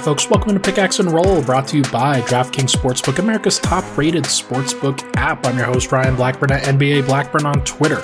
right, 0.00 0.04
folks, 0.04 0.30
welcome 0.30 0.54
to 0.54 0.60
Pickaxe 0.60 0.98
and 0.98 1.10
Roll, 1.10 1.42
brought 1.42 1.68
to 1.68 1.76
you 1.76 1.82
by 1.84 2.22
DraftKings 2.22 2.74
Sportsbook, 2.74 3.18
America's 3.18 3.58
top 3.58 3.84
rated 3.98 4.24
sportsbook 4.24 4.98
app. 5.16 5.44
I'm 5.46 5.58
your 5.58 5.66
host, 5.66 5.92
Ryan 5.92 6.16
Blackburn 6.16 6.52
at 6.52 6.62
NBA 6.62 7.04
Blackburn 7.04 7.44
on 7.44 7.62
Twitter. 7.64 8.02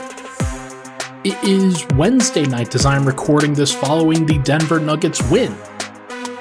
It 1.25 1.43
is 1.43 1.87
Wednesday 1.95 2.45
night 2.45 2.75
as 2.75 2.85
I'm 2.85 3.07
recording 3.07 3.55
this 3.55 3.73
following 3.73 4.27
the 4.27 4.39
Denver 4.41 4.79
Nuggets 4.79 5.23
win 5.31 5.57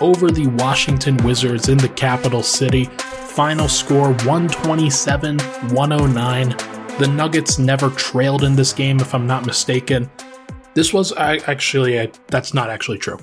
over 0.01 0.29
the 0.29 0.47
Washington 0.57 1.15
Wizards 1.17 1.69
in 1.69 1.77
the 1.77 1.89
capital 1.89 2.43
city. 2.43 2.85
Final 2.85 3.69
score 3.69 4.13
127 4.25 5.39
109. 5.39 6.49
The 6.99 7.07
Nuggets 7.07 7.59
never 7.59 7.89
trailed 7.91 8.43
in 8.43 8.57
this 8.57 8.73
game, 8.73 8.99
if 8.99 9.15
I'm 9.15 9.25
not 9.25 9.45
mistaken. 9.45 10.09
This 10.73 10.91
was 10.91 11.13
actually, 11.15 12.11
that's 12.27 12.53
not 12.53 12.69
actually 12.69 12.97
true. 12.97 13.19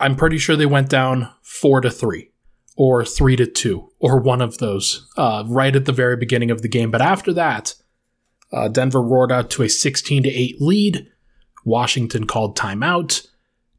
I'm 0.00 0.16
pretty 0.16 0.38
sure 0.38 0.56
they 0.56 0.66
went 0.66 0.88
down 0.88 1.30
four 1.42 1.80
to 1.80 1.90
three 1.90 2.30
or 2.76 3.04
three 3.04 3.36
to 3.36 3.46
two 3.46 3.90
or 3.98 4.20
one 4.20 4.42
of 4.42 4.58
those 4.58 5.08
uh, 5.16 5.44
right 5.46 5.74
at 5.74 5.84
the 5.84 5.92
very 5.92 6.16
beginning 6.16 6.50
of 6.50 6.62
the 6.62 6.68
game. 6.68 6.90
But 6.90 7.02
after 7.02 7.32
that, 7.34 7.74
uh, 8.52 8.68
Denver 8.68 9.02
roared 9.02 9.32
out 9.32 9.50
to 9.50 9.62
a 9.62 9.68
16 9.68 10.24
to 10.24 10.28
8 10.28 10.60
lead. 10.60 11.10
Washington 11.64 12.26
called 12.26 12.56
timeout. 12.56 13.26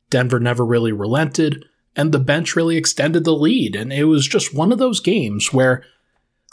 Denver 0.09 0.39
never 0.39 0.65
really 0.65 0.91
relented, 0.91 1.65
and 1.95 2.11
the 2.11 2.19
bench 2.19 2.55
really 2.55 2.77
extended 2.77 3.23
the 3.23 3.33
lead. 3.33 3.75
And 3.75 3.91
it 3.91 4.05
was 4.05 4.27
just 4.27 4.53
one 4.53 4.71
of 4.71 4.77
those 4.77 4.99
games 4.99 5.51
where 5.51 5.83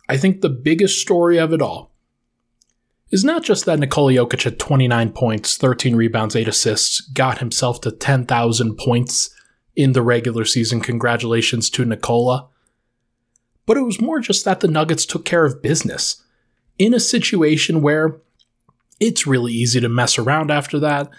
I 0.09 0.17
think 0.17 0.41
the 0.41 0.49
biggest 0.49 1.01
story 1.01 1.39
of 1.39 1.53
it 1.53 1.63
all 1.63 1.93
is 3.11 3.25
not 3.25 3.45
just 3.45 3.67
that 3.67 3.79
Nikola 3.79 4.13
Jokic 4.13 4.43
had 4.43 4.59
29 4.59 5.13
points, 5.13 5.57
13 5.57 5.95
rebounds, 5.97 6.35
8 6.35 6.49
assists, 6.49 7.01
got 7.01 7.39
himself 7.39 7.81
to 7.83 7.91
10,000 7.91 8.77
points 8.77 9.31
in 9.77 9.93
the 9.93 10.03
regular 10.03 10.45
season. 10.45 10.81
Congratulations 10.81 11.71
to 11.71 11.85
Nikola. 11.85 12.49
But 13.67 13.77
it 13.77 13.83
was 13.83 14.01
more 14.01 14.21
just 14.21 14.45
that 14.45 14.61
the 14.61 14.69
Nuggets 14.69 15.07
took 15.07 15.25
care 15.25 15.45
of 15.45 15.63
business 15.63 16.23
in 16.79 16.95
a 16.95 17.01
situation 17.01 17.81
where 17.81 18.17
it's 19.01 19.27
really 19.27 19.53
easy 19.53 19.81
to 19.81 19.89
mess 19.89 20.19
around 20.19 20.51
after 20.51 20.79
that. 20.81 21.11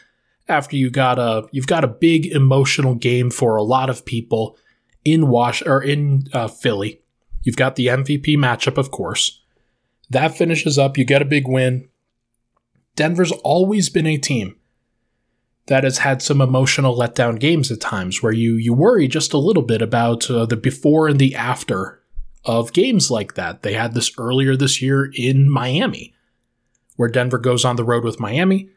After 0.47 0.75
you 0.75 0.89
got 0.89 1.19
a 1.19 1.47
you've 1.51 1.67
got 1.67 1.85
a 1.85 1.87
big 1.87 2.25
emotional 2.25 2.95
game 2.95 3.29
for 3.29 3.55
a 3.55 3.63
lot 3.63 3.89
of 3.89 4.03
people 4.03 4.57
in 5.05 5.29
Wash 5.29 5.61
or 5.65 5.81
in 5.81 6.27
uh, 6.33 6.49
Philly. 6.49 7.01
You've 7.43 7.55
got 7.55 7.75
the 7.75 7.87
MVP 7.87 8.37
matchup, 8.37 8.77
of 8.77 8.91
course. 8.91 9.41
That 10.09 10.37
finishes 10.37 10.77
up. 10.77 10.97
You 10.97 11.05
get 11.05 11.21
a 11.21 11.25
big 11.25 11.47
win. 11.47 11.87
Denver's 12.95 13.31
always 13.31 13.89
been 13.89 14.05
a 14.05 14.17
team 14.17 14.55
that 15.67 15.83
has 15.83 15.99
had 15.99 16.21
some 16.21 16.41
emotional 16.41 16.97
letdown 16.97 17.39
games 17.39 17.71
at 17.71 17.79
times 17.79 18.21
where 18.21 18.33
you 18.33 18.55
you 18.55 18.73
worry 18.73 19.07
just 19.07 19.33
a 19.33 19.37
little 19.37 19.63
bit 19.63 19.81
about 19.81 20.29
uh, 20.29 20.45
the 20.45 20.57
before 20.57 21.07
and 21.07 21.19
the 21.19 21.35
after 21.35 22.01
of 22.45 22.73
games 22.73 23.09
like 23.09 23.35
that. 23.35 23.63
They 23.63 23.73
had 23.73 23.93
this 23.93 24.11
earlier 24.17 24.55
this 24.55 24.81
year 24.81 25.09
in 25.13 25.49
Miami, 25.49 26.13
where 26.97 27.09
Denver 27.09 27.37
goes 27.37 27.63
on 27.63 27.77
the 27.77 27.85
road 27.85 28.03
with 28.03 28.19
Miami. 28.19 28.69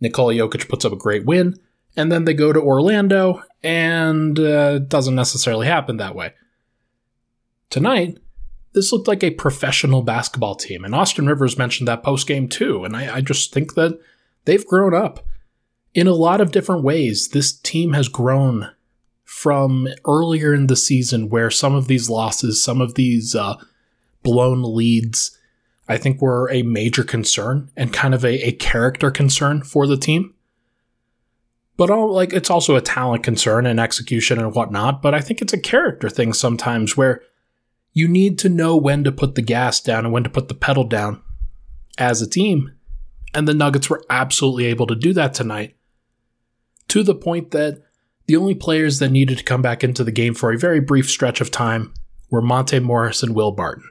Nikola 0.00 0.34
Jokic 0.34 0.68
puts 0.68 0.84
up 0.84 0.92
a 0.92 0.96
great 0.96 1.24
win, 1.24 1.58
and 1.96 2.10
then 2.10 2.24
they 2.24 2.34
go 2.34 2.52
to 2.52 2.60
Orlando, 2.60 3.42
and 3.62 4.38
uh, 4.38 4.74
it 4.76 4.88
doesn't 4.88 5.14
necessarily 5.14 5.66
happen 5.66 5.96
that 5.96 6.14
way. 6.14 6.34
Tonight, 7.70 8.18
this 8.74 8.92
looked 8.92 9.08
like 9.08 9.24
a 9.24 9.30
professional 9.30 10.02
basketball 10.02 10.56
team, 10.56 10.84
and 10.84 10.94
Austin 10.94 11.26
Rivers 11.26 11.56
mentioned 11.56 11.88
that 11.88 12.02
post 12.02 12.26
game 12.26 12.48
too, 12.48 12.84
and 12.84 12.96
I, 12.96 13.16
I 13.16 13.20
just 13.20 13.54
think 13.54 13.74
that 13.74 13.98
they've 14.44 14.66
grown 14.66 14.92
up 14.92 15.24
in 15.96 16.06
a 16.06 16.12
lot 16.12 16.42
of 16.42 16.52
different 16.52 16.84
ways, 16.84 17.28
this 17.28 17.54
team 17.54 17.94
has 17.94 18.06
grown 18.06 18.70
from 19.24 19.88
earlier 20.06 20.52
in 20.52 20.66
the 20.66 20.76
season 20.76 21.30
where 21.30 21.50
some 21.50 21.74
of 21.74 21.88
these 21.88 22.10
losses, 22.10 22.62
some 22.62 22.82
of 22.82 22.94
these 22.94 23.34
uh, 23.34 23.56
blown 24.22 24.62
leads, 24.62 25.36
I 25.88 25.96
think 25.96 26.20
were 26.20 26.50
a 26.50 26.62
major 26.62 27.02
concern 27.02 27.70
and 27.78 27.94
kind 27.94 28.14
of 28.14 28.26
a, 28.26 28.46
a 28.46 28.52
character 28.52 29.10
concern 29.10 29.62
for 29.62 29.86
the 29.86 29.96
team. 29.96 30.34
But 31.78 31.90
all 31.90 32.12
like 32.12 32.34
it's 32.34 32.50
also 32.50 32.76
a 32.76 32.82
talent 32.82 33.24
concern 33.24 33.64
and 33.64 33.80
execution 33.80 34.38
and 34.38 34.54
whatnot. 34.54 35.00
But 35.00 35.14
I 35.14 35.22
think 35.22 35.40
it's 35.40 35.54
a 35.54 35.58
character 35.58 36.10
thing 36.10 36.34
sometimes 36.34 36.94
where 36.94 37.22
you 37.94 38.06
need 38.06 38.38
to 38.40 38.50
know 38.50 38.76
when 38.76 39.02
to 39.04 39.12
put 39.12 39.34
the 39.34 39.42
gas 39.42 39.80
down 39.80 40.04
and 40.04 40.12
when 40.12 40.24
to 40.24 40.30
put 40.30 40.48
the 40.48 40.54
pedal 40.54 40.84
down 40.84 41.22
as 41.96 42.20
a 42.20 42.28
team. 42.28 42.72
And 43.32 43.48
the 43.48 43.54
Nuggets 43.54 43.88
were 43.88 44.04
absolutely 44.10 44.66
able 44.66 44.86
to 44.88 44.94
do 44.94 45.14
that 45.14 45.32
tonight 45.32 45.75
to 46.88 47.02
the 47.02 47.14
point 47.14 47.50
that 47.50 47.82
the 48.26 48.36
only 48.36 48.54
players 48.54 48.98
that 48.98 49.10
needed 49.10 49.38
to 49.38 49.44
come 49.44 49.62
back 49.62 49.84
into 49.84 50.04
the 50.04 50.12
game 50.12 50.34
for 50.34 50.52
a 50.52 50.58
very 50.58 50.80
brief 50.80 51.08
stretch 51.08 51.40
of 51.40 51.50
time 51.50 51.94
were 52.30 52.42
Monte 52.42 52.78
Morris 52.80 53.22
and 53.22 53.34
Will 53.34 53.52
Barton. 53.52 53.90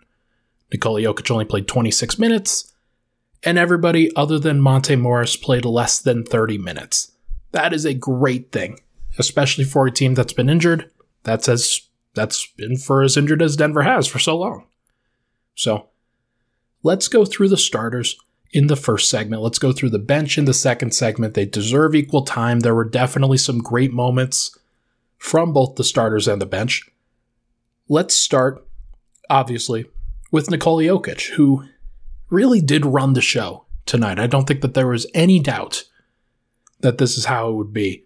Nikola 0.71 1.01
Jokic 1.01 1.31
only 1.31 1.45
played 1.45 1.67
26 1.67 2.19
minutes, 2.19 2.73
and 3.43 3.57
everybody 3.57 4.13
other 4.15 4.39
than 4.39 4.59
Monte 4.59 4.95
Morris 4.95 5.37
played 5.37 5.63
less 5.63 5.99
than 5.99 6.23
30 6.23 6.57
minutes. 6.57 7.11
That 7.51 7.71
is 7.71 7.85
a 7.85 7.93
great 7.93 8.51
thing, 8.51 8.79
especially 9.17 9.63
for 9.63 9.87
a 9.87 9.91
team 9.91 10.15
that's 10.15 10.33
been 10.33 10.49
injured. 10.49 10.89
That's 11.23 11.47
as 11.47 11.81
that's 12.13 12.47
been 12.57 12.77
for 12.77 13.03
as 13.03 13.17
injured 13.17 13.41
as 13.41 13.55
Denver 13.55 13.83
has 13.83 14.07
for 14.07 14.19
so 14.19 14.37
long. 14.37 14.65
So, 15.53 15.87
let's 16.83 17.07
go 17.07 17.25
through 17.25 17.49
the 17.49 17.57
starters 17.57 18.17
in 18.51 18.67
the 18.67 18.75
first 18.75 19.09
segment. 19.09 19.41
Let's 19.41 19.59
go 19.59 19.71
through 19.71 19.89
the 19.89 19.99
bench 19.99 20.37
in 20.37 20.45
the 20.45 20.53
second 20.53 20.93
segment. 20.93 21.33
They 21.33 21.45
deserve 21.45 21.95
equal 21.95 22.23
time. 22.23 22.61
There 22.61 22.75
were 22.75 22.85
definitely 22.85 23.37
some 23.37 23.59
great 23.59 23.91
moments 23.91 24.57
from 25.17 25.53
both 25.53 25.75
the 25.75 25.83
starters 25.83 26.27
and 26.27 26.41
the 26.41 26.45
bench. 26.45 26.89
Let's 27.89 28.15
start, 28.15 28.65
obviously, 29.29 29.85
with 30.31 30.49
Nikola 30.49 30.83
Jokic, 30.83 31.31
who 31.31 31.65
really 32.29 32.61
did 32.61 32.85
run 32.85 33.13
the 33.13 33.21
show 33.21 33.65
tonight. 33.85 34.19
I 34.19 34.27
don't 34.27 34.47
think 34.47 34.61
that 34.61 34.73
there 34.73 34.87
was 34.87 35.07
any 35.13 35.39
doubt 35.39 35.83
that 36.79 36.97
this 36.97 37.17
is 37.17 37.25
how 37.25 37.49
it 37.49 37.53
would 37.53 37.73
be. 37.73 38.03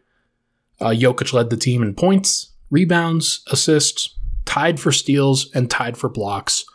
Uh, 0.80 0.90
Jokic 0.90 1.34
led 1.34 1.50
the 1.50 1.58
team 1.58 1.82
in 1.82 1.94
points, 1.94 2.52
rebounds, 2.70 3.42
assists, 3.48 4.16
tied 4.46 4.80
for 4.80 4.92
steals, 4.92 5.52
and 5.54 5.70
tied 5.70 5.98
for 5.98 6.10
blocks. 6.10 6.66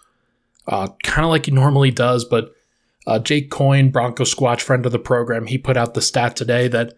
Uh, 0.66 0.88
kind 1.02 1.24
of 1.24 1.30
like 1.30 1.46
he 1.46 1.52
normally 1.52 1.90
does, 1.90 2.24
but 2.24 2.53
uh, 3.06 3.18
Jake 3.18 3.50
Coyne, 3.50 3.90
Bronco 3.90 4.24
Squatch, 4.24 4.60
friend 4.60 4.86
of 4.86 4.92
the 4.92 4.98
program, 4.98 5.46
he 5.46 5.58
put 5.58 5.76
out 5.76 5.94
the 5.94 6.02
stat 6.02 6.36
today 6.36 6.68
that 6.68 6.94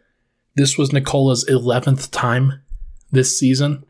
this 0.55 0.79
was 0.79 0.93
Nikola's 0.93 1.45
11th 1.45 2.11
time 2.11 2.63
this 3.11 3.39
season 3.39 3.85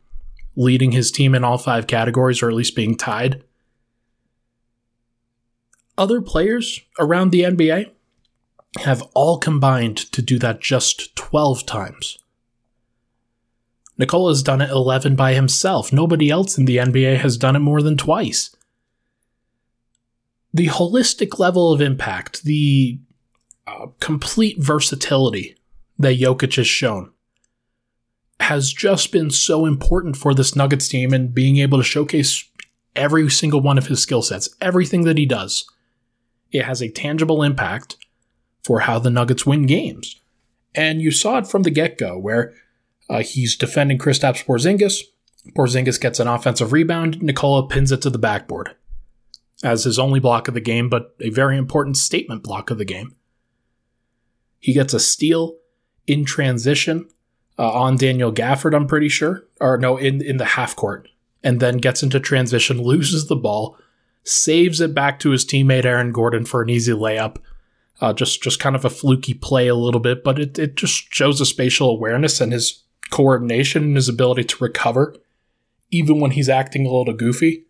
leading 0.57 0.93
his 0.93 1.13
team 1.13 1.35
in 1.35 1.45
all 1.45 1.59
five 1.59 1.87
categories, 1.87 2.43
or 2.43 2.49
at 2.49 2.55
least 2.55 2.75
being 2.75 2.97
tied. 2.97 3.45
Other 5.99 6.21
players 6.23 6.81
around 6.99 7.31
the 7.31 7.43
NBA 7.43 7.91
have 8.81 9.03
all 9.15 9.39
combined 9.39 9.97
to 10.13 10.23
do 10.23 10.39
that 10.39 10.61
just 10.61 11.15
12 11.17 11.67
times. 11.67 12.19
Nikola 13.99 14.31
has 14.31 14.43
done 14.43 14.61
it 14.61 14.71
11 14.71 15.17
by 15.17 15.35
himself. 15.35 15.93
Nobody 15.93 16.31
else 16.31 16.59
in 16.59 16.67
the 16.67 16.77
NBA 16.79 17.19
has 17.19 17.39
done 17.39 17.57
it 17.57 17.61
more 17.61 17.81
than 17.81 17.97
twice 17.97 18.56
the 20.57 20.69
holistic 20.69 21.39
level 21.39 21.71
of 21.71 21.83
impact, 21.83 22.45
the 22.45 22.99
uh, 23.67 23.89
complete 24.01 24.57
versatility 24.59 25.55
that 25.99 26.19
Jokic 26.19 26.57
has 26.57 26.67
shown 26.67 27.13
has 28.41 28.73
just 28.73 29.13
been 29.13 29.31
so 29.31 29.67
important 29.67 30.17
for 30.17 30.33
this 30.33 30.57
Nuggets 30.57 30.89
team 30.89 31.13
and 31.13 31.35
being 31.35 31.59
able 31.59 31.77
to 31.79 31.85
showcase 31.85 32.49
every 32.95 33.29
single 33.31 33.61
one 33.61 33.77
of 33.77 33.89
his 33.89 34.01
skill 34.01 34.23
sets, 34.23 34.49
everything 34.61 35.05
that 35.05 35.19
he 35.19 35.27
does. 35.27 35.67
It 36.53 36.65
has 36.65 36.81
a 36.81 36.91
tangible 36.91 37.43
impact 37.43 37.97
for 38.65 38.81
how 38.81 38.99
the 38.99 39.11
Nuggets 39.11 39.45
win 39.45 39.67
games. 39.67 40.21
And 40.75 41.03
you 41.03 41.11
saw 41.11 41.39
it 41.39 41.47
from 41.47 41.65
the 41.65 41.71
get 41.71 41.99
go 41.99 42.17
where 42.19 42.55
uh, 43.11 43.23
he's 43.23 43.57
defending 43.57 43.99
Kristaps 43.99 44.45
Porzingis. 44.45 45.03
Porzingis 45.55 46.01
gets 46.01 46.19
an 46.19 46.29
offensive 46.29 46.73
rebound. 46.73 47.23
Nikola 47.23 47.69
pins 47.69 47.93
it 47.93 48.01
to 48.03 48.11
the 48.11 48.19
backboard 48.19 48.75
as 49.63 49.85
his 49.85 49.99
only 49.99 50.21
block 50.21 50.49
of 50.49 50.55
the 50.55 50.61
game, 50.61 50.89
but 50.89 51.15
a 51.21 51.31
very 51.31 51.57
important 51.57 51.97
statement 51.97 52.43
block 52.43 52.71
of 52.71 52.79
the 52.79 52.85
game. 52.85 53.17
He 54.59 54.73
gets 54.73 54.95
a 54.95 55.01
steal 55.01 55.57
in 56.07 56.25
transition 56.25 57.09
uh, 57.59 57.73
on 57.73 57.97
Daniel 57.97 58.33
Gafford, 58.33 58.75
I'm 58.75 58.87
pretty 58.87 59.09
sure, 59.09 59.45
or 59.61 59.79
no, 59.79 59.97
in, 59.97 60.23
in 60.23 60.37
the 60.37 60.45
half 60.45 60.77
court, 60.77 61.09
and 61.43 61.61
then 61.61 61.79
gets 61.79 62.03
into 62.03 62.21
transition, 62.21 62.83
loses 62.83 63.29
the 63.29 63.37
ball, 63.37 63.79
saves 64.25 64.81
it 64.81 64.95
back 64.95 65.19
to 65.21 65.31
his 65.31 65.45
teammate 65.45 65.85
Aaron 65.85 66.13
Gordon 66.13 66.45
for 66.45 66.63
an 66.63 66.71
easy 66.71 66.93
layup. 66.93 67.37
Uh, 67.99 68.13
just 68.13 68.43
just 68.43 68.61
kind 68.61 68.77
of 68.77 68.85
a 68.85 68.91
fluky 68.91 69.33
play 69.33 69.69
a 69.69 69.75
little 69.75 70.01
bit, 70.01 70.23
but 70.23 70.39
it, 70.39 70.59
it 70.59 70.77
just 70.77 71.15
shows 71.15 71.41
a 71.41 71.47
spatial 71.47 71.89
awareness 71.89 72.43
and 72.43 72.53
his 72.53 72.83
coordination 73.11 73.85
and 73.85 73.97
his 73.97 74.09
ability 74.09 74.45
to 74.45 74.63
recover, 74.63 75.17
even 75.91 76.21
when 76.21 76.33
he's 76.33 76.51
acting 76.51 76.85
a 76.85 76.93
little 76.93 77.15
goofy. 77.15 77.65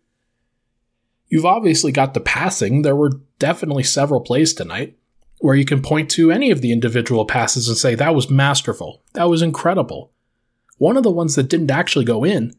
You've 1.29 1.45
obviously 1.45 1.91
got 1.91 2.13
the 2.13 2.19
passing. 2.19 2.81
There 2.81 2.95
were 2.95 3.21
definitely 3.39 3.83
several 3.83 4.21
plays 4.21 4.53
tonight 4.53 4.97
where 5.39 5.55
you 5.55 5.65
can 5.65 5.81
point 5.81 6.09
to 6.11 6.31
any 6.31 6.51
of 6.51 6.61
the 6.61 6.71
individual 6.71 7.25
passes 7.25 7.67
and 7.67 7.77
say, 7.77 7.95
that 7.95 8.15
was 8.15 8.29
masterful. 8.29 9.03
That 9.13 9.29
was 9.29 9.41
incredible. 9.41 10.11
One 10.77 10.97
of 10.97 11.03
the 11.03 11.11
ones 11.11 11.35
that 11.35 11.49
didn't 11.49 11.71
actually 11.71 12.05
go 12.05 12.23
in 12.23 12.55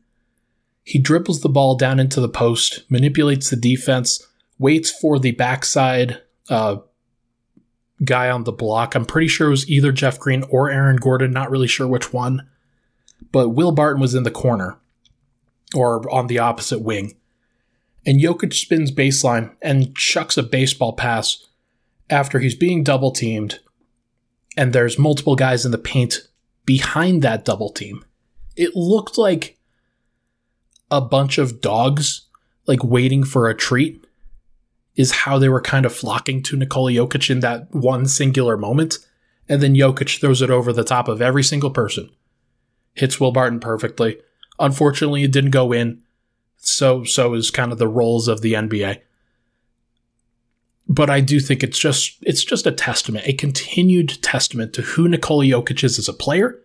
He 0.84 0.98
dribbles 0.98 1.42
the 1.42 1.50
ball 1.50 1.76
down 1.76 2.00
into 2.00 2.18
the 2.18 2.30
post, 2.30 2.84
manipulates 2.88 3.50
the 3.50 3.56
defense, 3.56 4.26
waits 4.58 4.90
for 4.90 5.18
the 5.18 5.32
backside 5.32 6.22
uh, 6.48 6.76
guy 8.02 8.30
on 8.30 8.44
the 8.44 8.52
block. 8.52 8.94
I'm 8.94 9.04
pretty 9.04 9.28
sure 9.28 9.48
it 9.48 9.50
was 9.50 9.68
either 9.68 9.92
Jeff 9.92 10.18
Green 10.18 10.44
or 10.48 10.70
Aaron 10.70 10.96
Gordon, 10.96 11.30
not 11.30 11.50
really 11.50 11.66
sure 11.66 11.86
which 11.86 12.12
one. 12.12 12.48
But 13.32 13.50
Will 13.50 13.72
Barton 13.72 14.00
was 14.00 14.14
in 14.14 14.22
the 14.22 14.30
corner 14.30 14.78
or 15.74 16.10
on 16.10 16.28
the 16.28 16.38
opposite 16.38 16.80
wing. 16.80 17.17
And 18.08 18.20
Jokic 18.20 18.54
spins 18.54 18.90
baseline 18.90 19.54
and 19.60 19.94
chucks 19.94 20.38
a 20.38 20.42
baseball 20.42 20.94
pass 20.94 21.46
after 22.08 22.38
he's 22.38 22.54
being 22.54 22.82
double 22.82 23.10
teamed. 23.10 23.60
And 24.56 24.72
there's 24.72 24.98
multiple 24.98 25.36
guys 25.36 25.66
in 25.66 25.72
the 25.72 25.76
paint 25.76 26.26
behind 26.64 27.20
that 27.20 27.44
double 27.44 27.68
team. 27.68 28.02
It 28.56 28.74
looked 28.74 29.18
like 29.18 29.58
a 30.90 31.02
bunch 31.02 31.36
of 31.36 31.60
dogs 31.60 32.22
like 32.66 32.82
waiting 32.82 33.24
for 33.24 33.46
a 33.46 33.54
treat 33.54 34.06
is 34.96 35.12
how 35.12 35.38
they 35.38 35.50
were 35.50 35.60
kind 35.60 35.84
of 35.84 35.94
flocking 35.94 36.42
to 36.44 36.56
Nikola 36.56 36.92
Jokic 36.92 37.28
in 37.28 37.40
that 37.40 37.74
one 37.74 38.06
singular 38.06 38.56
moment. 38.56 38.96
And 39.50 39.60
then 39.60 39.74
Jokic 39.74 40.18
throws 40.18 40.40
it 40.40 40.48
over 40.48 40.72
the 40.72 40.82
top 40.82 41.08
of 41.08 41.20
every 41.20 41.44
single 41.44 41.70
person. 41.70 42.08
Hits 42.94 43.20
Will 43.20 43.32
Barton 43.32 43.60
perfectly. 43.60 44.18
Unfortunately, 44.58 45.24
it 45.24 45.30
didn't 45.30 45.50
go 45.50 45.72
in. 45.72 46.04
So 46.58 47.04
so 47.04 47.34
is 47.34 47.50
kind 47.50 47.72
of 47.72 47.78
the 47.78 47.88
roles 47.88 48.28
of 48.28 48.40
the 48.40 48.54
NBA. 48.54 49.00
But 50.90 51.10
I 51.10 51.20
do 51.20 51.40
think 51.40 51.62
it's 51.62 51.78
just 51.78 52.18
it's 52.22 52.44
just 52.44 52.66
a 52.66 52.72
testament, 52.72 53.26
a 53.26 53.32
continued 53.32 54.22
testament 54.22 54.72
to 54.74 54.82
who 54.82 55.08
Nikola 55.08 55.44
Jokic 55.44 55.84
is 55.84 55.98
as 55.98 56.08
a 56.08 56.14
player, 56.14 56.58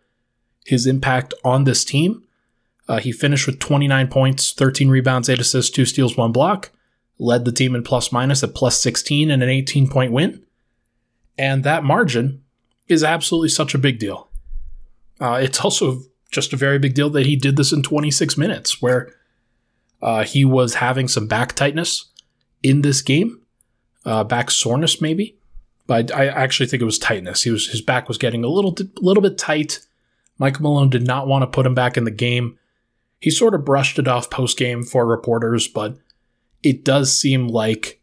his 0.66 0.88
impact 0.88 1.34
on 1.44 1.66
this 1.66 1.84
team, 1.84 2.24
uh, 2.88 3.00
he 3.00 3.12
finished 3.12 3.48
with 3.48 3.60
29 3.60 4.08
points, 4.08 4.52
13 4.52 4.90
rebounds, 4.90 5.30
8 5.30 5.40
assists, 5.40 5.72
2 5.72 5.86
steals, 5.86 6.18
1 6.18 6.32
block. 6.32 6.72
Led 7.20 7.46
the 7.46 7.52
team 7.52 7.76
in 7.76 7.84
plus 7.84 8.12
minus 8.12 8.44
at 8.44 8.56
plus 8.56 8.82
16 8.82 9.32
and 9.32 9.42
an 9.42 9.50
18 9.50 9.90
point 9.90 10.12
win. 10.12 10.44
And 11.38 11.64
that 11.64 11.84
margin 11.84 12.44
is 12.88 13.04
absolutely 13.04 13.50
such 13.50 13.74
a 13.74 13.78
big 13.78 14.00
deal. 14.00 14.28
Uh, 15.22 15.40
it's 15.42 15.62
also 15.62 16.02
just 16.32 16.52
a 16.52 16.58
very 16.58 16.80
big 16.80 16.96
deal 16.96 17.10
that 17.12 17.26
he 17.26 17.36
did 17.36 17.56
this 17.56 17.72
in 17.72 17.84
26 17.84 18.38
minutes, 18.38 18.82
where 18.82 19.14
uh, 20.04 20.26
he 20.26 20.44
was 20.44 20.76
having 20.76 21.08
some 21.08 21.28
back 21.28 21.54
tightness 21.54 22.12
in 22.62 22.82
this 22.82 23.02
game, 23.02 23.42
uh, 24.06 24.24
back 24.24 24.52
soreness 24.52 25.00
maybe. 25.02 25.38
But 25.88 26.14
I 26.14 26.28
actually 26.28 26.68
think 26.68 26.82
it 26.82 26.86
was 26.86 27.00
tightness. 27.00 27.44
He 27.44 27.50
was 27.50 27.68
his 27.68 27.82
back 27.82 28.08
was 28.08 28.18
getting 28.18 28.44
a 28.44 28.50
little 28.50 28.76
little 28.98 29.24
bit 29.24 29.38
tight. 29.38 29.80
Michael 30.38 30.64
Malone 30.64 30.90
did 30.90 31.08
not 31.08 31.28
want 31.28 31.44
to 31.44 31.48
put 31.48 31.66
him 31.66 31.74
back 31.74 31.96
in 31.98 32.04
the 32.04 32.12
game. 32.12 32.60
He 33.20 33.32
sort 33.32 33.56
of 33.56 33.64
brushed 33.64 33.98
it 33.98 34.08
off 34.08 34.30
post 34.30 34.58
game 34.58 34.84
for 34.84 35.06
reporters, 35.06 35.68
but 35.68 35.98
it 36.64 36.84
does 36.84 37.16
seem 37.16 37.48
like 37.48 38.02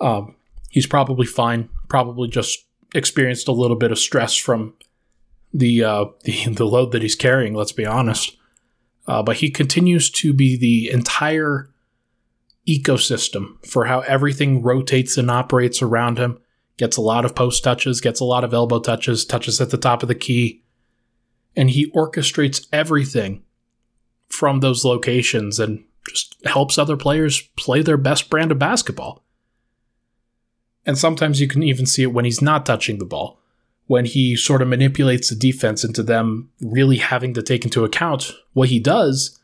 um, 0.00 0.36
he's 0.70 0.86
probably 0.86 1.26
fine. 1.26 1.68
Probably 1.88 2.28
just 2.28 2.64
experienced 2.94 3.48
a 3.48 3.52
little 3.52 3.76
bit 3.76 3.92
of 3.92 3.98
stress 3.98 4.36
from 4.36 4.74
the 5.52 5.84
uh, 5.84 6.04
the, 6.24 6.46
the 6.46 6.66
load 6.66 6.92
that 6.92 7.02
he's 7.02 7.16
carrying. 7.16 7.54
Let's 7.54 7.72
be 7.72 7.84
honest. 7.84 8.38
Uh, 9.08 9.22
but 9.22 9.38
he 9.38 9.50
continues 9.50 10.10
to 10.10 10.34
be 10.34 10.56
the 10.56 10.90
entire 10.90 11.70
ecosystem 12.68 13.64
for 13.66 13.86
how 13.86 14.00
everything 14.00 14.62
rotates 14.62 15.16
and 15.16 15.30
operates 15.30 15.80
around 15.80 16.18
him. 16.18 16.38
Gets 16.76 16.98
a 16.98 17.00
lot 17.00 17.24
of 17.24 17.34
post 17.34 17.64
touches, 17.64 18.02
gets 18.02 18.20
a 18.20 18.24
lot 18.24 18.44
of 18.44 18.52
elbow 18.52 18.78
touches, 18.78 19.24
touches 19.24 19.60
at 19.60 19.70
the 19.70 19.78
top 19.78 20.02
of 20.02 20.08
the 20.08 20.14
key, 20.14 20.62
and 21.56 21.70
he 21.70 21.90
orchestrates 21.90 22.68
everything 22.72 23.42
from 24.28 24.60
those 24.60 24.84
locations 24.84 25.58
and 25.58 25.84
just 26.06 26.36
helps 26.44 26.78
other 26.78 26.96
players 26.96 27.40
play 27.56 27.82
their 27.82 27.96
best 27.96 28.30
brand 28.30 28.52
of 28.52 28.58
basketball. 28.58 29.24
And 30.86 30.96
sometimes 30.96 31.40
you 31.40 31.48
can 31.48 31.62
even 31.62 31.86
see 31.86 32.02
it 32.02 32.12
when 32.12 32.24
he's 32.24 32.42
not 32.42 32.64
touching 32.64 32.98
the 32.98 33.04
ball, 33.04 33.40
when 33.88 34.04
he 34.04 34.36
sort 34.36 34.62
of 34.62 34.68
manipulates 34.68 35.30
the 35.30 35.34
defense 35.34 35.82
into 35.82 36.02
them 36.02 36.50
really 36.60 36.98
having 36.98 37.34
to 37.34 37.42
take 37.42 37.64
into 37.64 37.84
account 37.84 38.32
what 38.52 38.68
he 38.68 38.78
does. 38.78 39.40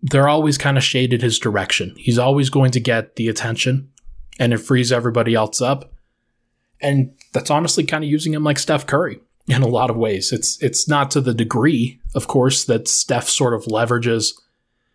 They're 0.00 0.28
always 0.28 0.56
kind 0.56 0.78
of 0.78 0.82
shaded 0.82 1.22
his 1.22 1.38
direction. 1.38 1.94
He's 1.98 2.18
always 2.18 2.48
going 2.50 2.70
to 2.72 2.80
get 2.80 3.16
the 3.16 3.28
attention 3.28 3.90
and 4.38 4.52
it 4.52 4.58
frees 4.58 4.90
everybody 4.90 5.34
else 5.34 5.60
up. 5.60 5.92
And 6.80 7.12
that's 7.32 7.50
honestly 7.50 7.84
kind 7.84 8.02
of 8.02 8.10
using 8.10 8.32
him 8.32 8.44
like 8.44 8.58
Steph 8.58 8.86
Curry 8.86 9.20
in 9.46 9.62
a 9.62 9.68
lot 9.68 9.90
of 9.90 9.96
ways. 9.96 10.32
It's 10.32 10.60
it's 10.62 10.88
not 10.88 11.10
to 11.12 11.20
the 11.20 11.34
degree, 11.34 12.00
of 12.14 12.28
course, 12.28 12.64
that 12.64 12.88
Steph 12.88 13.28
sort 13.28 13.52
of 13.52 13.64
leverages 13.64 14.32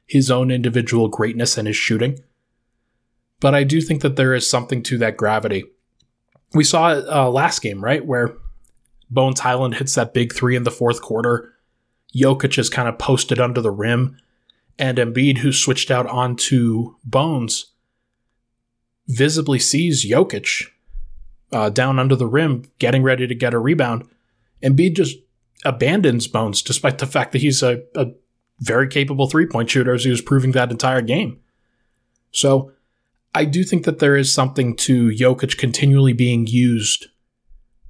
his 0.08 0.32
own 0.32 0.50
individual 0.50 1.08
greatness 1.08 1.58
and 1.58 1.68
his 1.68 1.78
shooting. 1.78 2.20
But 3.40 3.54
I 3.54 3.64
do 3.64 3.80
think 3.80 4.02
that 4.02 4.16
there 4.16 4.34
is 4.34 4.50
something 4.50 4.82
to 4.84 4.98
that 5.00 5.18
gravity. 5.18 5.66
We 6.54 6.64
saw 6.64 6.94
it 6.94 7.08
uh, 7.08 7.30
last 7.30 7.62
game, 7.62 7.84
right, 7.84 8.06
where 8.06 8.36
Bones 9.10 9.40
Hyland 9.40 9.76
hits 9.76 9.96
that 9.96 10.14
big 10.14 10.34
three 10.34 10.56
in 10.56 10.64
the 10.64 10.72
fourth 10.72 11.02
quarter. 11.02 11.54
Jokic 12.16 12.58
is 12.58 12.70
kind 12.70 12.88
of 12.88 13.00
posted 13.00 13.40
under 13.40 13.62
the 13.62 13.72
rim, 13.72 14.18
and 14.78 14.98
Embiid, 14.98 15.40
who 15.40 15.52
switched 15.52 15.90
out 15.90 16.06
onto 16.08 16.96
Bones, 17.04 17.72
visibly 19.08 19.60
sees 19.60 20.06
Jokic 20.06 20.68
uh, 21.52 21.70
down 21.70 22.00
under 22.00 22.16
the 22.16 22.28
rim, 22.28 22.64
getting 22.80 23.04
ready 23.04 23.28
to 23.28 23.36
get 23.36 23.54
a 23.54 23.60
rebound, 23.60 24.08
Embiid 24.64 24.96
just 24.96 25.18
abandons 25.66 26.28
Bones, 26.28 26.62
despite 26.62 26.98
the 26.98 27.06
fact 27.08 27.32
that 27.32 27.42
he's 27.42 27.62
a, 27.64 27.84
a 27.96 28.08
very 28.60 28.88
capable 28.88 29.28
three 29.28 29.46
point 29.46 29.70
shooter, 29.70 29.94
as 29.94 30.04
he 30.04 30.12
was 30.12 30.22
proving 30.22 30.52
that 30.52 30.72
entire 30.72 31.02
game. 31.02 31.40
So 32.32 32.72
I 33.36 33.46
do 33.46 33.64
think 33.64 33.86
that 33.86 34.00
there 34.00 34.16
is 34.16 34.32
something 34.32 34.76
to 34.78 35.10
Jokic 35.10 35.58
continually 35.58 36.14
being 36.14 36.46
used, 36.46 37.08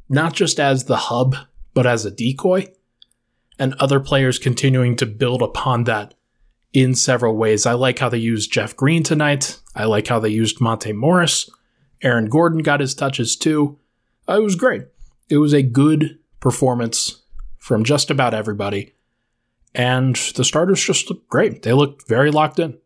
not 0.10 0.34
just 0.34 0.60
as 0.60 0.86
the 0.86 0.96
hub, 0.96 1.36
but 1.74 1.86
as 1.86 2.06
a 2.06 2.12
decoy, 2.12 2.68
and 3.60 3.74
other 3.76 4.00
players 4.00 4.40
continuing 4.40 4.96
to 4.98 5.06
build 5.06 5.42
upon 5.42 5.84
that 5.84 6.14
in 6.72 6.96
several 6.96 7.36
ways. 7.36 7.66
I 7.66 7.74
like 7.74 8.00
how 8.00 8.10
they 8.10 8.18
used 8.18 8.52
Jeff 8.52 8.76
Green 8.76 9.04
tonight. 9.04 9.60
I 9.76 9.86
like 9.86 10.08
how 10.08 10.20
they 10.20 10.30
used 10.30 10.62
Monte 10.62 10.92
Morris. 10.94 11.50
Aaron 12.02 12.26
Gordon 12.26 12.60
got 12.60 12.80
his 12.80 12.96
touches 12.96 13.36
too. 13.36 13.80
Uh, 14.28 14.38
it 14.38 14.44
was 14.44 14.56
great. 14.56 14.84
It 15.30 15.38
was 15.38 15.54
a 15.54 15.62
good 15.62 16.20
performance 16.40 17.22
from 17.58 17.84
just 17.84 18.10
about 18.10 18.34
everybody. 18.34 18.94
And 19.76 20.16
the 20.36 20.44
starters 20.44 20.84
just 20.84 21.10
looked 21.10 21.30
great. 21.30 21.64
They 21.64 21.74
looked 21.74 22.08
very 22.08 22.32
locked 22.32 22.60
in. 22.60 22.78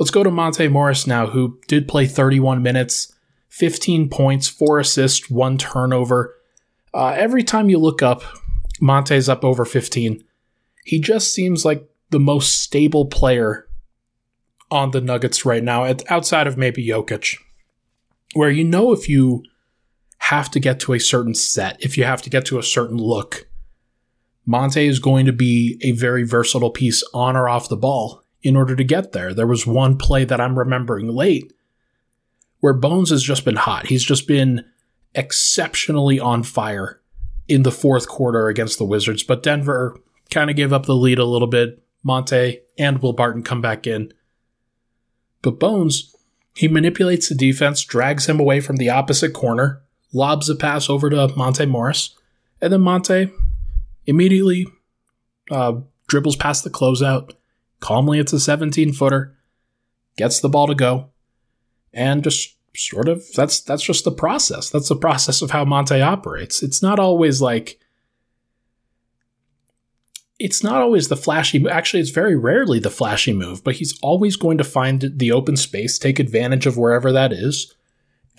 Let's 0.00 0.10
go 0.10 0.24
to 0.24 0.30
Monte 0.30 0.66
Morris 0.68 1.06
now, 1.06 1.26
who 1.26 1.60
did 1.68 1.86
play 1.86 2.06
31 2.06 2.62
minutes, 2.62 3.14
15 3.50 4.08
points, 4.08 4.48
4 4.48 4.78
assists, 4.78 5.28
1 5.28 5.58
turnover. 5.58 6.34
Uh, 6.94 7.08
every 7.08 7.42
time 7.42 7.68
you 7.68 7.78
look 7.78 8.00
up, 8.00 8.22
Monte's 8.80 9.28
up 9.28 9.44
over 9.44 9.66
15. 9.66 10.24
He 10.86 11.00
just 11.00 11.34
seems 11.34 11.66
like 11.66 11.86
the 12.08 12.18
most 12.18 12.62
stable 12.62 13.04
player 13.04 13.68
on 14.70 14.92
the 14.92 15.02
Nuggets 15.02 15.44
right 15.44 15.62
now, 15.62 15.94
outside 16.08 16.46
of 16.46 16.56
maybe 16.56 16.86
Jokic, 16.86 17.36
where 18.32 18.48
you 18.48 18.64
know 18.64 18.92
if 18.92 19.06
you 19.06 19.44
have 20.16 20.50
to 20.52 20.60
get 20.60 20.80
to 20.80 20.94
a 20.94 20.98
certain 20.98 21.34
set, 21.34 21.76
if 21.84 21.98
you 21.98 22.04
have 22.04 22.22
to 22.22 22.30
get 22.30 22.46
to 22.46 22.58
a 22.58 22.62
certain 22.62 22.96
look, 22.96 23.48
Monte 24.46 24.86
is 24.86 24.98
going 24.98 25.26
to 25.26 25.32
be 25.32 25.78
a 25.82 25.92
very 25.92 26.24
versatile 26.24 26.70
piece 26.70 27.04
on 27.12 27.36
or 27.36 27.50
off 27.50 27.68
the 27.68 27.76
ball 27.76 28.19
in 28.42 28.56
order 28.56 28.74
to 28.74 28.84
get 28.84 29.12
there. 29.12 29.34
There 29.34 29.46
was 29.46 29.66
one 29.66 29.96
play 29.96 30.24
that 30.24 30.40
I'm 30.40 30.58
remembering 30.58 31.08
late 31.08 31.52
where 32.60 32.74
Bones 32.74 33.10
has 33.10 33.22
just 33.22 33.44
been 33.44 33.56
hot. 33.56 33.86
He's 33.86 34.04
just 34.04 34.28
been 34.28 34.64
exceptionally 35.14 36.20
on 36.20 36.42
fire 36.42 37.00
in 37.48 37.62
the 37.62 37.72
fourth 37.72 38.08
quarter 38.08 38.48
against 38.48 38.78
the 38.78 38.84
Wizards, 38.84 39.22
but 39.22 39.42
Denver 39.42 39.98
kind 40.30 40.50
of 40.50 40.56
gave 40.56 40.72
up 40.72 40.86
the 40.86 40.94
lead 40.94 41.18
a 41.18 41.24
little 41.24 41.48
bit. 41.48 41.82
Monte 42.02 42.60
and 42.78 43.02
Will 43.02 43.12
Barton 43.12 43.42
come 43.42 43.60
back 43.60 43.86
in. 43.86 44.12
But 45.42 45.58
Bones, 45.58 46.14
he 46.54 46.68
manipulates 46.68 47.28
the 47.28 47.34
defense, 47.34 47.82
drags 47.82 48.26
him 48.26 48.40
away 48.40 48.60
from 48.60 48.76
the 48.76 48.88
opposite 48.88 49.34
corner, 49.34 49.82
lobs 50.12 50.48
a 50.48 50.54
pass 50.54 50.88
over 50.88 51.10
to 51.10 51.28
Monte 51.36 51.66
Morris, 51.66 52.16
and 52.60 52.72
then 52.72 52.80
Monte 52.80 53.30
immediately 54.06 54.66
uh, 55.50 55.74
dribbles 56.06 56.36
past 56.36 56.64
the 56.64 56.70
closeout. 56.70 57.32
Calmly, 57.80 58.18
it's 58.18 58.32
a 58.32 58.40
17 58.40 58.92
footer, 58.92 59.36
gets 60.16 60.40
the 60.40 60.48
ball 60.48 60.66
to 60.66 60.74
go, 60.74 61.10
and 61.92 62.22
just 62.22 62.56
sort 62.76 63.08
of 63.08 63.24
that's 63.34 63.60
that's 63.60 63.82
just 63.82 64.04
the 64.04 64.12
process. 64.12 64.70
That's 64.70 64.88
the 64.88 64.96
process 64.96 65.42
of 65.42 65.50
how 65.50 65.64
Monte 65.64 66.00
operates. 66.00 66.62
It's 66.62 66.82
not 66.82 66.98
always 66.98 67.40
like 67.42 67.78
it's 70.38 70.62
not 70.62 70.80
always 70.80 71.08
the 71.08 71.16
flashy 71.16 71.68
actually 71.68 72.00
it's 72.00 72.10
very 72.10 72.34
rarely 72.34 72.78
the 72.78 72.88
flashy 72.88 73.34
move 73.34 73.62
but 73.62 73.74
he's 73.74 73.98
always 74.00 74.36
going 74.36 74.56
to 74.56 74.64
find 74.64 75.12
the 75.16 75.30
open 75.30 75.54
space 75.54 75.98
take 75.98 76.18
advantage 76.18 76.64
of 76.64 76.78
wherever 76.78 77.12
that 77.12 77.30
is 77.30 77.74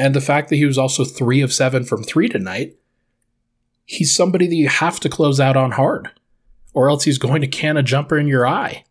and 0.01 0.15
the 0.15 0.21
fact 0.21 0.49
that 0.49 0.55
he 0.55 0.65
was 0.65 0.79
also 0.79 1.03
three 1.05 1.41
of 1.41 1.53
seven 1.53 1.83
from 1.83 2.03
three 2.03 2.27
tonight, 2.27 2.75
he's 3.85 4.15
somebody 4.15 4.47
that 4.47 4.55
you 4.55 4.67
have 4.67 4.99
to 5.01 5.09
close 5.09 5.39
out 5.39 5.55
on 5.55 5.73
hard 5.73 6.09
or 6.73 6.89
else 6.89 7.03
he's 7.03 7.19
going 7.19 7.41
to 7.41 7.47
can 7.47 7.77
a 7.77 7.83
jumper 7.83 8.17
in 8.17 8.27
your 8.27 8.47
eye. 8.47 8.83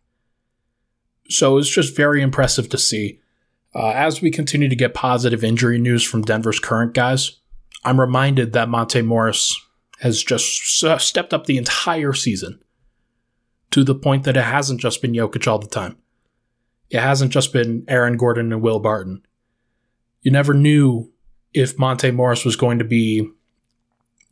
So 1.31 1.57
it's 1.57 1.69
just 1.69 1.95
very 1.95 2.21
impressive 2.21 2.69
to 2.69 2.77
see. 2.77 3.19
Uh, 3.73 3.91
as 3.91 4.21
we 4.21 4.31
continue 4.31 4.67
to 4.67 4.75
get 4.75 4.93
positive 4.93 5.43
injury 5.43 5.79
news 5.79 6.03
from 6.03 6.23
Denver's 6.23 6.59
current 6.59 6.93
guys, 6.93 7.39
I'm 7.85 7.99
reminded 7.99 8.53
that 8.53 8.69
Monte 8.69 9.01
Morris 9.01 9.59
has 9.99 10.23
just 10.23 10.61
stepped 10.99 11.33
up 11.33 11.45
the 11.45 11.57
entire 11.57 12.13
season 12.13 12.59
to 13.71 13.83
the 13.83 13.95
point 13.95 14.25
that 14.25 14.35
it 14.35 14.43
hasn't 14.43 14.81
just 14.81 15.01
been 15.01 15.13
Jokic 15.13 15.47
all 15.47 15.59
the 15.59 15.67
time. 15.67 15.97
It 16.89 16.99
hasn't 16.99 17.31
just 17.31 17.53
been 17.53 17.85
Aaron 17.87 18.17
Gordon 18.17 18.51
and 18.51 18.61
Will 18.61 18.79
Barton. 18.79 19.25
You 20.21 20.31
never 20.31 20.53
knew 20.53 21.13
if 21.53 21.79
Monte 21.79 22.11
Morris 22.11 22.43
was 22.43 22.57
going 22.57 22.79
to 22.79 22.85
be 22.85 23.29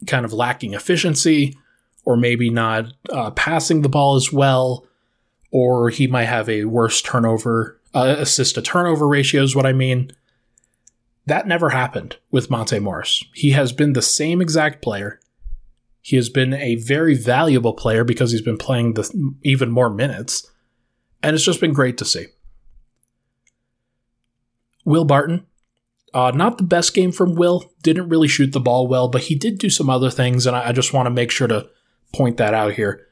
kind 0.06 0.26
of 0.26 0.34
lacking 0.34 0.74
efficiency 0.74 1.58
or 2.04 2.18
maybe 2.18 2.50
not 2.50 2.92
uh, 3.10 3.32
passing 3.32 3.82
the 3.82 3.90
ball 3.90 4.16
as 4.16 4.34
well, 4.34 4.86
or 5.52 5.90
he 5.90 6.08
might 6.08 6.26
have 6.26 6.50
a 6.50 6.66
worse 6.66 7.02
turnover, 7.02 7.80
uh, 7.94 8.16
assist 8.18 8.56
to 8.56 8.62
turnover 8.62 9.08
ratio 9.08 9.44
is 9.44 9.56
what 9.56 9.66
I 9.66 9.74
mean. 9.74 10.12
That 11.26 11.48
never 11.48 11.70
happened 11.70 12.18
with 12.32 12.50
Monte 12.50 12.80
Morris. 12.80 13.24
He 13.34 13.52
has 13.52 13.72
been 13.72 13.94
the 13.94 14.02
same 14.02 14.42
exact 14.42 14.82
player. 14.82 15.20
He 16.02 16.16
has 16.16 16.30
been 16.30 16.54
a 16.54 16.76
very 16.76 17.14
valuable 17.14 17.74
player 17.74 18.04
because 18.04 18.32
he's 18.32 18.42
been 18.42 18.58
playing 18.58 18.94
the 18.94 19.36
even 19.44 19.70
more 19.70 19.90
minutes, 19.90 20.50
and 21.22 21.36
it's 21.36 21.46
just 21.46 21.62
been 21.62 21.74
great 21.74 21.98
to 22.00 22.06
see. 22.06 22.28
Will 24.86 25.06
Barton, 25.06 25.46
uh, 26.14 26.32
not 26.34 26.58
the 26.58 26.64
best 26.64 26.96
game 26.96 27.12
from 27.12 27.36
Will. 27.36 27.72
Didn't 27.84 28.10
really 28.10 28.28
shoot 28.28 28.54
the 28.54 28.60
ball 28.60 28.88
well, 28.88 29.08
but 29.08 29.24
he 29.24 29.36
did 29.36 29.60
do 29.60 29.70
some 29.70 29.90
other 29.90 30.10
things, 30.10 30.48
and 30.48 30.56
I, 30.56 30.70
I 30.70 30.72
just 30.72 30.94
want 30.94 31.06
to 31.06 31.12
make 31.12 31.32
sure 31.32 31.48
to 31.48 31.70
point 32.14 32.38
that 32.38 32.54
out 32.54 32.74
here. 32.74 33.06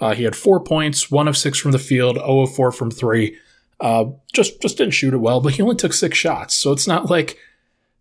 Uh, 0.00 0.14
he 0.14 0.24
had 0.24 0.34
four 0.34 0.60
points, 0.60 1.10
one 1.10 1.28
of 1.28 1.36
six 1.36 1.58
from 1.58 1.72
the 1.72 1.78
field, 1.78 2.16
0 2.16 2.40
of 2.40 2.54
4 2.54 2.72
from 2.72 2.90
three. 2.90 3.36
Uh, 3.80 4.06
just 4.32 4.60
just 4.60 4.76
didn't 4.76 4.92
shoot 4.92 5.14
it 5.14 5.18
well, 5.18 5.40
but 5.40 5.54
he 5.54 5.62
only 5.62 5.76
took 5.76 5.94
six 5.94 6.16
shots, 6.16 6.54
so 6.54 6.70
it's 6.70 6.86
not 6.86 7.08
like 7.08 7.38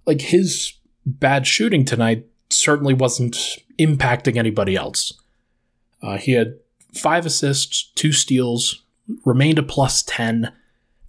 like 0.05 0.19
his 0.19 0.73
bad 1.05 1.47
shooting 1.47 1.85
tonight 1.85 2.25
certainly 2.49 2.93
wasn't 2.93 3.57
impacting 3.79 4.35
anybody 4.35 4.75
else. 4.75 5.13
Uh, 6.01 6.17
he 6.17 6.33
had 6.33 6.55
five 6.93 7.25
assists, 7.25 7.91
two 7.95 8.11
steals, 8.11 8.83
remained 9.25 9.59
a 9.59 9.63
plus 9.63 10.03
10. 10.03 10.51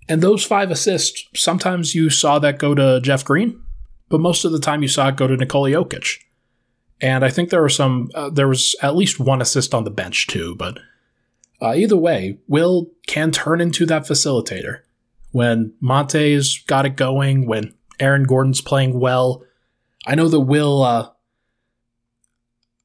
And 0.09 0.23
those 0.23 0.45
five 0.45 0.71
assists, 0.71 1.25
sometimes 1.35 1.95
you 1.95 2.11
saw 2.11 2.39
that 2.41 2.59
go 2.59 2.75
to 2.75 3.01
Jeff 3.01 3.25
Green, 3.25 3.61
but 4.09 4.21
most 4.21 4.45
of 4.45 4.53
the 4.53 4.59
time 4.59 4.83
you 4.83 4.89
saw 4.89 5.09
it 5.09 5.17
go 5.17 5.27
to 5.27 5.37
Nikola 5.37 5.71
Jokic. 5.71 6.19
And 7.01 7.25
I 7.25 7.31
think 7.31 7.49
there 7.49 7.63
were 7.63 7.69
some, 7.69 8.11
uh, 8.15 8.31
there 8.31 8.49
was 8.49 8.77
at 8.83 8.97
least 8.97 9.19
one 9.19 9.41
assist 9.41 9.75
on 9.75 9.85
the 9.85 9.91
bench 9.91 10.27
too, 10.27 10.55
but 10.57 10.79
uh, 11.63 11.75
either 11.75 11.97
way, 11.97 12.39
Will 12.47 12.91
can 13.07 13.31
turn 13.31 13.61
into 13.61 13.87
that 13.87 14.03
facilitator. 14.03 14.81
When 15.33 15.75
Monte's 15.81 16.59
got 16.67 16.87
it 16.87 16.97
going, 16.97 17.47
when 17.47 17.75
Aaron 17.99 18.25
Gordon's 18.25 18.61
playing 18.61 18.99
well, 18.99 19.45
I 20.07 20.15
know 20.15 20.29
that 20.29 20.41
Will 20.41 20.83
uh, 20.83 21.11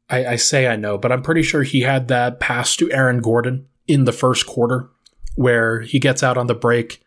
I, 0.09 0.25
I 0.25 0.35
say 0.35 0.67
I 0.67 0.75
know, 0.75 0.97
but 0.97 1.11
I'm 1.11 1.23
pretty 1.23 1.43
sure 1.43 1.63
he 1.63 1.81
had 1.81 2.07
that 2.09 2.39
pass 2.39 2.75
to 2.77 2.91
Aaron 2.91 3.19
Gordon 3.19 3.67
in 3.87 4.05
the 4.05 4.11
first 4.11 4.45
quarter 4.45 4.89
where 5.35 5.81
he 5.81 5.99
gets 5.99 6.23
out 6.23 6.37
on 6.37 6.47
the 6.47 6.55
break, 6.55 7.03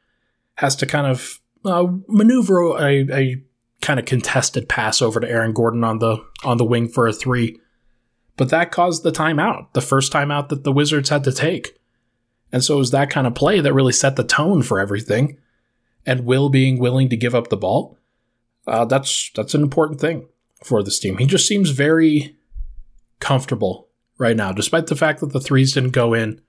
has 0.57 0.77
to 0.77 0.87
kind 0.87 1.07
of 1.07 1.41
uh, 1.65 1.87
maneuver 2.09 2.77
a, 2.77 3.07
a 3.11 3.43
kind 3.81 4.01
of 4.01 4.07
contested 4.07 4.69
pass 4.69 5.01
over 5.01 5.21
to 5.21 5.31
Aaron 5.31 5.53
Gordon 5.53 5.85
on 5.85 5.99
the 5.99 6.25
on 6.45 6.57
the 6.57 6.65
wing 6.65 6.89
for 6.89 7.07
a 7.07 7.13
three. 7.13 7.61
But 8.37 8.51
that 8.51 8.71
caused 8.71 9.03
the 9.03 9.11
timeout, 9.11 9.73
the 9.73 9.81
first 9.81 10.13
timeout 10.13 10.49
that 10.49 10.65
the 10.65 10.73
Wizards 10.73 11.09
had 11.09 11.25
to 11.25 11.33
take. 11.33 11.77
And 12.53 12.63
so 12.63 12.77
it 12.77 12.79
was 12.79 12.93
that 12.93 13.11
kind 13.11 13.27
of 13.27 13.35
play 13.35 13.61
that 13.61 13.75
really 13.75 13.93
set 13.93 14.17
the 14.17 14.25
tone 14.25 14.63
for 14.63 14.81
everything. 14.81 15.39
And 16.07 16.25
Will 16.25 16.49
being 16.49 16.79
willing 16.79 17.09
to 17.11 17.17
give 17.17 17.35
up 17.35 17.49
the 17.49 17.57
ball, 17.57 17.99
uh, 18.67 18.85
that's 18.85 19.31
that's 19.35 19.55
an 19.55 19.63
important 19.63 20.01
thing 20.01 20.27
for 20.65 20.83
this 20.83 20.99
team. 20.99 21.19
He 21.19 21.27
just 21.27 21.47
seems 21.47 21.71
very 21.71 22.37
comfortable 23.21 23.89
right 24.17 24.37
now, 24.37 24.53
despite 24.53 24.87
the 24.87 24.97
fact 24.97 25.21
that 25.21 25.33
the 25.33 25.41
threes 25.41 25.75
didn't 25.75 25.91
go 25.91 26.15
in. 26.15 26.41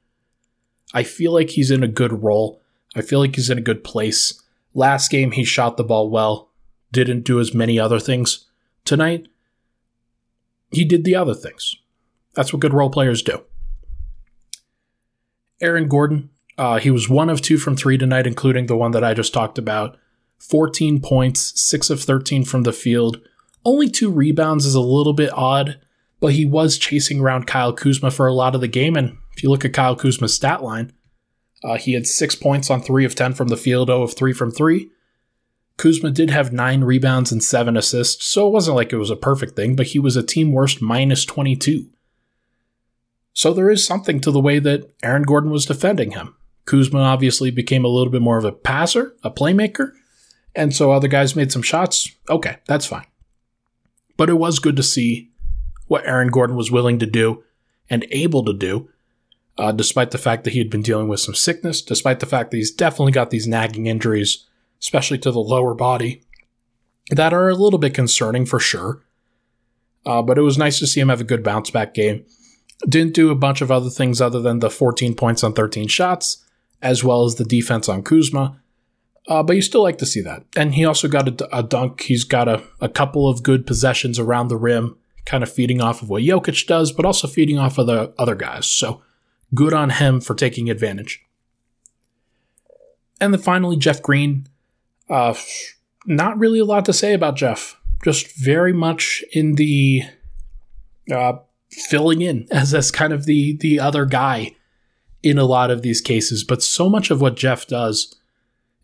I 0.93 1.03
feel 1.03 1.33
like 1.33 1.51
he's 1.51 1.71
in 1.71 1.83
a 1.83 1.87
good 1.87 2.23
role. 2.23 2.61
I 2.95 3.01
feel 3.01 3.19
like 3.19 3.35
he's 3.35 3.49
in 3.49 3.57
a 3.57 3.61
good 3.61 3.83
place. 3.83 4.41
Last 4.73 5.09
game, 5.11 5.31
he 5.31 5.43
shot 5.43 5.77
the 5.77 5.83
ball 5.83 6.09
well, 6.09 6.48
didn't 6.91 7.23
do 7.23 7.39
as 7.39 7.53
many 7.53 7.79
other 7.79 7.99
things. 7.99 8.47
Tonight, 8.85 9.27
he 10.71 10.83
did 10.83 11.03
the 11.03 11.15
other 11.15 11.33
things. 11.33 11.75
That's 12.33 12.53
what 12.53 12.61
good 12.61 12.73
role 12.73 12.89
players 12.89 13.21
do. 13.21 13.43
Aaron 15.61 15.87
Gordon, 15.87 16.29
uh, 16.57 16.79
he 16.79 16.91
was 16.91 17.09
one 17.09 17.29
of 17.29 17.41
two 17.41 17.57
from 17.57 17.75
three 17.75 17.97
tonight, 17.97 18.27
including 18.27 18.67
the 18.67 18.77
one 18.77 18.91
that 18.91 19.03
I 19.03 19.13
just 19.13 19.33
talked 19.33 19.57
about. 19.57 19.97
14 20.39 21.01
points, 21.01 21.59
6 21.61 21.89
of 21.89 22.01
13 22.01 22.45
from 22.45 22.63
the 22.63 22.71
field. 22.71 23.19
Only 23.65 23.89
two 23.89 24.09
rebounds 24.09 24.65
is 24.65 24.75
a 24.75 24.79
little 24.79 25.13
bit 25.13 25.31
odd 25.33 25.79
but 26.19 26.33
he 26.33 26.45
was 26.45 26.77
chasing 26.77 27.19
around 27.19 27.47
Kyle 27.47 27.73
Kuzma 27.73 28.11
for 28.11 28.27
a 28.27 28.33
lot 28.33 28.55
of 28.55 28.61
the 28.61 28.67
game. 28.67 28.95
And 28.95 29.17
if 29.35 29.43
you 29.43 29.49
look 29.49 29.65
at 29.65 29.73
Kyle 29.73 29.95
Kuzma's 29.95 30.33
stat 30.33 30.61
line, 30.61 30.91
uh, 31.63 31.77
he 31.77 31.93
had 31.93 32.07
six 32.07 32.35
points 32.35 32.69
on 32.69 32.81
three 32.81 33.05
of 33.05 33.15
10 33.15 33.33
from 33.33 33.47
the 33.47 33.57
field, 33.57 33.87
0 33.87 34.03
of 34.03 34.13
3 34.13 34.33
from 34.33 34.51
three. 34.51 34.91
Kuzma 35.79 36.11
did 36.11 36.29
have 36.29 36.51
nine 36.51 36.83
rebounds 36.83 37.31
and 37.31 37.41
seven 37.41 37.77
assists, 37.77 38.25
so 38.25 38.47
it 38.47 38.51
wasn't 38.51 38.75
like 38.75 38.91
it 38.91 38.97
was 38.97 39.09
a 39.09 39.15
perfect 39.15 39.55
thing, 39.55 39.77
but 39.77 39.87
he 39.87 39.97
was 39.97 40.17
a 40.17 40.21
team 40.21 40.51
worst 40.51 40.81
minus 40.81 41.23
22. 41.23 41.89
So 43.31 43.53
there 43.53 43.69
is 43.69 43.85
something 43.85 44.19
to 44.19 44.29
the 44.29 44.41
way 44.41 44.59
that 44.59 44.91
Aaron 45.01 45.23
Gordon 45.23 45.51
was 45.51 45.65
defending 45.65 46.11
him. 46.11 46.35
Kuzma 46.65 46.99
obviously 46.99 47.49
became 47.49 47.85
a 47.85 47.87
little 47.87 48.11
bit 48.11 48.21
more 48.21 48.37
of 48.37 48.43
a 48.43 48.51
passer, 48.51 49.15
a 49.23 49.31
playmaker, 49.31 49.93
and 50.53 50.75
so 50.75 50.91
other 50.91 51.07
guys 51.07 51.37
made 51.37 51.49
some 51.49 51.61
shots. 51.61 52.13
Okay, 52.29 52.57
that's 52.67 52.85
fine. 52.85 53.07
But 54.17 54.29
it 54.29 54.33
was 54.33 54.59
good 54.59 54.75
to 54.75 54.83
see 54.83 55.31
what 55.87 56.05
Aaron 56.05 56.27
Gordon 56.27 56.57
was 56.57 56.69
willing 56.69 56.99
to 56.99 57.05
do 57.05 57.45
and 57.89 58.05
able 58.11 58.43
to 58.43 58.53
do, 58.53 58.89
uh, 59.57 59.71
despite 59.71 60.11
the 60.11 60.17
fact 60.17 60.43
that 60.43 60.51
he 60.51 60.59
had 60.59 60.69
been 60.69 60.81
dealing 60.81 61.07
with 61.07 61.21
some 61.21 61.35
sickness, 61.35 61.81
despite 61.81 62.19
the 62.19 62.25
fact 62.25 62.51
that 62.51 62.57
he's 62.57 62.69
definitely 62.69 63.13
got 63.13 63.29
these 63.29 63.47
nagging 63.47 63.85
injuries, 63.85 64.45
especially 64.81 65.17
to 65.19 65.31
the 65.31 65.39
lower 65.39 65.73
body, 65.73 66.23
that 67.09 67.33
are 67.33 67.49
a 67.49 67.55
little 67.55 67.79
bit 67.79 67.93
concerning 67.93 68.45
for 68.45 68.59
sure. 68.59 69.03
Uh, 70.05 70.21
but 70.21 70.37
it 70.37 70.41
was 70.41 70.57
nice 70.57 70.79
to 70.79 70.87
see 70.87 70.99
him 70.99 71.09
have 71.09 71.21
a 71.21 71.25
good 71.25 71.43
bounce 71.43 71.69
back 71.69 71.93
game. 71.93 72.25
Didn't 72.87 73.13
do 73.13 73.29
a 73.29 73.35
bunch 73.35 73.61
of 73.61 73.71
other 73.71 73.89
things 73.89 74.21
other 74.21 74.39
than 74.39 74.59
the 74.59 74.69
14 74.69 75.13
points 75.15 75.43
on 75.43 75.53
13 75.53 75.87
shots, 75.87 76.45
as 76.81 77.03
well 77.03 77.25
as 77.25 77.35
the 77.35 77.43
defense 77.43 77.89
on 77.89 78.03
Kuzma. 78.03 78.61
Uh, 79.27 79.43
but 79.43 79.55
you 79.55 79.61
still 79.61 79.83
like 79.83 79.97
to 79.97 80.05
see 80.05 80.21
that. 80.21 80.43
And 80.55 80.73
he 80.73 80.85
also 80.85 81.07
got 81.07 81.41
a, 81.41 81.57
a 81.57 81.61
dunk. 81.61 82.01
He's 82.01 82.23
got 82.23 82.47
a, 82.47 82.63
a 82.79 82.89
couple 82.89 83.27
of 83.27 83.43
good 83.43 83.67
possessions 83.67 84.17
around 84.17 84.47
the 84.47 84.57
rim 84.57 84.97
kind 85.25 85.43
of 85.43 85.51
feeding 85.51 85.81
off 85.81 86.01
of 86.01 86.09
what 86.09 86.23
Jokic 86.23 86.65
does, 86.65 86.91
but 86.91 87.05
also 87.05 87.27
feeding 87.27 87.59
off 87.59 87.77
of 87.77 87.85
the 87.85 88.13
other 88.17 88.35
guys. 88.35 88.65
So 88.65 89.01
good 89.53 89.73
on 89.73 89.91
him 89.91 90.21
for 90.21 90.33
taking 90.33 90.69
advantage. 90.69 91.23
And 93.21 93.33
then 93.33 93.41
finally, 93.41 93.77
Jeff 93.77 94.01
Green. 94.01 94.47
Uh, 95.09 95.33
not 96.05 96.37
really 96.37 96.59
a 96.59 96.65
lot 96.65 96.85
to 96.85 96.93
say 96.93 97.13
about 97.13 97.35
Jeff. 97.35 97.79
Just 98.03 98.35
very 98.37 98.73
much 98.73 99.23
in 99.33 99.55
the 99.55 100.03
uh, 101.11 101.33
filling 101.69 102.21
in 102.21 102.47
as 102.51 102.73
as 102.73 102.91
kind 102.91 103.13
of 103.13 103.25
the 103.25 103.57
the 103.57 103.79
other 103.79 104.05
guy 104.05 104.55
in 105.21 105.37
a 105.37 105.45
lot 105.45 105.71
of 105.71 105.81
these 105.81 106.01
cases. 106.01 106.43
But 106.43 106.63
so 106.63 106.89
much 106.89 107.11
of 107.11 107.21
what 107.21 107.35
Jeff 107.35 107.67
does 107.67 108.15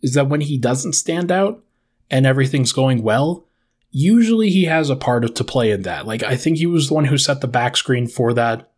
is 0.02 0.14
that 0.14 0.28
when 0.28 0.42
he 0.42 0.58
doesn't 0.58 0.94
stand 0.94 1.32
out 1.32 1.64
and 2.12 2.26
everything's 2.26 2.74
going 2.74 3.02
well, 3.02 3.46
usually 3.92 4.50
he 4.50 4.66
has 4.66 4.90
a 4.90 4.96
part 4.96 5.24
of, 5.24 5.34
to 5.36 5.44
play 5.44 5.72
in 5.72 5.84
that. 5.84 6.06
Like 6.06 6.24
I 6.24 6.36
think 6.36 6.58
he 6.58 6.66
was 6.66 6.90
the 6.90 6.94
one 6.94 7.06
who 7.06 7.18
set 7.18 7.42
the 7.42 7.48
back 7.48 7.78
screen 7.78 8.08
for 8.08 8.34
that 8.34 8.72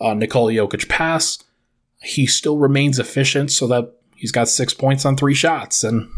uh, 0.00 0.14
Nikola 0.14 0.52
Jokic 0.52 0.88
pass. 0.88 1.38
He 2.02 2.26
still 2.26 2.58
remains 2.58 2.98
efficient, 2.98 3.50
so 3.50 3.66
that 3.68 3.92
he's 4.14 4.32
got 4.32 4.48
six 4.48 4.72
points 4.72 5.04
on 5.04 5.16
three 5.16 5.34
shots, 5.34 5.82
and 5.82 6.08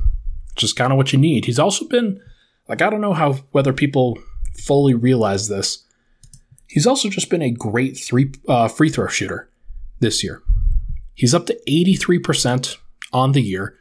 just 0.61 0.77
kind 0.77 0.93
of 0.93 0.97
what 0.97 1.13
you 1.13 1.19
need. 1.19 1.45
He's 1.45 1.59
also 1.59 1.87
been 1.87 2.21
like 2.69 2.83
I 2.83 2.91
don't 2.91 3.01
know 3.01 3.15
how 3.15 3.35
whether 3.53 3.73
people 3.73 4.19
fully 4.59 4.95
realize 4.95 5.49
this. 5.49 5.85
He's 6.67 6.87
also 6.87 7.09
just 7.09 7.31
been 7.31 7.43
a 7.43 7.51
great 7.51 7.99
three 7.99 8.33
uh, 8.49 8.69
free 8.69 8.91
throw 8.91 9.09
shooter 9.09 9.51
this 10.01 10.23
year. 10.23 10.43
He's 11.15 11.35
up 11.35 11.47
to 11.47 11.61
83% 11.69 12.77
on 13.13 13.33
the 13.33 13.43
year. 13.43 13.77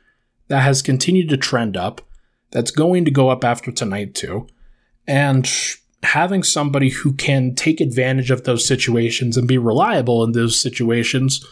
That 0.50 0.64
has 0.64 0.82
continued 0.82 1.30
to 1.30 1.38
trend 1.38 1.78
up 1.78 2.02
that's 2.52 2.72
going 2.72 3.06
to 3.06 3.12
go 3.12 3.30
up 3.30 3.44
after 3.44 3.72
tonight, 3.72 4.16
too. 4.16 4.48
And 5.08 5.50
having 6.04 6.44
somebody 6.44 6.90
who 6.90 7.14
can 7.14 7.56
take 7.56 7.82
advantage 7.82 8.32
of 8.32 8.44
those 8.44 8.68
situations 8.68 9.38
and 9.38 9.48
be 9.48 9.58
reliable 9.58 10.24
in 10.24 10.32
those 10.32 10.60
situations 10.60 11.46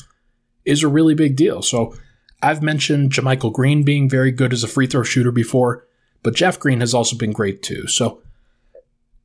is 0.65 0.83
a 0.83 0.87
really 0.87 1.13
big 1.13 1.35
deal. 1.35 1.61
So 1.61 1.95
I've 2.41 2.61
mentioned 2.61 3.11
JaMychal 3.11 3.53
Green 3.53 3.83
being 3.83 4.09
very 4.09 4.31
good 4.31 4.53
as 4.53 4.63
a 4.63 4.67
free 4.67 4.87
throw 4.87 5.03
shooter 5.03 5.31
before, 5.31 5.87
but 6.23 6.35
Jeff 6.35 6.59
Green 6.59 6.79
has 6.81 6.93
also 6.93 7.17
been 7.17 7.31
great 7.31 7.63
too. 7.63 7.87
So 7.87 8.21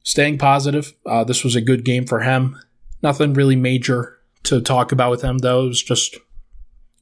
staying 0.02 0.38
positive. 0.38 0.94
Uh, 1.04 1.24
this 1.24 1.44
was 1.44 1.54
a 1.54 1.60
good 1.60 1.84
game 1.84 2.06
for 2.06 2.20
him. 2.20 2.58
Nothing 3.02 3.34
really 3.34 3.56
major 3.56 4.18
to 4.44 4.60
talk 4.60 4.92
about 4.92 5.10
with 5.10 5.22
him, 5.22 5.38
though. 5.38 5.64
It 5.64 5.68
was 5.68 5.82
just 5.82 6.16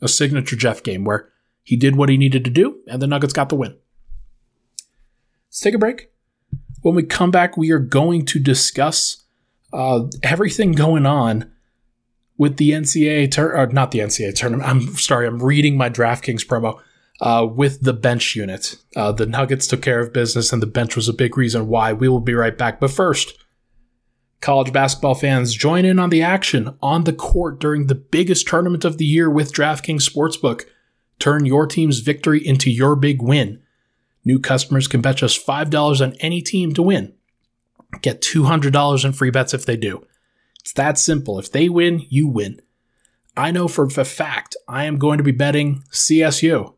a 0.00 0.08
signature 0.08 0.56
Jeff 0.56 0.82
game 0.82 1.04
where 1.04 1.28
he 1.62 1.76
did 1.76 1.96
what 1.96 2.08
he 2.08 2.16
needed 2.16 2.44
to 2.44 2.50
do, 2.50 2.80
and 2.86 3.00
the 3.00 3.06
Nuggets 3.06 3.32
got 3.32 3.48
the 3.48 3.56
win. 3.56 3.76
Let's 5.48 5.60
take 5.60 5.74
a 5.74 5.78
break. 5.78 6.10
When 6.82 6.94
we 6.94 7.02
come 7.02 7.30
back, 7.30 7.56
we 7.56 7.70
are 7.70 7.78
going 7.78 8.24
to 8.26 8.38
discuss 8.38 9.24
uh, 9.72 10.04
everything 10.22 10.72
going 10.72 11.06
on 11.06 11.50
with 12.40 12.56
the 12.56 12.70
NCAA, 12.70 13.30
tur- 13.30 13.66
not 13.66 13.90
the 13.90 13.98
NCAA 13.98 14.34
tournament. 14.34 14.66
I'm 14.66 14.96
sorry, 14.96 15.26
I'm 15.26 15.42
reading 15.42 15.76
my 15.76 15.90
DraftKings 15.90 16.46
promo. 16.46 16.80
Uh, 17.20 17.44
with 17.44 17.82
the 17.82 17.92
bench 17.92 18.34
unit. 18.34 18.76
Uh, 18.96 19.12
the 19.12 19.26
Nuggets 19.26 19.66
took 19.66 19.82
care 19.82 20.00
of 20.00 20.10
business, 20.10 20.54
and 20.54 20.62
the 20.62 20.66
bench 20.66 20.96
was 20.96 21.06
a 21.06 21.12
big 21.12 21.36
reason 21.36 21.68
why. 21.68 21.92
We 21.92 22.08
will 22.08 22.20
be 22.20 22.32
right 22.32 22.56
back. 22.56 22.80
But 22.80 22.92
first, 22.92 23.34
college 24.40 24.72
basketball 24.72 25.14
fans, 25.14 25.54
join 25.54 25.84
in 25.84 25.98
on 25.98 26.08
the 26.08 26.22
action 26.22 26.74
on 26.80 27.04
the 27.04 27.12
court 27.12 27.60
during 27.60 27.88
the 27.88 27.94
biggest 27.94 28.48
tournament 28.48 28.86
of 28.86 28.96
the 28.96 29.04
year 29.04 29.28
with 29.28 29.52
DraftKings 29.52 30.08
Sportsbook. 30.08 30.62
Turn 31.18 31.44
your 31.44 31.66
team's 31.66 31.98
victory 31.98 32.40
into 32.42 32.70
your 32.70 32.96
big 32.96 33.20
win. 33.20 33.60
New 34.24 34.38
customers 34.38 34.88
can 34.88 35.02
bet 35.02 35.16
just 35.16 35.46
$5 35.46 36.00
on 36.00 36.14
any 36.20 36.40
team 36.40 36.72
to 36.72 36.82
win. 36.82 37.12
Get 38.00 38.22
$200 38.22 39.04
in 39.04 39.12
free 39.12 39.30
bets 39.30 39.52
if 39.52 39.66
they 39.66 39.76
do. 39.76 40.06
It's 40.60 40.72
that 40.74 40.98
simple. 40.98 41.38
If 41.38 41.50
they 41.50 41.68
win, 41.68 42.06
you 42.08 42.28
win. 42.28 42.60
I 43.36 43.50
know 43.50 43.68
for 43.68 43.84
a 43.84 44.04
fact 44.04 44.56
I 44.68 44.84
am 44.84 44.98
going 44.98 45.18
to 45.18 45.24
be 45.24 45.32
betting 45.32 45.82
CSU. 45.90 46.74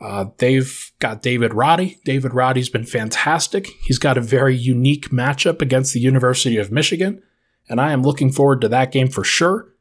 Uh, 0.00 0.26
they've 0.38 0.92
got 0.98 1.22
David 1.22 1.54
Roddy. 1.54 2.00
David 2.04 2.34
Roddy's 2.34 2.68
been 2.68 2.84
fantastic. 2.84 3.68
He's 3.82 3.98
got 3.98 4.18
a 4.18 4.22
very 4.22 4.56
unique 4.56 5.10
matchup 5.10 5.62
against 5.62 5.94
the 5.94 6.00
University 6.00 6.56
of 6.56 6.72
Michigan, 6.72 7.22
and 7.68 7.80
I 7.80 7.92
am 7.92 8.02
looking 8.02 8.32
forward 8.32 8.60
to 8.62 8.68
that 8.68 8.90
game 8.90 9.08
for 9.08 9.22
sure. 9.22 9.72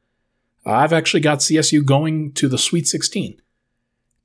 Uh, 0.65 0.73
I've 0.73 0.93
actually 0.93 1.21
got 1.21 1.39
CSU 1.39 1.83
going 1.83 2.33
to 2.33 2.47
the 2.47 2.57
Sweet 2.57 2.87
16. 2.87 3.41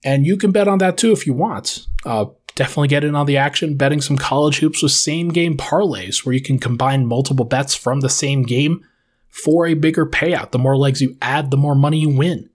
And 0.04 0.26
you 0.26 0.36
can 0.36 0.52
bet 0.52 0.68
on 0.68 0.78
that 0.78 0.98
too 0.98 1.12
if 1.12 1.26
you 1.26 1.32
want. 1.32 1.86
Uh, 2.04 2.26
definitely 2.56 2.88
get 2.88 3.04
in 3.04 3.14
on 3.14 3.26
the 3.26 3.36
action, 3.36 3.76
betting 3.76 4.00
some 4.00 4.16
college 4.16 4.58
hoops 4.58 4.82
with 4.82 4.90
same 4.90 5.28
game 5.28 5.56
parlays 5.56 6.24
where 6.24 6.34
you 6.34 6.42
can 6.42 6.58
combine 6.58 7.06
multiple 7.06 7.44
bets 7.44 7.76
from 7.76 8.00
the 8.00 8.08
same 8.08 8.42
game 8.42 8.84
for 9.28 9.66
a 9.66 9.74
bigger 9.74 10.06
payout. 10.06 10.50
The 10.50 10.58
more 10.58 10.76
legs 10.76 11.00
you 11.00 11.16
add, 11.22 11.50
the 11.50 11.56
more 11.56 11.76
money 11.76 12.00
you 12.00 12.08
win. 12.08 12.50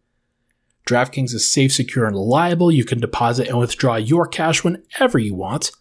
DraftKings 0.88 1.34
is 1.34 1.50
safe, 1.50 1.72
secure, 1.72 2.06
and 2.06 2.16
reliable. 2.16 2.72
You 2.72 2.84
can 2.84 3.00
deposit 3.00 3.48
and 3.48 3.60
withdraw 3.60 3.96
your 3.96 4.28
cash 4.28 4.64
whenever 4.64 5.20
you 5.20 5.36
want. 5.36 5.72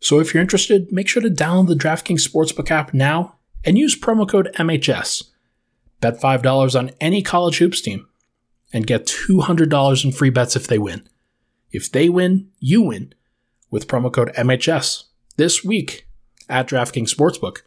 So 0.00 0.18
if 0.18 0.32
you're 0.32 0.40
interested, 0.40 0.90
make 0.90 1.08
sure 1.08 1.22
to 1.22 1.28
download 1.28 1.68
the 1.68 1.74
DraftKings 1.74 2.26
Sportsbook 2.26 2.70
app 2.70 2.94
now 2.94 3.36
and 3.64 3.76
use 3.76 3.98
promo 3.98 4.26
code 4.26 4.50
MHS. 4.58 5.24
Bet 6.00 6.20
$5 6.20 6.78
on 6.78 6.92
any 7.00 7.20
college 7.20 7.58
hoops 7.58 7.82
team 7.82 8.08
and 8.72 8.86
get 8.86 9.06
$200 9.06 10.04
in 10.04 10.12
free 10.12 10.30
bets 10.30 10.56
if 10.56 10.66
they 10.66 10.78
win. 10.78 11.06
If 11.70 11.92
they 11.92 12.08
win, 12.08 12.48
you 12.60 12.82
win 12.82 13.12
with 13.70 13.88
promo 13.88 14.12
code 14.12 14.32
MHS 14.34 15.04
this 15.36 15.64
week 15.64 16.06
at 16.48 16.68
DraftKings 16.68 17.14
Sportsbook. 17.14 17.58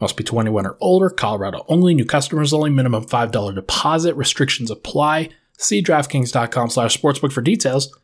Must 0.00 0.16
be 0.16 0.22
21 0.22 0.66
or 0.66 0.76
older, 0.80 1.10
Colorado 1.10 1.64
only, 1.68 1.94
new 1.94 2.04
customers 2.04 2.52
only, 2.52 2.70
minimum 2.70 3.04
$5 3.04 3.54
deposit, 3.54 4.14
restrictions 4.14 4.70
apply. 4.70 5.30
See 5.58 5.82
DraftKings.com 5.82 6.70
slash 6.70 6.96
sportsbook 6.96 7.32
for 7.32 7.40
details. 7.40 7.96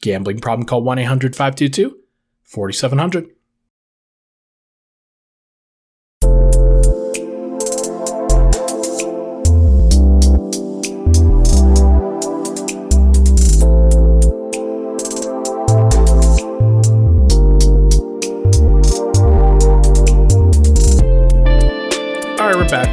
Gambling 0.00 0.40
problem, 0.40 0.66
call 0.66 0.82
1 0.82 0.98
800 0.98 1.36
522 1.36 1.98
4700. 2.44 3.35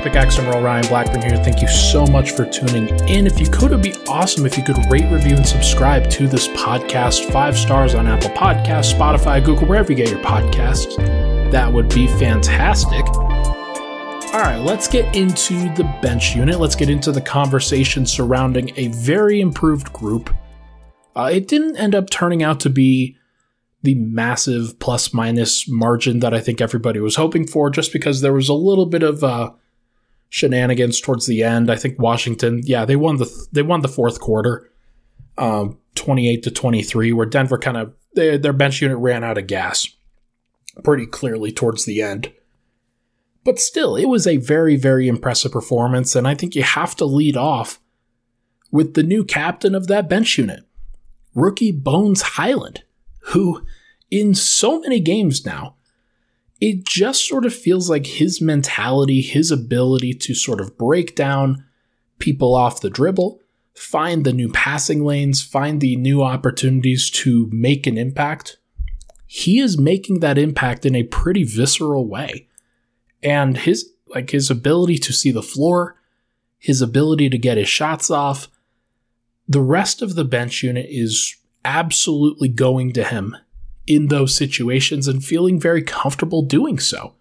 Back. 0.03 0.13
Pickaxe 0.13 0.37
and 0.37 0.47
Roll 0.47 0.61
Ryan 0.61 0.87
Blackburn 0.87 1.21
here. 1.21 1.37
Thank 1.43 1.61
you 1.61 1.67
so 1.67 2.05
much 2.05 2.31
for 2.31 2.45
tuning 2.45 2.89
in. 3.07 3.25
If 3.25 3.39
you 3.39 3.49
could, 3.49 3.71
it 3.71 3.75
would 3.75 3.81
be 3.81 3.95
awesome 4.07 4.45
if 4.45 4.57
you 4.57 4.63
could 4.63 4.77
rate, 4.91 5.09
review, 5.11 5.35
and 5.35 5.47
subscribe 5.47 6.09
to 6.11 6.27
this 6.27 6.47
podcast. 6.49 7.31
Five 7.31 7.57
stars 7.57 7.95
on 7.95 8.07
Apple 8.07 8.29
Podcasts, 8.31 8.93
Spotify, 8.93 9.43
Google, 9.43 9.67
wherever 9.67 9.91
you 9.91 9.97
get 9.97 10.09
your 10.09 10.19
podcasts. 10.19 10.97
That 11.51 11.71
would 11.71 11.87
be 11.89 12.07
fantastic. 12.07 13.05
All 13.07 14.39
right, 14.41 14.57
let's 14.57 14.87
get 14.87 15.15
into 15.15 15.73
the 15.75 15.83
bench 16.01 16.35
unit. 16.35 16.59
Let's 16.59 16.75
get 16.75 16.89
into 16.89 17.11
the 17.11 17.21
conversation 17.21 18.05
surrounding 18.05 18.71
a 18.75 18.87
very 18.89 19.39
improved 19.39 19.93
group. 19.93 20.35
Uh, 21.15 21.29
it 21.31 21.47
didn't 21.47 21.77
end 21.77 21.95
up 21.95 22.09
turning 22.09 22.43
out 22.43 22.59
to 22.61 22.69
be 22.69 23.15
the 23.83 23.95
massive 23.95 24.79
plus 24.79 25.13
minus 25.13 25.67
margin 25.69 26.19
that 26.19 26.33
I 26.33 26.39
think 26.39 26.61
everybody 26.61 26.99
was 26.99 27.15
hoping 27.15 27.45
for, 27.45 27.69
just 27.69 27.93
because 27.93 28.21
there 28.21 28.33
was 28.33 28.49
a 28.49 28.53
little 28.53 28.85
bit 28.85 29.03
of 29.03 29.23
uh, 29.23 29.51
shenanigans 30.33 30.99
towards 30.99 31.27
the 31.27 31.43
end. 31.43 31.69
I 31.69 31.75
think 31.75 31.99
Washington, 31.99 32.61
yeah, 32.63 32.85
they 32.85 32.95
won 32.95 33.17
the 33.17 33.47
they 33.51 33.61
won 33.61 33.81
the 33.81 33.87
fourth 33.87 34.19
quarter, 34.19 34.67
um, 35.37 35.77
twenty 35.93 36.27
eight 36.27 36.41
to 36.43 36.49
twenty 36.49 36.81
three, 36.81 37.13
where 37.13 37.27
Denver 37.27 37.59
kind 37.59 37.77
of 37.77 37.93
their, 38.15 38.39
their 38.39 38.51
bench 38.51 38.81
unit 38.81 38.97
ran 38.97 39.23
out 39.23 39.37
of 39.37 39.45
gas 39.45 39.87
pretty 40.83 41.05
clearly 41.05 41.51
towards 41.51 41.85
the 41.85 42.01
end. 42.01 42.33
But 43.43 43.59
still, 43.59 43.95
it 43.95 44.05
was 44.05 44.25
a 44.25 44.37
very 44.37 44.75
very 44.75 45.07
impressive 45.07 45.51
performance, 45.51 46.15
and 46.15 46.27
I 46.27 46.33
think 46.33 46.55
you 46.55 46.63
have 46.63 46.95
to 46.95 47.05
lead 47.05 47.37
off 47.37 47.79
with 48.71 48.95
the 48.95 49.03
new 49.03 49.23
captain 49.23 49.75
of 49.75 49.85
that 49.85 50.09
bench 50.09 50.39
unit, 50.39 50.63
rookie 51.35 51.71
Bones 51.71 52.23
Hyland, 52.23 52.83
who 53.19 53.63
in 54.09 54.33
so 54.33 54.79
many 54.79 54.99
games 54.99 55.45
now 55.45 55.75
it 56.63 56.85
just 56.85 57.27
sort 57.27 57.45
of 57.45 57.53
feels 57.53 57.89
like 57.89 58.05
his 58.05 58.39
mentality, 58.39 59.19
his 59.19 59.51
ability 59.51 60.13
to 60.13 60.33
sort 60.33 60.61
of 60.61 60.77
break 60.77 61.13
down 61.13 61.65
people 62.19 62.55
off 62.55 62.79
the 62.79 62.89
dribble, 62.89 63.41
find 63.75 64.23
the 64.23 64.31
new 64.31 64.49
passing 64.49 65.03
lanes, 65.03 65.41
find 65.41 65.81
the 65.81 65.97
new 65.97 66.23
opportunities 66.23 67.09
to 67.09 67.49
make 67.51 67.85
an 67.85 67.97
impact. 67.97 68.59
He 69.27 69.59
is 69.59 69.77
making 69.77 70.21
that 70.21 70.37
impact 70.37 70.85
in 70.85 70.95
a 70.95 71.03
pretty 71.03 71.43
visceral 71.43 72.07
way. 72.07 72.47
And 73.21 73.57
his 73.57 73.91
like 74.07 74.29
his 74.29 74.49
ability 74.49 74.99
to 74.99 75.11
see 75.11 75.31
the 75.31 75.43
floor, 75.43 75.99
his 76.59 76.81
ability 76.81 77.29
to 77.29 77.37
get 77.37 77.57
his 77.57 77.67
shots 77.67 78.09
off, 78.09 78.47
the 79.49 79.59
rest 79.59 80.01
of 80.01 80.15
the 80.15 80.23
bench 80.23 80.63
unit 80.63 80.85
is 80.87 81.35
absolutely 81.65 82.47
going 82.47 82.93
to 82.93 83.03
him 83.03 83.35
in 83.85 84.07
those 84.07 84.35
situations 84.35 85.07
and 85.07 85.23
feeling 85.23 85.59
very 85.59 85.81
comfortable 85.81 86.41
doing 86.41 86.79
so. 86.79 87.13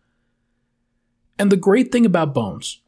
And 1.39 1.51
the 1.51 1.57
great 1.57 1.91
thing 1.91 2.07
about 2.07 2.35
Bones, 2.35 2.81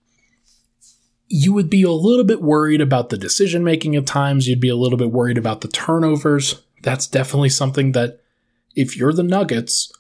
you 1.27 1.53
would 1.53 1.71
be 1.71 1.83
a 1.83 1.91
little 1.91 2.25
bit 2.25 2.43
worried 2.43 2.81
about 2.81 3.09
the 3.09 3.19
decision 3.19 3.65
making 3.65 3.97
at 3.97 4.07
times, 4.07 4.47
you'd 4.47 4.61
be 4.61 4.69
a 4.69 4.77
little 4.77 4.99
bit 4.99 5.11
worried 5.11 5.39
about 5.39 5.63
the 5.63 5.69
turnovers. 5.69 6.63
That's 6.83 7.07
definitely 7.07 7.49
something 7.49 7.93
that, 7.93 8.21
if 8.77 8.97
you're 8.97 9.13
the 9.13 9.23
Nuggets, 9.23 9.93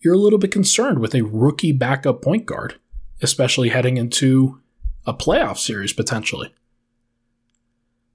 you're 0.00 0.14
a 0.14 0.18
little 0.18 0.38
bit 0.38 0.52
concerned 0.52 0.98
with 0.98 1.14
a 1.14 1.22
rookie 1.22 1.72
backup 1.72 2.20
point 2.20 2.44
guard, 2.44 2.74
especially 3.22 3.70
heading 3.70 3.96
into 3.96 4.60
a 5.06 5.14
playoff 5.14 5.56
series 5.56 5.92
potentially. 5.92 6.52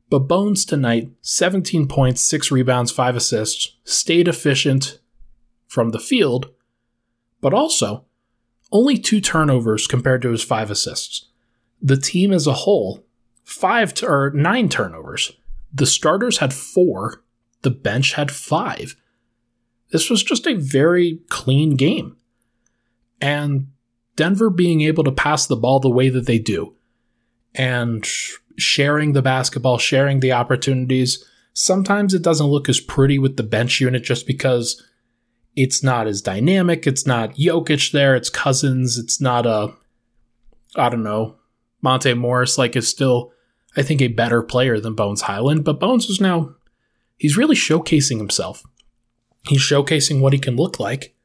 But 0.10 0.28
Bones 0.28 0.66
tonight, 0.66 1.12
17 1.22 1.88
points, 1.88 2.22
6 2.22 2.52
rebounds, 2.52 2.92
5 2.92 3.16
assists, 3.16 3.76
stayed 3.84 4.28
efficient 4.28 4.99
from 5.70 5.92
the 5.92 6.00
field, 6.00 6.50
but 7.40 7.54
also 7.54 8.06
only 8.72 8.98
2 8.98 9.22
turnovers 9.22 9.88
compared 9.88 10.22
to 10.24 10.32
his 10.32 10.44
5 10.44 10.70
assists. 10.70 11.30
The 11.82 11.96
team 11.96 12.34
as 12.34 12.46
a 12.46 12.54
whole, 12.54 13.06
5 13.46 13.94
t- 13.94 14.06
or 14.06 14.32
9 14.32 14.68
turnovers. 14.68 15.32
The 15.74 15.86
starters 15.86 16.40
had 16.40 16.54
4, 16.54 17.24
the 17.62 17.70
bench 17.70 18.14
had 18.14 18.32
5. 18.32 18.96
This 19.92 20.10
was 20.10 20.24
just 20.24 20.48
a 20.48 20.56
very 20.56 21.20
clean 21.30 21.76
game. 21.76 22.18
And 23.22 23.68
Denver 24.16 24.50
being 24.50 24.82
able 24.82 25.04
to 25.04 25.12
pass 25.12 25.46
the 25.46 25.56
ball 25.56 25.80
the 25.80 25.90
way 25.90 26.10
that 26.10 26.26
they 26.26 26.40
do 26.40 26.76
and 27.56 28.06
sharing 28.58 29.14
the 29.14 29.22
basketball, 29.22 29.78
sharing 29.78 30.20
the 30.20 30.32
opportunities. 30.32 31.24
Sometimes 31.54 32.14
it 32.14 32.22
doesn't 32.22 32.48
look 32.48 32.70
as 32.70 32.80
pretty 32.80 33.18
with 33.20 33.38
the 33.38 33.44
bench 33.44 33.80
unit 33.80 34.04
just 34.04 34.28
because 34.28 34.84
it's 35.56 35.84
not 35.84 36.08
as 36.08 36.22
dynamic. 36.22 36.88
It's 36.88 37.06
not 37.06 37.36
Jokic 37.36 37.92
there. 37.92 38.16
It's 38.16 38.30
Cousins. 38.30 38.98
It's 38.98 39.20
not 39.20 39.46
a, 39.46 39.74
I 40.76 40.90
don't 40.90 41.04
know, 41.04 41.36
Monte 41.82 42.14
Morris. 42.14 42.58
Like 42.58 42.76
is 42.76 42.88
still, 42.88 43.32
I 43.76 43.82
think, 43.82 44.02
a 44.02 44.08
better 44.08 44.42
player 44.42 44.80
than 44.80 44.94
Bones 44.96 45.22
Hyland. 45.22 45.64
But 45.66 45.80
Bones 45.80 46.10
is 46.10 46.22
now, 46.22 46.56
he's 47.18 47.38
really 47.38 47.56
showcasing 47.56 48.18
himself. 48.18 48.64
He's 49.48 49.62
showcasing 49.62 50.22
what 50.22 50.34
he 50.34 50.40
can 50.40 50.56
look 50.56 50.80
like 50.80 51.16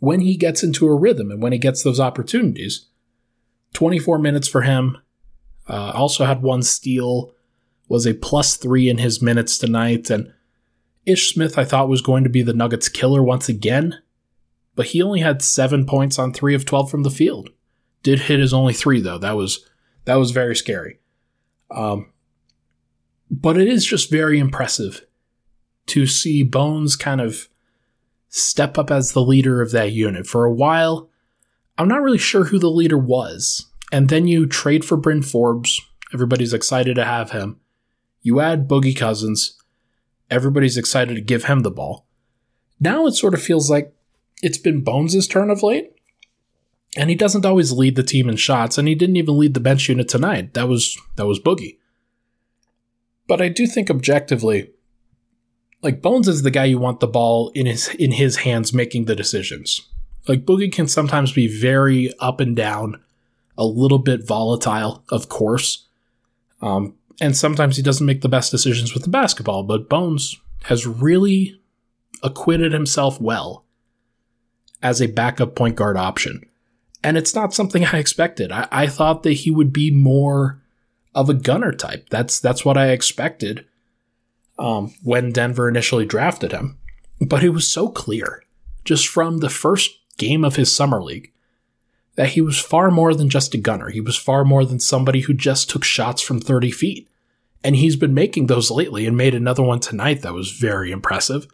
when 0.00 0.20
he 0.20 0.36
gets 0.36 0.62
into 0.62 0.86
a 0.86 0.98
rhythm 0.98 1.30
and 1.30 1.42
when 1.42 1.52
he 1.52 1.58
gets 1.58 1.82
those 1.82 2.00
opportunities. 2.00 2.86
24 3.74 4.18
minutes 4.18 4.48
for 4.48 4.62
him, 4.62 4.98
Uh, 5.68 5.92
also 5.94 6.24
had 6.24 6.42
one 6.42 6.62
steal, 6.62 7.32
was 7.88 8.04
a 8.06 8.14
plus 8.14 8.56
three 8.56 8.88
in 8.88 8.98
his 8.98 9.22
minutes 9.22 9.56
tonight. 9.56 10.10
And 10.10 10.32
Ish 11.10 11.32
Smith, 11.32 11.58
I 11.58 11.64
thought, 11.64 11.88
was 11.88 12.02
going 12.02 12.24
to 12.24 12.30
be 12.30 12.42
the 12.42 12.52
Nuggets 12.52 12.88
killer 12.88 13.22
once 13.22 13.48
again, 13.48 14.00
but 14.74 14.86
he 14.86 15.02
only 15.02 15.20
had 15.20 15.42
seven 15.42 15.86
points 15.86 16.18
on 16.18 16.32
three 16.32 16.54
of 16.54 16.64
12 16.64 16.90
from 16.90 17.02
the 17.02 17.10
field. 17.10 17.50
Did 18.02 18.20
hit 18.20 18.40
his 18.40 18.54
only 18.54 18.72
three, 18.72 19.00
though. 19.00 19.18
That 19.18 19.36
was, 19.36 19.66
that 20.04 20.16
was 20.16 20.30
very 20.30 20.56
scary. 20.56 21.00
Um, 21.70 22.12
but 23.30 23.58
it 23.58 23.68
is 23.68 23.84
just 23.84 24.10
very 24.10 24.38
impressive 24.38 25.06
to 25.86 26.06
see 26.06 26.42
Bones 26.42 26.96
kind 26.96 27.20
of 27.20 27.48
step 28.28 28.78
up 28.78 28.90
as 28.90 29.12
the 29.12 29.22
leader 29.22 29.60
of 29.60 29.72
that 29.72 29.92
unit. 29.92 30.26
For 30.26 30.44
a 30.44 30.52
while, 30.52 31.10
I'm 31.76 31.88
not 31.88 32.02
really 32.02 32.18
sure 32.18 32.44
who 32.44 32.58
the 32.58 32.70
leader 32.70 32.98
was. 32.98 33.66
And 33.92 34.08
then 34.08 34.28
you 34.28 34.46
trade 34.46 34.84
for 34.84 34.96
Bryn 34.96 35.22
Forbes. 35.22 35.80
Everybody's 36.14 36.54
excited 36.54 36.94
to 36.94 37.04
have 37.04 37.30
him. 37.32 37.60
You 38.22 38.40
add 38.40 38.68
Boogie 38.68 38.96
Cousins. 38.96 39.59
Everybody's 40.30 40.76
excited 40.76 41.14
to 41.14 41.20
give 41.20 41.44
him 41.44 41.60
the 41.60 41.70
ball. 41.70 42.06
Now 42.78 43.06
it 43.06 43.12
sort 43.12 43.34
of 43.34 43.42
feels 43.42 43.70
like 43.70 43.94
it's 44.42 44.58
been 44.58 44.82
Bones' 44.82 45.26
turn 45.26 45.50
of 45.50 45.62
late. 45.62 45.92
And 46.96 47.08
he 47.08 47.14
doesn't 47.14 47.46
always 47.46 47.70
lead 47.72 47.94
the 47.94 48.02
team 48.02 48.28
in 48.28 48.34
shots, 48.34 48.76
and 48.76 48.88
he 48.88 48.96
didn't 48.96 49.16
even 49.16 49.38
lead 49.38 49.54
the 49.54 49.60
bench 49.60 49.88
unit 49.88 50.08
tonight. 50.08 50.54
That 50.54 50.66
was 50.66 50.98
that 51.16 51.26
was 51.26 51.38
Boogie. 51.38 51.78
But 53.28 53.40
I 53.40 53.48
do 53.48 53.68
think 53.68 53.90
objectively, 53.90 54.70
like 55.82 56.02
Bones 56.02 56.26
is 56.26 56.42
the 56.42 56.50
guy 56.50 56.64
you 56.64 56.80
want 56.80 56.98
the 56.98 57.06
ball 57.06 57.52
in 57.54 57.66
his 57.66 57.88
in 57.94 58.12
his 58.12 58.38
hands 58.38 58.74
making 58.74 59.04
the 59.04 59.14
decisions. 59.14 59.88
Like 60.26 60.44
Boogie 60.44 60.72
can 60.72 60.88
sometimes 60.88 61.32
be 61.32 61.46
very 61.46 62.12
up 62.18 62.40
and 62.40 62.56
down, 62.56 63.00
a 63.56 63.64
little 63.64 64.00
bit 64.00 64.26
volatile, 64.26 65.04
of 65.10 65.28
course. 65.28 65.86
Um, 66.60 66.94
and 67.20 67.36
sometimes 67.36 67.76
he 67.76 67.82
doesn't 67.82 68.06
make 68.06 68.22
the 68.22 68.28
best 68.28 68.50
decisions 68.50 68.94
with 68.94 69.02
the 69.02 69.10
basketball, 69.10 69.62
but 69.62 69.88
Bones 69.88 70.40
has 70.64 70.86
really 70.86 71.60
acquitted 72.22 72.72
himself 72.72 73.20
well 73.20 73.64
as 74.82 75.00
a 75.00 75.06
backup 75.06 75.54
point 75.54 75.76
guard 75.76 75.96
option. 75.96 76.42
And 77.02 77.16
it's 77.16 77.34
not 77.34 77.54
something 77.54 77.84
I 77.92 77.98
expected. 77.98 78.52
I, 78.52 78.68
I 78.70 78.86
thought 78.86 79.22
that 79.22 79.32
he 79.32 79.50
would 79.50 79.72
be 79.72 79.90
more 79.90 80.62
of 81.14 81.28
a 81.28 81.34
gunner 81.34 81.72
type. 81.72 82.08
That's 82.10 82.38
that's 82.38 82.64
what 82.64 82.76
I 82.76 82.88
expected 82.90 83.66
um, 84.58 84.94
when 85.02 85.32
Denver 85.32 85.68
initially 85.68 86.06
drafted 86.06 86.52
him. 86.52 86.78
But 87.20 87.42
it 87.42 87.50
was 87.50 87.70
so 87.70 87.88
clear, 87.88 88.44
just 88.84 89.08
from 89.08 89.38
the 89.38 89.50
first 89.50 89.90
game 90.16 90.44
of 90.44 90.56
his 90.56 90.74
summer 90.74 91.02
league, 91.02 91.32
that 92.16 92.30
he 92.30 92.40
was 92.40 92.58
far 92.58 92.90
more 92.90 93.14
than 93.14 93.30
just 93.30 93.54
a 93.54 93.58
gunner. 93.58 93.90
He 93.90 94.00
was 94.00 94.16
far 94.16 94.44
more 94.44 94.64
than 94.64 94.80
somebody 94.80 95.20
who 95.20 95.34
just 95.34 95.70
took 95.70 95.84
shots 95.84 96.20
from 96.20 96.40
30 96.40 96.70
feet. 96.70 97.08
And 97.62 97.76
he's 97.76 97.96
been 97.96 98.14
making 98.14 98.46
those 98.46 98.70
lately 98.70 99.06
and 99.06 99.16
made 99.16 99.34
another 99.34 99.62
one 99.62 99.80
tonight 99.80 100.22
that 100.22 100.34
was 100.34 100.50
very 100.50 100.90
impressive. 100.90 101.46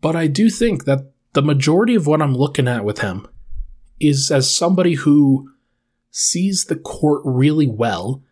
But 0.00 0.16
I 0.16 0.26
do 0.26 0.50
think 0.50 0.84
that 0.84 1.12
the 1.32 1.42
majority 1.42 1.94
of 1.94 2.06
what 2.06 2.20
I'm 2.20 2.34
looking 2.34 2.68
at 2.68 2.84
with 2.84 2.98
him 2.98 3.26
is 4.00 4.30
as 4.30 4.54
somebody 4.54 4.94
who 4.94 5.50
sees 6.10 6.64
the 6.64 6.76
court 6.76 7.22
really 7.24 7.66
well 7.66 8.22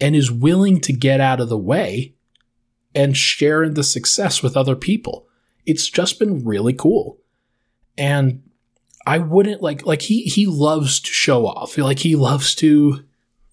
and 0.00 0.14
is 0.14 0.30
willing 0.30 0.80
to 0.80 0.92
get 0.92 1.20
out 1.20 1.40
of 1.40 1.48
the 1.48 1.58
way 1.58 2.14
and 2.94 3.16
share 3.16 3.62
in 3.62 3.74
the 3.74 3.82
success 3.82 4.42
with 4.42 4.56
other 4.56 4.76
people. 4.76 5.26
It's 5.66 5.88
just 5.88 6.18
been 6.18 6.44
really 6.44 6.72
cool. 6.72 7.18
And 7.96 8.42
I 9.10 9.18
wouldn't 9.18 9.60
like 9.60 9.84
like 9.84 10.02
he 10.02 10.22
he 10.22 10.46
loves 10.46 11.00
to 11.00 11.10
show 11.10 11.44
off. 11.44 11.76
Like 11.76 11.98
he 11.98 12.14
loves 12.14 12.54
to 12.54 13.04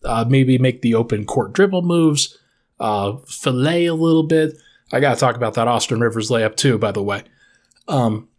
uh, 0.04 0.24
maybe 0.30 0.60
make 0.60 0.84
the 0.84 0.94
open 0.94 1.26
court 1.26 1.54
dribble 1.54 1.82
moves, 1.82 2.38
uh, 2.80 3.14
fillet 3.28 3.88
a 3.88 3.96
little 3.96 4.22
bit. 4.22 4.56
I 4.92 5.00
got 5.00 5.16
to 5.16 5.20
talk 5.20 5.36
about 5.36 5.56
that 5.56 5.68
Austin 5.68 6.00
Rivers 6.00 6.30
layup 6.30 6.58
too, 6.58 6.78
by 6.78 6.92
the 6.92 7.02
way. 7.02 7.24
Um, 7.88 8.30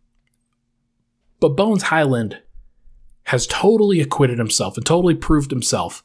but 1.41 1.57
Bones 1.57 1.83
Hyland 1.83 2.41
has 3.25 3.49
totally 3.49 4.01
acquitted 4.01 4.39
himself 4.39 4.77
and 4.77 4.87
totally 4.87 5.17
proved 5.17 5.51
himself 5.51 6.05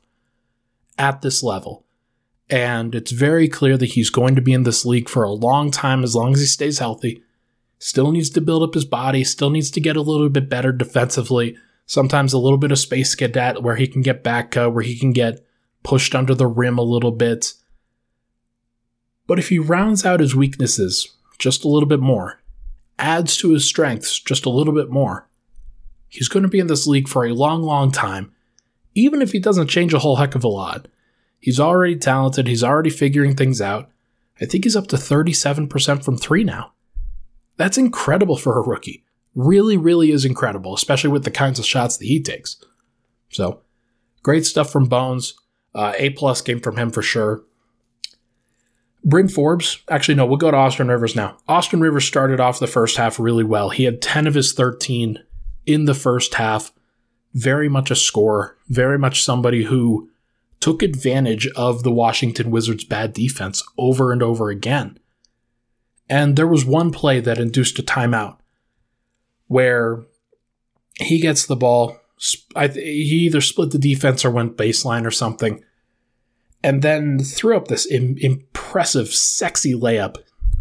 at 0.98 1.22
this 1.22 1.44
level. 1.44 1.86
And 2.50 2.96
it's 2.96 3.12
very 3.12 3.48
clear 3.48 3.78
that 3.78 3.92
he's 3.92 4.10
going 4.10 4.34
to 4.34 4.42
be 4.42 4.54
in 4.54 4.64
this 4.64 4.84
league 4.84 5.10
for 5.10 5.24
a 5.24 5.32
long 5.32 5.70
time 5.70 6.04
as 6.04 6.16
long 6.16 6.34
as 6.34 6.40
he 6.40 6.48
stays 6.48 6.80
healthy. 6.80 7.22
Still 7.84 8.14
needs 8.14 8.30
to 8.30 8.40
build 8.40 8.64
up 8.64 8.76
his 8.76 8.86
body, 8.86 9.26
still 9.26 9.50
needs 9.50 9.70
to 9.72 9.82
get 9.82 9.98
a 9.98 10.02
little 10.02 10.30
bit 10.30 10.50
better 10.50 10.72
defensively. 10.72 11.58
Sometimes 11.86 12.32
a 12.32 12.38
little 12.38 12.58
bit 12.58 12.72
of 12.72 12.80
space 12.80 13.22
at 13.22 13.62
where 13.62 13.76
he 13.76 13.88
can 13.90 14.02
get 14.02 14.24
back, 14.24 14.56
uh, 14.56 14.70
where 14.70 14.86
he 14.86 14.98
can 14.98 15.12
get 15.12 15.46
pushed 15.84 16.16
under 16.16 16.34
the 16.34 16.48
rim 16.48 16.78
a 16.78 16.82
little 16.82 17.12
bit. 17.12 17.56
But 19.28 19.38
if 19.38 19.50
he 19.50 19.60
rounds 19.60 20.06
out 20.06 20.22
his 20.22 20.34
weaknesses 20.34 21.18
just 21.40 21.66
a 21.66 21.68
little 21.68 21.90
bit 21.90 22.00
more, 22.00 22.42
adds 22.98 23.36
to 23.40 23.52
his 23.52 23.66
strengths 23.66 24.18
just 24.18 24.46
a 24.46 24.50
little 24.50 24.74
bit 24.74 24.90
more, 24.90 25.28
he's 26.08 26.30
going 26.30 26.44
to 26.44 26.50
be 26.50 26.60
in 26.60 26.68
this 26.68 26.88
league 26.88 27.10
for 27.10 27.26
a 27.26 27.34
long, 27.34 27.64
long 27.64 27.92
time, 27.92 28.32
even 28.96 29.22
if 29.22 29.34
he 29.34 29.40
doesn't 29.40 29.68
change 29.68 29.94
a 29.94 30.00
whole 30.00 30.16
heck 30.16 30.36
of 30.36 30.46
a 30.46 30.48
lot. 30.48 30.88
He's 31.38 31.60
already 31.60 31.98
talented, 31.98 32.48
he's 32.48 32.64
already 32.64 32.92
figuring 32.92 33.36
things 33.36 33.60
out. 33.60 33.90
I 34.40 34.46
think 34.46 34.64
he's 34.64 34.78
up 34.78 34.88
to 34.88 34.96
37% 34.96 36.02
from 36.06 36.16
three 36.16 36.46
now. 36.46 36.72
That's 37.58 37.78
incredible 37.78 38.38
for 38.38 38.58
a 38.58 38.68
rookie. 38.68 39.04
Really, 39.36 39.78
really 39.78 40.12
is 40.12 40.26
incredible, 40.26 40.74
especially 40.74 41.10
with 41.10 41.24
the 41.24 41.32
kinds 41.32 41.60
of 41.60 41.66
shots 41.66 41.98
that 41.98 42.06
he 42.06 42.22
takes. 42.22 42.58
So, 43.30 43.62
great 44.22 44.46
stuff 44.46 44.72
from 44.72 44.86
Bones. 44.86 45.36
Uh, 45.76 45.94
a 45.98 46.12
plus 46.12 46.42
game 46.42 46.60
from 46.60 46.78
him 46.78 46.92
for 46.92 47.02
sure. 47.02 47.44
Bryn 49.04 49.28
Forbes, 49.28 49.80
actually, 49.90 50.16
no, 50.16 50.26
we'll 50.26 50.38
go 50.38 50.52
to 50.52 50.58
Austin 50.58 50.88
Rivers 50.88 51.16
now. 51.16 51.38
Austin 51.48 51.82
Rivers 51.82 52.06
started 52.06 52.40
off 52.40 52.60
the 52.60 52.68
first 52.68 52.96
half 52.96 53.20
really 53.20 53.44
well. 53.44 53.70
He 53.70 53.84
had 53.84 54.02
10 54.02 54.28
of 54.28 54.34
his 54.34 54.54
13 54.54 55.20
in 55.66 55.86
the 55.86 55.94
first 55.94 56.36
half. 56.36 56.72
Very 57.34 57.68
much 57.68 57.90
a 57.90 57.96
scorer, 57.96 58.56
very 58.70 59.00
much 59.00 59.24
somebody 59.24 59.64
who 59.64 60.10
took 60.60 60.82
advantage 60.82 61.48
of 61.56 61.84
the 61.84 61.92
Washington 61.92 62.52
Wizards' 62.52 62.86
bad 62.86 63.12
defense 63.12 63.64
over 63.78 64.14
and 64.14 64.22
over 64.24 64.50
again. 64.50 65.00
And 66.14 66.36
there 66.36 66.46
was 66.46 66.64
one 66.64 66.92
play 66.92 67.22
that 67.22 67.40
induced 67.40 67.80
a 67.80 67.82
timeout 67.82 68.38
where 69.48 70.04
he 71.00 71.20
gets 71.20 71.48
the 71.48 71.56
ball. 71.56 71.98
he 72.76 73.26
either 73.26 73.42
split 73.42 73.72
the 73.72 73.80
defense 73.80 74.24
or 74.24 74.30
went 74.30 74.56
baseline 74.56 75.08
or 75.08 75.12
something. 75.12 75.64
And 76.62 76.84
then 76.84 77.18
threw 77.18 77.58
up 77.58 77.68
this 77.68 77.90
Im- 77.92 78.18
impressive, 78.20 79.08
sexy 79.08 79.74
layup 79.74 80.18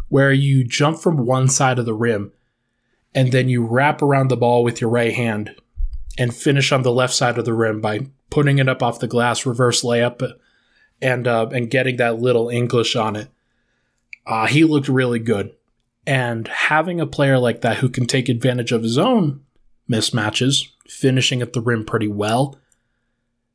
where 0.08 0.32
you 0.32 0.64
jump 0.64 1.00
from 1.00 1.26
one 1.26 1.48
side 1.48 1.78
of 1.78 1.84
the 1.84 1.92
rim 1.92 2.32
and 3.14 3.30
then 3.30 3.50
you 3.50 3.62
wrap 3.62 4.00
around 4.00 4.28
the 4.28 4.38
ball 4.38 4.64
with 4.64 4.80
your 4.80 4.88
right 4.88 5.12
hand 5.12 5.54
and 6.16 6.34
finish 6.34 6.72
on 6.72 6.80
the 6.80 6.90
left 6.90 7.12
side 7.12 7.36
of 7.36 7.44
the 7.44 7.52
rim 7.52 7.82
by 7.82 8.06
putting 8.30 8.56
it 8.56 8.70
up 8.70 8.82
off 8.82 9.00
the 9.00 9.06
glass, 9.06 9.44
reverse 9.44 9.82
layup, 9.82 10.26
and 11.02 11.28
uh, 11.28 11.46
and 11.52 11.70
getting 11.70 11.96
that 11.96 12.20
little 12.20 12.48
English 12.48 12.96
on 12.96 13.16
it. 13.16 13.28
Uh, 14.26 14.46
he 14.46 14.64
looked 14.64 14.88
really 14.88 15.18
good. 15.18 15.54
And 16.06 16.48
having 16.48 17.00
a 17.00 17.06
player 17.06 17.38
like 17.38 17.60
that 17.60 17.78
who 17.78 17.88
can 17.88 18.06
take 18.06 18.28
advantage 18.28 18.72
of 18.72 18.82
his 18.82 18.98
own 18.98 19.40
mismatches, 19.90 20.68
finishing 20.88 21.42
at 21.42 21.52
the 21.52 21.60
rim 21.60 21.84
pretty 21.84 22.08
well, 22.08 22.58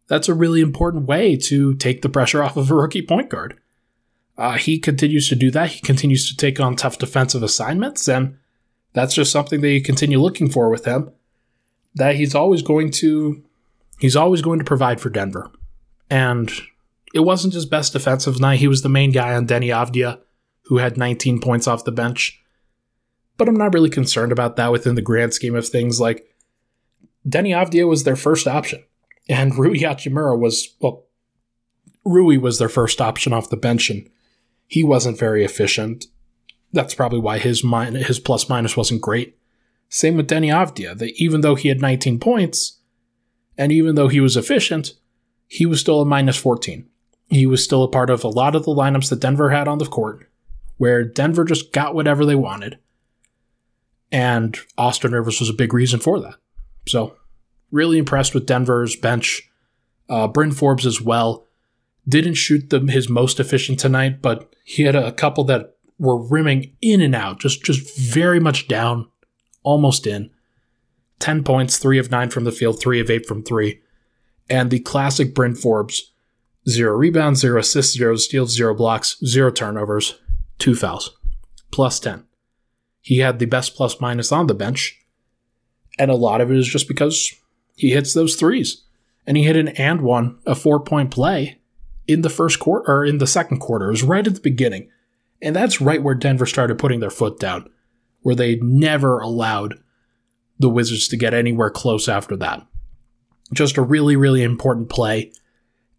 that's 0.08 0.30
a 0.30 0.34
really 0.34 0.62
important 0.62 1.06
way 1.06 1.36
to 1.36 1.76
take 1.76 2.02
the 2.02 2.10
pressure 2.10 2.42
off 2.42 2.56
of 2.56 2.72
a 2.72 2.76
rookie 2.76 3.02
point 3.02 3.30
guard. 3.30 3.60
Uh, 4.38 4.54
he 4.54 4.80
continues 4.80 5.28
to 5.30 5.36
do 5.36 5.52
that. 5.52 5.72
He 5.72 5.82
continues 5.82 6.30
to 6.30 6.38
take 6.38 6.60
on 6.60 6.76
tough 6.76 6.98
defensive 6.98 7.44
assignments, 7.44 8.08
and 8.08 8.38
that's 8.94 9.16
just 9.16 9.32
something 9.32 9.62
that 9.62 9.70
you 9.70 9.82
continue 9.82 10.20
looking 10.20 10.50
for 10.50 10.70
with 10.70 10.86
him. 10.86 11.12
That 11.96 12.16
he's 12.16 12.36
always 12.36 12.62
going 12.62 12.92
to, 12.92 13.44
he's 14.00 14.16
always 14.16 14.42
going 14.42 14.60
to 14.60 14.66
provide 14.66 15.02
for 15.02 15.10
Denver, 15.10 15.52
and 16.10 16.52
it 17.14 17.22
wasn't 17.22 17.56
his 17.56 17.66
best 17.66 17.94
defensive 17.94 18.40
night. 18.40 18.60
He 18.60 18.68
was 18.68 18.84
the 18.84 18.90
main 18.90 19.12
guy 19.12 19.34
on 19.34 19.48
Deni 19.48 19.68
Avdija 19.68 20.20
who 20.68 20.78
had 20.78 20.98
19 20.98 21.40
points 21.40 21.68
off 21.68 21.86
the 21.86 21.92
bench. 21.92 22.42
But 23.38 23.48
I'm 23.48 23.58
not 23.58 23.74
really 23.74 23.90
concerned 23.90 24.32
about 24.32 24.56
that 24.56 24.72
within 24.72 24.96
the 24.96 25.02
grand 25.02 25.34
scheme 25.34 25.56
of 25.56 25.68
things. 25.68 26.00
Like, 26.00 26.26
Deni 27.28 27.50
Avdija 27.50 27.88
was 27.88 28.04
their 28.04 28.16
first 28.16 28.48
option, 28.48 28.84
and 29.30 29.56
Rui 29.58 29.80
Hachimura 29.80 30.38
was, 30.38 30.76
well, 30.80 31.06
Rui 32.06 32.38
was 32.38 32.58
their 32.58 32.70
first 32.70 33.02
option 33.02 33.34
off 33.34 33.50
the 33.50 33.58
bench, 33.58 33.90
and 33.90 34.10
he 34.68 34.84
wasn't 34.84 35.20
very 35.20 35.44
efficient. 35.44 36.06
That's 36.74 36.94
probably 36.94 37.20
why 37.20 37.38
his 37.40 37.64
min- 37.64 37.96
his 37.96 38.20
plus 38.20 38.50
minus 38.50 38.76
wasn't 38.76 39.02
great. 39.02 39.38
Same 39.90 40.18
with 40.18 40.30
Deni 40.30 40.48
Avdija, 40.48 40.98
that 40.98 41.14
even 41.22 41.42
though 41.42 41.56
he 41.56 41.70
had 41.70 41.82
19 41.82 42.20
points, 42.20 42.80
and 43.58 43.72
even 43.72 43.96
though 43.96 44.10
he 44.10 44.20
was 44.20 44.36
efficient, 44.36 44.94
he 45.48 45.66
was 45.66 45.80
still 45.80 46.02
a 46.02 46.06
minus 46.06 46.38
14. 46.38 46.88
He 47.30 47.46
was 47.46 47.64
still 47.64 47.84
a 47.84 47.90
part 47.90 48.10
of 48.10 48.24
a 48.24 48.30
lot 48.30 48.56
of 48.56 48.64
the 48.64 48.72
lineups 48.72 49.10
that 49.10 49.20
Denver 49.20 49.50
had 49.50 49.68
on 49.68 49.78
the 49.78 49.86
court, 49.86 50.27
where 50.78 51.04
Denver 51.04 51.44
just 51.44 51.74
got 51.74 51.96
whatever 51.96 52.26
they 52.26 52.36
wanted. 52.36 52.78
And 54.12 54.58
Austin 54.78 55.12
Rivers 55.12 55.40
was 55.40 55.50
a 55.50 55.54
big 55.54 55.74
reason 55.74 56.00
for 56.00 56.20
that. 56.20 56.36
So, 56.88 57.16
really 57.72 57.98
impressed 57.98 58.34
with 58.34 58.46
Denver's 58.46 58.96
bench. 58.96 59.50
Uh, 60.10 60.28
Bryn 60.28 60.52
Forbes 60.52 60.86
as 60.86 61.02
well. 61.02 61.46
Didn't 62.08 62.36
shoot 62.36 62.70
the, 62.70 62.80
his 62.80 63.10
most 63.10 63.40
efficient 63.40 63.80
tonight, 63.80 64.22
but 64.22 64.56
he 64.64 64.84
had 64.84 64.96
a, 64.96 65.12
couple 65.12 65.44
that 65.46 65.76
were 66.00 66.18
rimming 66.18 66.74
in 66.82 67.02
and 67.02 67.14
out, 67.14 67.40
just 67.40 67.64
just 67.64 68.00
very 68.00 68.40
much 68.40 68.70
down, 68.70 69.10
almost 69.64 70.08
in. 70.08 70.30
10 71.20 71.44
points, 71.44 71.78
3 71.78 71.98
of 71.98 72.12
9 72.12 72.30
from 72.30 72.44
the 72.44 72.52
field, 72.52 72.80
3 72.80 73.00
of 73.02 73.10
8 73.10 73.26
from 73.26 73.44
3. 73.44 73.82
And 74.50 74.70
the 74.70 74.80
classic 74.80 75.34
Bryn 75.34 75.56
Forbes, 75.56 76.14
0 76.70 76.96
rebounds, 76.96 77.42
0 77.42 77.60
assists, 77.60 77.98
0 77.98 78.16
steals, 78.18 78.56
0 78.56 78.76
blocks, 78.76 79.18
0 79.26 79.52
turnovers, 79.52 80.16
2 80.60 80.76
fouls, 80.76 81.18
plus 81.72 82.00
10. 82.00 82.26
He 83.02 83.20
had 83.20 83.40
the 83.40 83.46
best 83.46 83.76
plus 83.76 84.02
minus 84.02 84.32
on 84.32 84.48
the 84.48 84.54
bench, 84.54 85.00
and 85.98 86.12
a 86.12 86.16
lot 86.16 86.42
of 86.42 86.52
it 86.52 86.58
is 86.58 86.68
just 86.68 86.88
because 86.88 87.34
he 87.76 87.92
hits 87.92 88.14
those 88.14 88.36
threes. 88.36 88.84
And 89.26 89.36
he 89.36 89.44
hit 89.44 89.58
an 89.58 89.70
and 89.70 90.02
one, 90.02 90.40
a 90.46 90.56
four 90.56 90.80
point 90.80 91.12
play 91.12 91.60
in 92.08 92.22
the 92.22 92.30
first 92.30 92.60
quarter, 92.60 92.90
or 92.90 93.06
in 93.06 93.18
the 93.18 93.28
second 93.28 93.60
quarter. 93.60 93.88
It 93.88 93.92
was 93.92 94.04
right 94.04 94.26
at 94.26 94.36
the 94.36 94.42
beginning. 94.42 94.90
And 95.42 95.56
that's 95.56 95.82
right 95.82 96.02
where 96.02 96.16
Denver 96.16 96.46
started 96.46 96.80
putting 96.80 97.02
their 97.02 97.10
foot 97.10 97.40
down, 97.40 97.70
where 98.22 98.36
they 98.36 98.56
never 98.56 99.20
allowed 99.20 99.76
the 100.58 100.70
Wizards 100.70 101.08
to 101.10 101.18
get 101.18 101.34
anywhere 101.34 101.70
close 101.70 102.08
after 102.08 102.36
that. 102.38 102.66
Just 103.54 103.78
a 103.78 103.82
really, 103.82 104.16
really 104.16 104.44
important 104.44 104.90
play. 104.90 105.32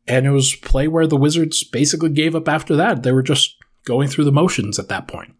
And 0.06 0.26
it 0.26 0.30
was 0.30 0.56
play 0.56 0.88
where 0.88 1.06
the 1.06 1.16
Wizards 1.16 1.62
basically 1.62 2.10
gave 2.10 2.34
up 2.34 2.48
after 2.48 2.74
that. 2.76 3.02
They 3.02 3.12
were 3.12 3.22
just 3.22 3.57
going 3.88 4.06
through 4.06 4.24
the 4.24 4.30
motions 4.30 4.78
at 4.78 4.88
that 4.88 5.08
point. 5.08 5.34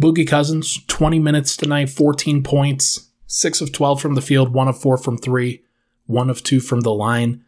Boogie 0.00 0.26
Cousins, 0.26 0.82
20 0.86 1.18
minutes 1.18 1.56
tonight, 1.56 1.90
14 1.90 2.42
points, 2.42 3.10
6 3.26 3.60
of 3.60 3.72
12 3.72 4.00
from 4.00 4.14
the 4.14 4.22
field, 4.22 4.54
1 4.54 4.68
of 4.68 4.80
4 4.80 4.96
from 4.96 5.18
3, 5.18 5.62
1 6.06 6.30
of 6.30 6.42
2 6.42 6.60
from 6.60 6.80
the 6.80 6.94
line. 6.94 7.44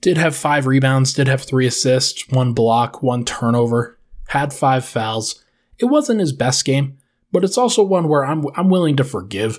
Did 0.00 0.16
have 0.16 0.34
5 0.34 0.66
rebounds, 0.66 1.12
did 1.12 1.26
have 1.26 1.42
3 1.42 1.66
assists, 1.66 2.28
1 2.30 2.52
block, 2.52 3.02
1 3.02 3.24
turnover, 3.24 3.98
had 4.28 4.52
5 4.52 4.84
fouls. 4.84 5.44
It 5.78 5.86
wasn't 5.86 6.20
his 6.20 6.32
best 6.32 6.64
game, 6.64 6.98
but 7.32 7.44
it's 7.44 7.58
also 7.58 7.82
one 7.82 8.08
where 8.08 8.24
I'm 8.24 8.44
I'm 8.56 8.68
willing 8.68 8.96
to 8.96 9.04
forgive 9.04 9.58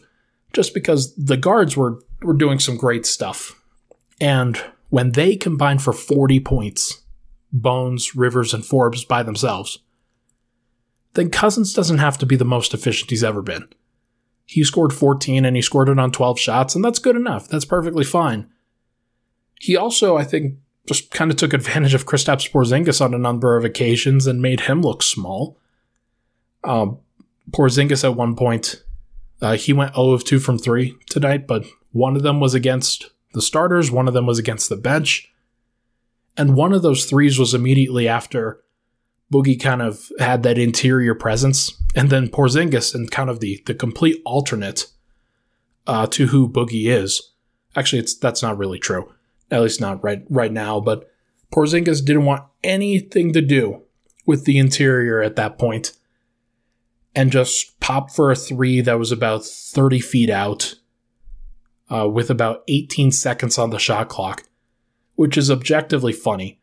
just 0.53 0.73
because 0.73 1.15
the 1.15 1.37
guards 1.37 1.75
were 1.75 1.99
were 2.21 2.33
doing 2.33 2.59
some 2.59 2.77
great 2.77 3.05
stuff. 3.05 3.59
And 4.19 4.61
when 4.89 5.11
they 5.11 5.35
combined 5.35 5.81
for 5.81 5.93
40 5.93 6.39
points, 6.41 7.00
Bones, 7.51 8.15
Rivers, 8.15 8.53
and 8.53 8.65
Forbes 8.65 9.03
by 9.03 9.23
themselves, 9.23 9.79
then 11.13 11.29
Cousins 11.29 11.73
doesn't 11.73 11.97
have 11.97 12.17
to 12.19 12.25
be 12.25 12.35
the 12.35 12.45
most 12.45 12.73
efficient 12.73 13.09
he's 13.09 13.23
ever 13.23 13.41
been. 13.41 13.67
He 14.45 14.63
scored 14.63 14.93
14 14.93 15.45
and 15.45 15.55
he 15.55 15.61
scored 15.61 15.89
it 15.89 15.99
on 15.99 16.11
12 16.11 16.39
shots, 16.39 16.75
and 16.75 16.83
that's 16.83 16.99
good 16.99 17.15
enough. 17.15 17.47
That's 17.47 17.65
perfectly 17.65 18.03
fine. 18.03 18.49
He 19.59 19.77
also, 19.77 20.17
I 20.17 20.23
think, 20.23 20.57
just 20.87 21.11
kind 21.11 21.31
of 21.31 21.37
took 21.37 21.53
advantage 21.53 21.93
of 21.93 22.05
Kristaps 22.05 22.51
Porzingis 22.51 23.01
on 23.01 23.13
a 23.13 23.19
number 23.19 23.57
of 23.57 23.63
occasions 23.63 24.27
and 24.27 24.41
made 24.41 24.61
him 24.61 24.81
look 24.81 25.03
small. 25.03 25.57
Um, 26.63 26.99
Porzingis 27.51 28.03
at 28.03 28.15
one 28.15 28.35
point, 28.35 28.83
uh, 29.41 29.55
he 29.55 29.73
went 29.73 29.95
0 29.95 30.11
of 30.11 30.23
2 30.23 30.39
from 30.39 30.57
3 30.57 30.95
tonight, 31.09 31.47
but 31.47 31.65
one 31.91 32.15
of 32.15 32.23
them 32.23 32.39
was 32.39 32.53
against 32.53 33.11
the 33.33 33.41
starters, 33.41 33.91
one 33.91 34.07
of 34.07 34.13
them 34.13 34.25
was 34.25 34.39
against 34.39 34.69
the 34.69 34.75
bench, 34.75 35.31
and 36.37 36.55
one 36.55 36.73
of 36.73 36.81
those 36.81 37.05
threes 37.05 37.37
was 37.37 37.53
immediately 37.53 38.07
after 38.07 38.61
Boogie 39.31 39.61
kind 39.61 39.81
of 39.81 40.11
had 40.19 40.43
that 40.43 40.57
interior 40.57 41.15
presence, 41.15 41.81
and 41.95 42.09
then 42.09 42.27
Porzingis 42.27 42.93
and 42.93 43.09
kind 43.09 43.29
of 43.29 43.39
the 43.39 43.63
the 43.65 43.73
complete 43.73 44.21
alternate 44.25 44.87
uh, 45.87 46.05
to 46.07 46.27
who 46.27 46.49
Boogie 46.49 46.87
is. 46.87 47.31
Actually, 47.75 47.99
it's 47.99 48.17
that's 48.17 48.43
not 48.43 48.57
really 48.57 48.79
true, 48.79 49.13
at 49.49 49.61
least 49.61 49.79
not 49.79 50.03
right 50.03 50.23
right 50.29 50.51
now. 50.51 50.81
But 50.81 51.09
Porzingis 51.53 52.03
didn't 52.03 52.25
want 52.25 52.43
anything 52.63 53.31
to 53.33 53.41
do 53.41 53.83
with 54.25 54.43
the 54.45 54.57
interior 54.57 55.21
at 55.21 55.37
that 55.37 55.57
point, 55.57 55.93
and 57.15 57.31
just 57.31 57.79
popped 57.79 58.13
for 58.13 58.31
a 58.31 58.35
three 58.35 58.81
that 58.81 58.99
was 58.99 59.11
about 59.13 59.45
thirty 59.45 60.01
feet 60.01 60.29
out, 60.29 60.75
uh, 61.89 62.07
with 62.09 62.29
about 62.29 62.63
eighteen 62.67 63.11
seconds 63.11 63.57
on 63.57 63.69
the 63.69 63.79
shot 63.79 64.09
clock, 64.09 64.43
which 65.15 65.37
is 65.37 65.51
objectively 65.51 66.13
funny 66.13 66.61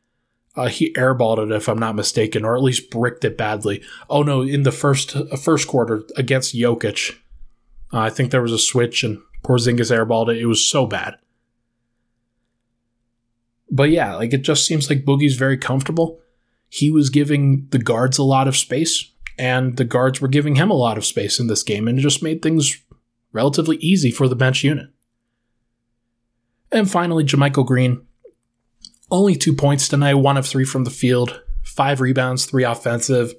uh, 0.59 0.67
he 0.67 0.93
airballed 0.95 1.39
it, 1.39 1.55
if 1.55 1.69
I'm 1.69 1.79
not 1.79 1.95
mistaken, 1.95 2.45
or 2.45 2.57
at 2.57 2.63
least 2.63 2.91
bricked 2.91 3.25
it 3.25 3.39
badly. 3.39 3.81
Oh 4.11 4.25
no, 4.25 4.43
in 4.43 4.65
the 4.65 4.73
first 4.73 5.15
uh, 5.15 5.37
first 5.37 5.69
quarter 5.69 6.03
against 6.17 6.55
Jokic, 6.55 7.13
uh, 7.93 7.99
I 7.99 8.11
think 8.11 8.33
there 8.33 8.43
was 8.43 8.53
a 8.53 8.59
switch 8.59 9.05
and 9.05 9.19
Porzingis 9.45 9.93
airballed 9.93 10.31
it. 10.31 10.39
It 10.39 10.47
was 10.47 10.69
so 10.69 10.85
bad. 10.85 11.15
But 13.71 13.91
yeah, 13.91 14.17
like 14.17 14.33
it 14.33 14.43
just 14.43 14.67
seems 14.67 14.91
like 14.91 15.05
Boogie's 15.05 15.37
very 15.37 15.57
comfortable. 15.57 16.19
He 16.69 16.91
was 16.91 17.09
giving 17.09 17.69
the 17.71 17.79
guards 17.79 18.19
a 18.19 18.25
lot 18.25 18.49
of 18.49 18.57
space, 18.57 19.13
and 19.39 19.77
the 19.77 19.85
guards 19.85 20.21
were 20.21 20.27
giving 20.27 20.57
him 20.57 20.73
a 20.73 20.75
lot 20.75 20.99
of 20.99 21.07
space 21.07 21.39
in 21.39 21.47
this 21.47 21.63
game, 21.63 21.87
and 21.87 22.01
it 22.01 22.03
just 22.03 22.23
made 22.23 22.43
things 22.43 22.83
relatively 23.33 23.77
easy 23.77 24.11
for 24.11 24.27
the 24.27 24.35
bench 24.35 24.65
unit. 24.65 24.89
And 26.73 26.91
finally, 26.91 27.23
JaMychal 27.23 27.65
Green 27.65 28.08
only 29.11 29.37
two 29.37 29.55
points 29.55 29.89
tonight, 29.89 30.15
one 30.15 30.37
of 30.37 30.47
three 30.47 30.65
from 30.65 30.85
the 30.85 30.91
field, 30.91 31.43
five 31.63 32.01
rebounds, 32.01 32.45
three 32.45 32.65
offensive. 32.65 33.35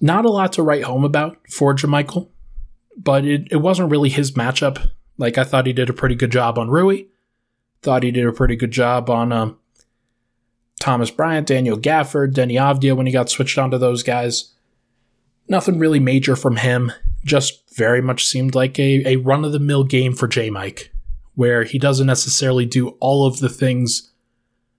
Not 0.00 0.24
a 0.24 0.30
lot 0.30 0.52
to 0.54 0.62
write 0.62 0.84
home 0.84 1.04
about 1.04 1.38
for 1.48 1.74
JaMychal, 1.74 2.28
but 2.96 3.24
it, 3.24 3.48
it 3.50 3.56
wasn't 3.56 3.90
really 3.90 4.08
his 4.08 4.32
matchup. 4.32 4.90
Like, 5.18 5.38
I 5.38 5.44
thought 5.44 5.66
he 5.66 5.72
did 5.72 5.90
a 5.90 5.94
pretty 5.94 6.14
good 6.14 6.32
job 6.32 6.58
on 6.58 6.70
Rui. 6.70 7.04
Thought 7.82 8.02
he 8.02 8.10
did 8.10 8.26
a 8.26 8.32
pretty 8.32 8.56
good 8.56 8.70
job 8.70 9.08
on 9.10 9.32
um, 9.32 9.58
Thomas 10.80 11.10
Bryant, 11.10 11.46
Daniel 11.46 11.78
Gafford, 11.78 12.32
Deni 12.32 12.54
Avdija 12.54 12.96
when 12.96 13.06
he 13.06 13.12
got 13.12 13.30
switched 13.30 13.58
onto 13.58 13.78
those 13.78 14.02
guys. 14.02 14.54
Nothing 15.48 15.78
really 15.78 16.00
major 16.00 16.36
from 16.36 16.56
him. 16.56 16.92
Just 17.24 17.76
very 17.76 18.02
much 18.02 18.26
seemed 18.26 18.54
like 18.54 18.78
a, 18.78 19.06
a 19.06 19.16
run 19.16 19.44
of 19.44 19.52
the 19.52 19.60
mill 19.60 19.84
game 19.84 20.12
for 20.12 20.26
J 20.26 20.50
Mike, 20.50 20.92
where 21.34 21.62
he 21.64 21.78
doesn't 21.78 22.06
necessarily 22.06 22.66
do 22.66 22.90
all 23.00 23.26
of 23.26 23.38
the 23.38 23.48
things 23.48 24.11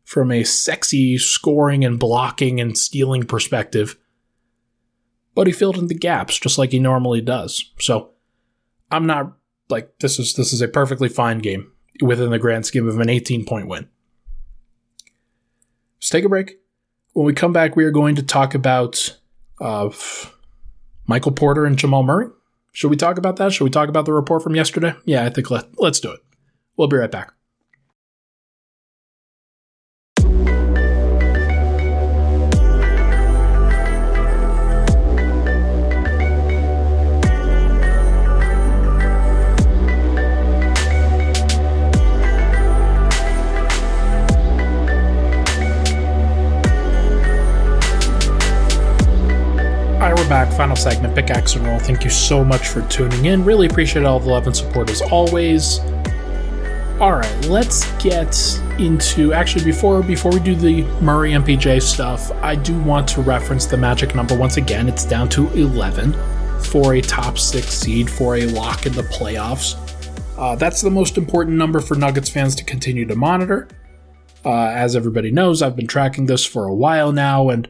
from 0.03 0.31
a 0.31 0.43
sexy 0.43 1.17
scoring 1.17 1.83
and 1.85 1.99
blocking 1.99 2.59
and 2.59 2.77
stealing 2.77 3.23
perspective. 3.23 3.97
But 5.35 5.47
he 5.47 5.53
filled 5.53 5.77
in 5.77 5.87
the 5.87 5.95
gaps 5.95 6.37
just 6.37 6.57
like 6.57 6.71
he 6.71 6.79
normally 6.79 7.21
does. 7.21 7.71
So 7.79 8.11
I'm 8.91 9.05
not 9.07 9.33
like 9.69 9.99
this 9.99 10.19
is 10.19 10.35
this 10.35 10.53
is 10.53 10.61
a 10.61 10.67
perfectly 10.67 11.09
fine 11.09 11.39
game 11.39 11.71
within 12.01 12.29
the 12.29 12.39
grand 12.39 12.65
scheme 12.65 12.87
of 12.87 12.99
an 12.99 13.09
18 13.09 13.45
point 13.45 13.67
win. 13.67 13.87
Let's 15.97 16.09
take 16.09 16.25
a 16.25 16.29
break. 16.29 16.59
When 17.13 17.25
we 17.25 17.33
come 17.33 17.53
back, 17.53 17.75
we 17.75 17.85
are 17.85 17.91
going 17.91 18.15
to 18.15 18.23
talk 18.23 18.55
about 18.55 19.17
uh, 19.61 19.89
Michael 21.07 21.31
Porter 21.31 21.65
and 21.65 21.77
Jamal 21.77 22.03
Murray. 22.03 22.27
Should 22.71 22.89
we 22.89 22.97
talk 22.97 23.17
about 23.17 23.37
that? 23.37 23.53
Should 23.53 23.63
we 23.63 23.69
talk 23.69 23.87
about 23.87 24.05
the 24.05 24.13
report 24.13 24.41
from 24.41 24.55
yesterday? 24.55 24.95
Yeah, 25.05 25.25
I 25.25 25.29
think 25.29 25.51
let, 25.51 25.79
let's 25.79 25.99
do 25.99 26.11
it. 26.11 26.19
We'll 26.75 26.87
be 26.87 26.97
right 26.97 27.11
back. 27.11 27.31
We're 50.23 50.29
back. 50.29 50.53
Final 50.53 50.75
segment, 50.75 51.13
pickaxe 51.15 51.55
and 51.55 51.65
roll. 51.65 51.79
Thank 51.79 52.03
you 52.03 52.09
so 52.09 52.45
much 52.45 52.67
for 52.69 52.81
tuning 52.83 53.25
in. 53.25 53.43
Really 53.43 53.67
appreciate 53.67 54.05
all 54.05 54.19
the 54.19 54.29
love 54.29 54.47
and 54.47 54.55
support 54.55 54.89
as 54.89 55.01
always. 55.01 55.79
All 56.99 57.13
right, 57.13 57.45
let's 57.47 57.91
get 58.01 58.37
into 58.79 59.33
actually 59.33 59.65
before 59.65 60.01
before 60.01 60.31
we 60.31 60.39
do 60.39 60.55
the 60.55 60.83
Murray 61.01 61.31
MPJ 61.31 61.81
stuff. 61.81 62.31
I 62.41 62.55
do 62.55 62.79
want 62.83 63.07
to 63.09 63.21
reference 63.21 63.65
the 63.65 63.75
magic 63.75 64.15
number 64.15 64.37
once 64.37 64.57
again. 64.57 64.87
It's 64.87 65.03
down 65.03 65.27
to 65.29 65.51
eleven 65.53 66.13
for 66.61 66.93
a 66.93 67.01
top 67.01 67.37
six 67.37 67.67
seed 67.67 68.09
for 68.09 68.37
a 68.37 68.45
lock 68.45 68.85
in 68.85 68.93
the 68.93 69.03
playoffs. 69.03 69.75
Uh, 70.37 70.55
that's 70.55 70.81
the 70.81 70.91
most 70.91 71.17
important 71.17 71.57
number 71.57 71.81
for 71.81 71.95
Nuggets 71.95 72.29
fans 72.29 72.55
to 72.55 72.63
continue 72.63 73.05
to 73.05 73.15
monitor. 73.15 73.67
Uh, 74.45 74.67
as 74.67 74.95
everybody 74.95 75.31
knows, 75.31 75.61
I've 75.61 75.75
been 75.75 75.87
tracking 75.87 76.27
this 76.27 76.45
for 76.45 76.65
a 76.65 76.73
while 76.73 77.11
now, 77.11 77.49
and 77.49 77.67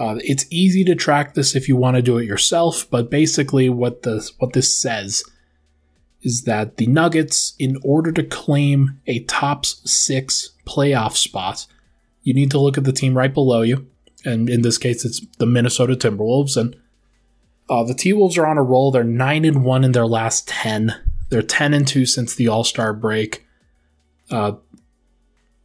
uh, 0.00 0.18
it's 0.24 0.46
easy 0.48 0.82
to 0.82 0.94
track 0.94 1.34
this 1.34 1.54
if 1.54 1.68
you 1.68 1.76
want 1.76 1.94
to 1.94 2.00
do 2.00 2.16
it 2.16 2.24
yourself, 2.24 2.88
but 2.90 3.10
basically, 3.10 3.68
what 3.68 4.02
the 4.02 4.26
what 4.38 4.54
this 4.54 4.74
says 4.74 5.22
is 6.22 6.44
that 6.44 6.78
the 6.78 6.86
Nuggets, 6.86 7.52
in 7.58 7.76
order 7.84 8.10
to 8.10 8.22
claim 8.22 8.98
a 9.06 9.24
top 9.24 9.66
six 9.66 10.52
playoff 10.66 11.16
spot, 11.16 11.66
you 12.22 12.32
need 12.32 12.50
to 12.50 12.58
look 12.58 12.78
at 12.78 12.84
the 12.84 12.94
team 12.94 13.14
right 13.14 13.32
below 13.32 13.60
you, 13.60 13.86
and 14.24 14.48
in 14.48 14.62
this 14.62 14.78
case, 14.78 15.04
it's 15.04 15.20
the 15.36 15.44
Minnesota 15.44 15.92
Timberwolves. 15.92 16.56
And 16.56 16.76
uh, 17.68 17.84
the 17.84 17.92
T 17.92 18.14
Wolves 18.14 18.38
are 18.38 18.46
on 18.46 18.56
a 18.56 18.62
roll; 18.62 18.90
they're 18.90 19.04
nine 19.04 19.44
and 19.44 19.66
one 19.66 19.84
in 19.84 19.92
their 19.92 20.06
last 20.06 20.48
ten. 20.48 20.94
They're 21.28 21.42
ten 21.42 21.74
and 21.74 21.86
two 21.86 22.06
since 22.06 22.34
the 22.34 22.48
All 22.48 22.64
Star 22.64 22.94
break. 22.94 23.46
Uh, 24.30 24.52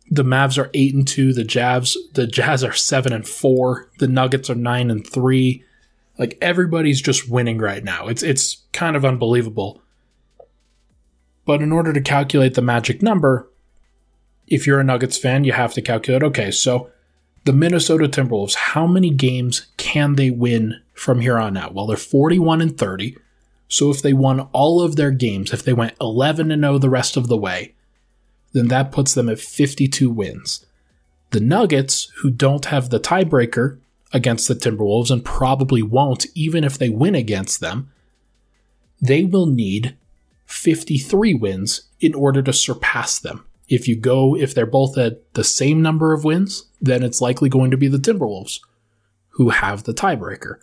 the 0.10 0.24
Mavs 0.24 0.58
are 0.58 0.70
eight 0.74 0.94
and 0.94 1.08
two. 1.08 1.34
The 1.34 1.44
Jazz, 1.44 1.98
the 2.14 2.28
Jazz 2.28 2.64
are 2.64 2.74
seven 2.74 3.14
and 3.14 3.28
four. 3.28 3.90
The 4.00 4.08
Nuggets 4.08 4.50
are 4.50 4.56
nine 4.56 4.92
and 4.92 5.06
three. 5.06 5.64
Like 6.18 6.38
everybody's 6.42 7.02
just 7.02 7.30
winning 7.30 7.58
right 7.58 7.84
now. 7.84 8.08
It's 8.08 8.24
it's 8.24 8.64
kind 8.72 8.96
of 8.96 9.04
unbelievable. 9.04 9.82
But 11.46 11.62
in 11.62 11.72
order 11.72 11.94
to 11.94 12.02
calculate 12.02 12.56
the 12.56 12.62
magic 12.62 13.02
number, 13.02 13.50
if 14.48 14.66
you're 14.66 14.80
a 14.80 14.84
Nuggets 14.84 15.18
fan, 15.18 15.44
you 15.44 15.54
have 15.54 15.74
to 15.74 15.82
calculate. 15.82 16.24
Okay, 16.24 16.52
so 16.52 16.90
the 17.44 17.54
Minnesota 17.54 18.08
Timberwolves, 18.08 18.56
how 18.56 18.88
many 18.88 19.12
games 19.12 19.68
can 19.78 20.16
they 20.16 20.32
win 20.32 20.82
from 20.94 21.22
here 21.22 21.38
on 21.38 21.58
out? 21.58 21.74
Well, 21.74 21.86
they're 21.86 21.98
41 21.98 22.62
and 22.62 22.78
30. 22.78 23.18
So 23.68 23.92
if 23.92 24.02
they 24.02 24.14
won 24.14 24.42
all 24.52 24.82
of 24.82 24.96
their 24.96 25.12
games, 25.12 25.54
if 25.54 25.64
they 25.64 25.74
went 25.74 25.96
11 26.00 26.52
and 26.52 26.64
0 26.64 26.80
the 26.80 26.90
rest 26.90 27.18
of 27.18 27.28
the 27.28 27.38
way, 27.38 27.76
then 28.56 28.70
that 28.70 28.94
puts 28.94 29.14
them 29.14 29.28
at 29.28 29.38
52 29.38 30.10
wins. 30.10 30.66
The 31.32 31.42
Nuggets, 31.42 32.10
who 32.22 32.32
don't 32.32 32.64
have 32.66 32.90
the 32.90 33.02
tiebreaker 33.02 33.80
against 34.14 34.48
the 34.48 34.56
Timberwolves 34.56 35.12
and 35.12 35.26
probably 35.26 35.82
won't 35.82 36.26
even 36.36 36.64
if 36.64 36.78
they 36.78 36.88
win 36.88 37.16
against 37.16 37.60
them, 37.60 37.92
they 39.02 39.26
will 39.26 39.46
need 39.46 39.98
53 40.46 41.34
wins 41.34 41.90
in 42.00 42.16
order 42.16 42.42
to 42.44 42.54
surpass 42.54 43.20
them. 43.20 43.46
If 43.68 43.90
you 43.90 43.98
go, 43.98 44.38
if 44.38 44.54
they're 44.54 44.66
both 44.66 44.98
at 44.98 45.34
the 45.34 45.44
same 45.44 45.82
number 45.82 46.14
of 46.14 46.24
wins, 46.24 46.68
then 46.80 47.04
it's 47.04 47.20
likely 47.20 47.50
going 47.50 47.72
to 47.72 47.78
be 47.78 47.90
the 47.90 47.98
Timberwolves 47.98 48.62
who 49.32 49.50
have 49.50 49.84
the 49.84 49.94
tiebreaker. 49.94 50.60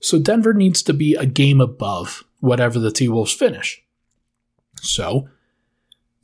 So 0.00 0.18
Denver 0.18 0.52
needs 0.52 0.82
to 0.82 0.92
be 0.92 1.14
a 1.14 1.24
game 1.24 1.62
above 1.62 2.22
whatever 2.40 2.78
the 2.78 2.90
T 2.90 3.08
Wolves 3.08 3.32
finish. 3.32 3.82
So 4.82 5.30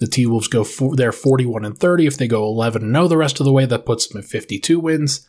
the 0.03 0.09
T 0.09 0.27
Wolves 0.27 0.49
go 0.49 0.65
for, 0.65 0.97
they're 0.97 1.12
41 1.12 1.65
and 1.65 1.79
30. 1.79 2.07
If 2.07 2.19
they 2.19 2.27
go 2.27 2.45
11 2.45 2.83
and 2.83 2.93
0 2.93 3.07
the 3.07 3.17
rest 3.17 3.38
of 3.38 3.47
the 3.47 3.53
way, 3.53 3.67
that 3.67 3.87
puts 3.87 4.09
them 4.09 4.21
at 4.21 4.25
52 4.25 4.81
wins. 4.81 5.29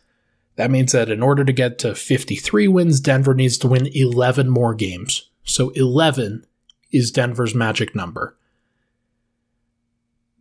That 0.55 0.71
means 0.71 0.91
that 0.93 1.09
in 1.09 1.21
order 1.21 1.45
to 1.45 1.53
get 1.53 1.77
to 1.79 1.93
53 1.93 2.67
wins, 2.67 2.99
Denver 2.99 3.35
needs 3.35 3.59
to 3.59 3.67
win 3.67 3.87
11 3.93 4.49
more 4.49 4.73
games. 4.73 5.29
So 5.43 5.69
11 5.69 6.47
is 6.91 7.11
Denver's 7.11 7.53
magic 7.53 7.95
number. 7.95 8.35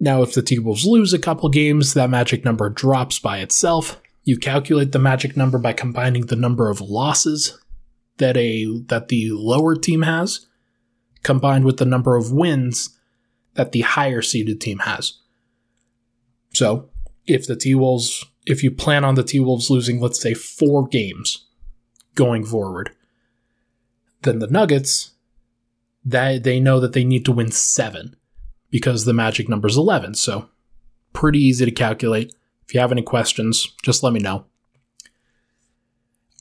Now, 0.00 0.22
if 0.22 0.32
the 0.32 0.40
T 0.40 0.58
Wolves 0.58 0.86
lose 0.86 1.12
a 1.12 1.18
couple 1.18 1.50
games, 1.50 1.92
that 1.92 2.08
magic 2.08 2.42
number 2.42 2.70
drops 2.70 3.18
by 3.18 3.38
itself. 3.38 4.00
You 4.24 4.38
calculate 4.38 4.92
the 4.92 4.98
magic 4.98 5.36
number 5.36 5.58
by 5.58 5.74
combining 5.74 6.26
the 6.26 6.36
number 6.36 6.70
of 6.70 6.80
losses 6.80 7.60
that 8.16 8.38
a 8.38 8.80
that 8.86 9.08
the 9.08 9.30
lower 9.32 9.76
team 9.76 10.02
has 10.02 10.46
combined 11.22 11.66
with 11.66 11.76
the 11.76 11.84
number 11.84 12.16
of 12.16 12.32
wins 12.32 12.98
that 13.54 13.72
the 13.72 13.82
higher 13.82 14.22
seeded 14.22 14.60
team 14.60 14.80
has. 14.80 15.18
So, 16.54 16.90
if 17.26 17.46
the 17.46 17.56
T 17.56 17.74
Wolves 17.74 18.24
if 18.44 18.64
you 18.64 18.70
plan 18.70 19.04
on 19.04 19.14
the 19.14 19.22
T 19.22 19.40
Wolves 19.40 19.70
losing 19.70 20.00
let's 20.00 20.20
say 20.20 20.34
4 20.34 20.88
games 20.88 21.46
going 22.14 22.44
forward, 22.44 22.90
then 24.22 24.38
the 24.38 24.48
Nuggets 24.48 25.12
that 26.04 26.42
they 26.42 26.60
know 26.60 26.80
that 26.80 26.92
they 26.92 27.04
need 27.04 27.24
to 27.24 27.32
win 27.32 27.50
7 27.50 28.16
because 28.70 29.04
the 29.04 29.12
magic 29.12 29.48
number 29.48 29.68
is 29.68 29.76
11. 29.76 30.14
So, 30.14 30.48
pretty 31.12 31.38
easy 31.38 31.64
to 31.64 31.70
calculate. 31.70 32.34
If 32.66 32.74
you 32.74 32.80
have 32.80 32.92
any 32.92 33.02
questions, 33.02 33.68
just 33.82 34.02
let 34.02 34.12
me 34.12 34.20
know. 34.20 34.46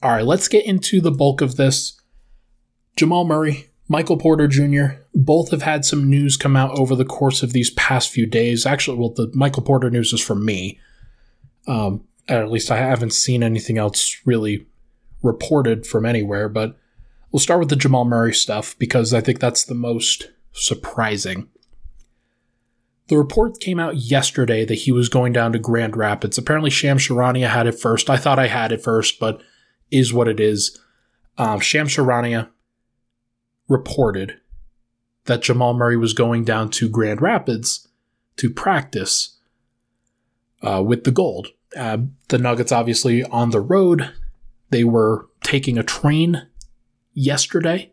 All 0.01 0.11
right, 0.11 0.25
let's 0.25 0.47
get 0.47 0.65
into 0.65 1.01
the 1.01 1.11
bulk 1.11 1.41
of 1.41 1.57
this. 1.57 1.99
Jamal 2.95 3.25
Murray, 3.25 3.70
Michael 3.91 4.15
Porter 4.15 4.47
Jr., 4.47 5.01
both 5.13 5.51
have 5.51 5.63
had 5.63 5.83
some 5.83 6.09
news 6.09 6.37
come 6.37 6.55
out 6.55 6.79
over 6.79 6.95
the 6.95 7.03
course 7.03 7.43
of 7.43 7.51
these 7.51 7.71
past 7.71 8.09
few 8.09 8.25
days. 8.25 8.65
Actually, 8.65 8.97
well, 8.97 9.09
the 9.09 9.29
Michael 9.33 9.63
Porter 9.63 9.89
news 9.89 10.13
is 10.13 10.21
from 10.21 10.45
me. 10.45 10.79
Um, 11.67 12.05
at 12.29 12.49
least 12.49 12.71
I 12.71 12.77
haven't 12.77 13.11
seen 13.11 13.43
anything 13.43 13.77
else 13.77 14.15
really 14.23 14.65
reported 15.21 15.85
from 15.85 16.05
anywhere, 16.05 16.47
but 16.47 16.77
we'll 17.33 17.41
start 17.41 17.59
with 17.59 17.67
the 17.67 17.75
Jamal 17.75 18.05
Murray 18.05 18.33
stuff 18.33 18.79
because 18.79 19.13
I 19.13 19.19
think 19.19 19.41
that's 19.41 19.65
the 19.65 19.75
most 19.75 20.31
surprising. 20.53 21.49
The 23.09 23.17
report 23.17 23.59
came 23.59 23.77
out 23.77 23.97
yesterday 23.97 24.63
that 24.63 24.73
he 24.75 24.93
was 24.93 25.09
going 25.09 25.33
down 25.33 25.51
to 25.51 25.59
Grand 25.59 25.97
Rapids. 25.97 26.37
Apparently, 26.37 26.69
Shams 26.69 27.05
Charania 27.05 27.49
had 27.49 27.67
it 27.67 27.77
first. 27.77 28.09
I 28.09 28.15
thought 28.15 28.39
I 28.39 28.47
had 28.47 28.71
it 28.71 28.81
first, 28.81 29.19
but 29.19 29.41
is 29.91 30.13
what 30.13 30.29
it 30.29 30.39
is. 30.39 30.79
Um, 31.37 31.59
Shams 31.59 31.93
Charania 31.93 32.47
reported 33.71 34.39
that 35.25 35.41
Jamal 35.41 35.73
Murray 35.73 35.97
was 35.97 36.13
going 36.13 36.43
down 36.43 36.69
to 36.71 36.89
Grand 36.89 37.21
Rapids 37.21 37.87
to 38.37 38.49
practice 38.49 39.37
uh, 40.61 40.83
with 40.85 41.03
the 41.03 41.11
gold. 41.11 41.47
Uh, 41.75 41.99
the 42.27 42.37
Nuggets, 42.37 42.71
obviously, 42.71 43.23
on 43.23 43.51
the 43.51 43.61
road, 43.61 44.11
they 44.69 44.83
were 44.83 45.27
taking 45.43 45.77
a 45.77 45.83
train 45.83 46.47
yesterday 47.13 47.91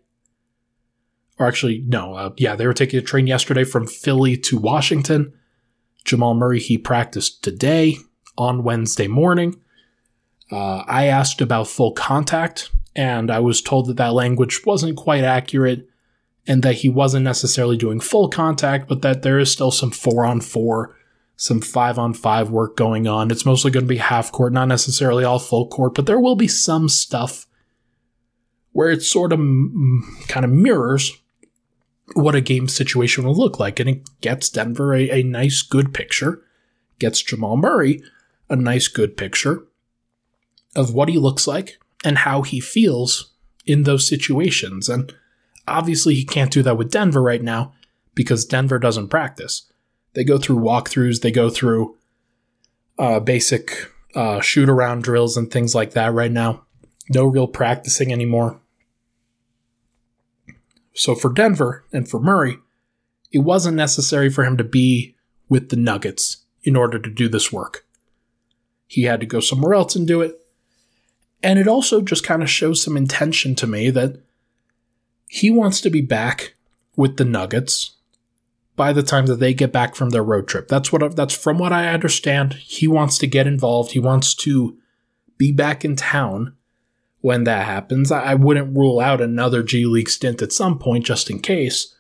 or 1.38 1.47
actually, 1.47 1.85
no, 1.87 2.14
uh, 2.14 2.31
yeah, 2.37 2.57
they 2.57 2.67
were 2.67 2.75
taking 2.75 2.99
a 2.99 3.03
train 3.03 3.27
yesterday 3.27 3.64
from 3.64 3.87
Philly 3.87 4.37
to 4.37 4.59
Washington. 4.59 5.33
Jamal 6.05 6.35
Murray, 6.35 6.59
he 6.59 6.77
practiced 6.77 7.45
today 7.45 7.97
on 8.37 8.64
Wednesday 8.64 9.07
morning. 9.07 9.61
Uh, 10.51 10.79
I 10.79 11.07
asked 11.07 11.41
about 11.41 11.69
full 11.69 11.93
contact, 11.93 12.71
and 12.99 13.31
I 13.31 13.39
was 13.39 13.63
told 13.63 13.87
that 13.87 13.97
that 13.99 14.13
language 14.13 14.67
wasn't 14.67 14.97
quite 14.97 15.23
accurate 15.23 15.89
and 16.49 16.65
that 16.65 16.79
he 16.79 16.89
wasn't 16.89 17.23
necessarily 17.23 17.77
doing 17.77 18.01
full 18.01 18.29
contact, 18.29 18.89
but 18.89 19.03
that 19.03 19.23
there 19.23 19.39
is 19.39 19.53
still 19.53 19.71
some 19.71 19.93
four 19.93 20.27
on 20.27 20.41
four, 20.41 20.97
some 21.37 21.61
five 21.61 21.97
on 21.97 22.13
five 22.13 22.51
work 22.51 22.77
going 22.77 23.07
on. 23.07 23.31
It's 23.31 23.47
mostly 23.47 23.71
going 23.71 23.85
to 23.85 23.89
be 23.89 23.99
half 23.99 24.33
court, 24.33 24.53
not 24.53 24.67
necessarily 24.67 25.23
all 25.23 25.39
full 25.39 25.69
court, 25.69 25.95
but 25.95 26.07
there 26.07 26.19
will 26.19 26.35
be 26.35 26.49
some 26.49 26.89
stuff 26.89 27.47
where 28.73 28.91
it 28.91 29.03
sort 29.05 29.33
of 29.33 29.39
m- 29.39 30.03
kind 30.27 30.45
of 30.45 30.51
mirrors 30.51 31.17
what 32.15 32.35
a 32.35 32.41
game 32.41 32.67
situation 32.67 33.23
will 33.23 33.37
look 33.37 33.61
like. 33.61 33.79
And 33.79 33.89
it 33.89 34.21
gets 34.21 34.51
Denver 34.51 34.93
a, 34.93 35.21
a 35.21 35.23
nice, 35.23 35.63
good 35.63 35.95
picture, 35.95 36.43
gets 36.99 37.23
Jamal 37.23 37.57
Murray 37.57 38.03
a 38.51 38.57
nice, 38.57 38.89
good 38.89 39.17
picture 39.17 39.69
of 40.75 40.93
what 40.93 41.09
he 41.09 41.17
looks 41.17 41.47
like 41.47 41.79
and 42.05 42.19
how 42.19 42.43
he 42.43 42.61
feels 42.61 43.33
in 43.67 43.83
those 43.83 44.07
situations. 44.07 44.89
And 44.89 45.15
obviously, 45.67 46.15
he 46.15 46.25
can't 46.25 46.53
do 46.53 46.63
that 46.63 46.79
with 46.79 46.91
Denver 46.91 47.23
right 47.23 47.43
now 47.43 47.75
because 48.15 48.45
Denver 48.45 48.79
doesn't 48.79 49.09
practice. 49.09 49.71
They 50.15 50.25
go 50.25 50.39
through 50.39 50.59
walkthroughs, 50.59 51.21
they 51.21 51.31
go 51.31 51.51
through 51.51 51.97
uh, 52.99 53.21
basic 53.21 53.93
uh, 54.15 54.41
shoot 54.41 54.69
around 54.69 55.05
drills 55.05 55.37
and 55.37 55.51
things 55.51 55.75
like 55.75 55.93
that 55.93 56.13
right 56.13 56.33
now. 56.33 56.65
No 57.11 57.25
real 57.25 57.47
practicing 57.47 58.13
anymore. 58.13 58.61
So 60.95 61.15
for 61.15 61.33
Denver 61.33 61.85
and 61.93 62.09
for 62.09 62.19
Murray, 62.19 62.59
it 63.31 63.41
wasn't 63.41 63.77
necessary 63.77 64.31
for 64.31 64.45
him 64.45 64.57
to 64.57 64.65
be 64.65 65.15
with 65.49 65.69
the 65.69 65.77
Nuggets 65.77 66.39
in 66.65 66.75
order 66.75 66.99
to 66.99 67.11
do 67.11 67.29
this 67.29 67.53
work. 67.53 67.87
He 68.87 69.03
had 69.03 69.21
to 69.21 69.27
go 69.27 69.41
somewhere 69.41 69.75
else 69.75 69.95
and 69.95 70.07
do 70.07 70.21
it. 70.21 70.41
And 71.43 71.59
it 71.59 71.68
also 71.68 72.01
just 72.01 72.24
kind 72.24 72.43
of 72.43 72.51
shows 72.51 72.82
some 72.82 72.97
intention 72.97 73.55
to 73.57 73.66
me 73.66 73.91
that 73.91 74.20
he 75.28 75.51
wants 75.51 75.80
to 75.82 75.91
be 75.91 76.01
back 76.01 76.55
with 76.97 77.16
the 77.16 77.24
Nuggets 77.24 77.97
by 78.74 78.93
the 78.93 79.03
time 79.03 79.26
that 79.26 79.41
they 79.41 79.55
get 79.55 79.72
back 79.72 79.95
from 79.95 80.11
their 80.11 80.22
road 80.22 80.49
trip. 80.49 80.68
That's 80.68 80.93
what 80.93 81.14
that's 81.14 81.36
from 81.36 81.59
what 81.59 81.72
I 81.72 81.89
understand. 81.89 82.55
He 82.55 82.89
wants 82.89 83.18
to 83.18 83.26
get 83.26 83.47
involved. 83.47 83.93
He 83.93 84.01
wants 84.01 84.34
to 84.36 84.78
be 85.36 85.53
back 85.53 85.84
in 85.84 85.97
town 85.97 86.57
when 87.20 87.45
that 87.45 87.66
happens. 87.66 88.11
I 88.11 88.34
wouldn't 88.34 88.76
rule 88.76 89.01
out 89.01 89.20
another 89.20 89.62
G 89.62 89.84
League 89.84 90.09
stint 90.09 90.43
at 90.43 90.53
some 90.53 90.78
point 90.78 91.05
just 91.05 91.28
in 91.30 91.41
case. 91.41 91.95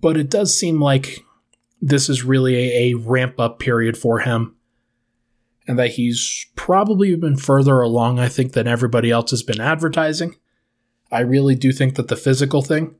But 0.00 0.16
it 0.16 0.30
does 0.30 0.56
seem 0.56 0.80
like 0.80 1.18
this 1.80 2.08
is 2.08 2.24
really 2.24 2.54
a, 2.54 2.92
a 2.92 2.98
ramp 2.98 3.40
up 3.40 3.58
period 3.58 3.96
for 3.96 4.20
him. 4.20 4.56
And 5.66 5.78
that 5.78 5.92
he's 5.92 6.46
probably 6.56 7.14
been 7.14 7.36
further 7.36 7.80
along, 7.80 8.18
I 8.18 8.28
think, 8.28 8.52
than 8.52 8.66
everybody 8.66 9.10
else 9.10 9.30
has 9.30 9.42
been 9.42 9.60
advertising. 9.60 10.36
I 11.10 11.20
really 11.20 11.54
do 11.54 11.72
think 11.72 11.94
that 11.94 12.08
the 12.08 12.16
physical 12.16 12.62
thing, 12.62 12.96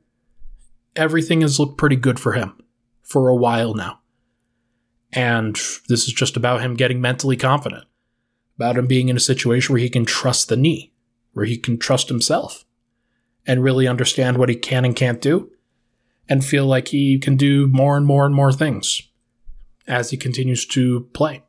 everything 0.95 1.41
has 1.41 1.59
looked 1.59 1.77
pretty 1.77 1.97
good 1.97 2.19
for 2.19 2.33
him 2.33 2.53
for 3.01 3.27
a 3.27 3.35
while 3.35 3.73
now. 3.73 3.99
And 5.11 5.55
this 5.89 6.07
is 6.07 6.13
just 6.13 6.37
about 6.37 6.61
him 6.61 6.75
getting 6.75 7.01
mentally 7.01 7.37
confident 7.37 7.85
about 8.55 8.77
him 8.77 8.87
being 8.87 9.09
in 9.09 9.17
a 9.17 9.21
situation 9.21 9.73
where 9.73 9.81
he 9.81 9.89
can 9.89 10.05
trust 10.05 10.47
the 10.47 10.57
knee, 10.57 10.93
where 11.33 11.45
he 11.45 11.57
can 11.57 11.77
trust 11.77 12.09
himself 12.09 12.65
and 13.45 13.63
really 13.63 13.87
understand 13.87 14.37
what 14.37 14.49
he 14.49 14.55
can 14.55 14.85
and 14.85 14.95
can't 14.95 15.21
do 15.21 15.51
and 16.29 16.45
feel 16.45 16.65
like 16.65 16.89
he 16.89 17.19
can 17.19 17.35
do 17.35 17.67
more 17.67 17.97
and 17.97 18.05
more 18.05 18.25
and 18.25 18.33
more 18.33 18.51
things 18.51 19.01
as 19.87 20.11
he 20.11 20.17
continues 20.17 20.65
to 20.65 21.09
play. 21.13 21.42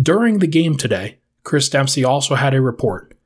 During 0.00 0.38
the 0.38 0.46
game 0.46 0.76
today, 0.76 1.18
Chris 1.44 1.68
Dempsey 1.68 2.04
also 2.04 2.34
had 2.34 2.54
a 2.54 2.60
report 2.60 3.16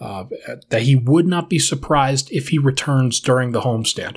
uh, 0.00 0.24
that 0.70 0.82
he 0.82 0.94
would 0.94 1.26
not 1.26 1.50
be 1.50 1.58
surprised 1.58 2.30
if 2.32 2.48
he 2.48 2.58
returns 2.58 3.20
during 3.20 3.52
the 3.52 3.62
homestand. 3.62 4.16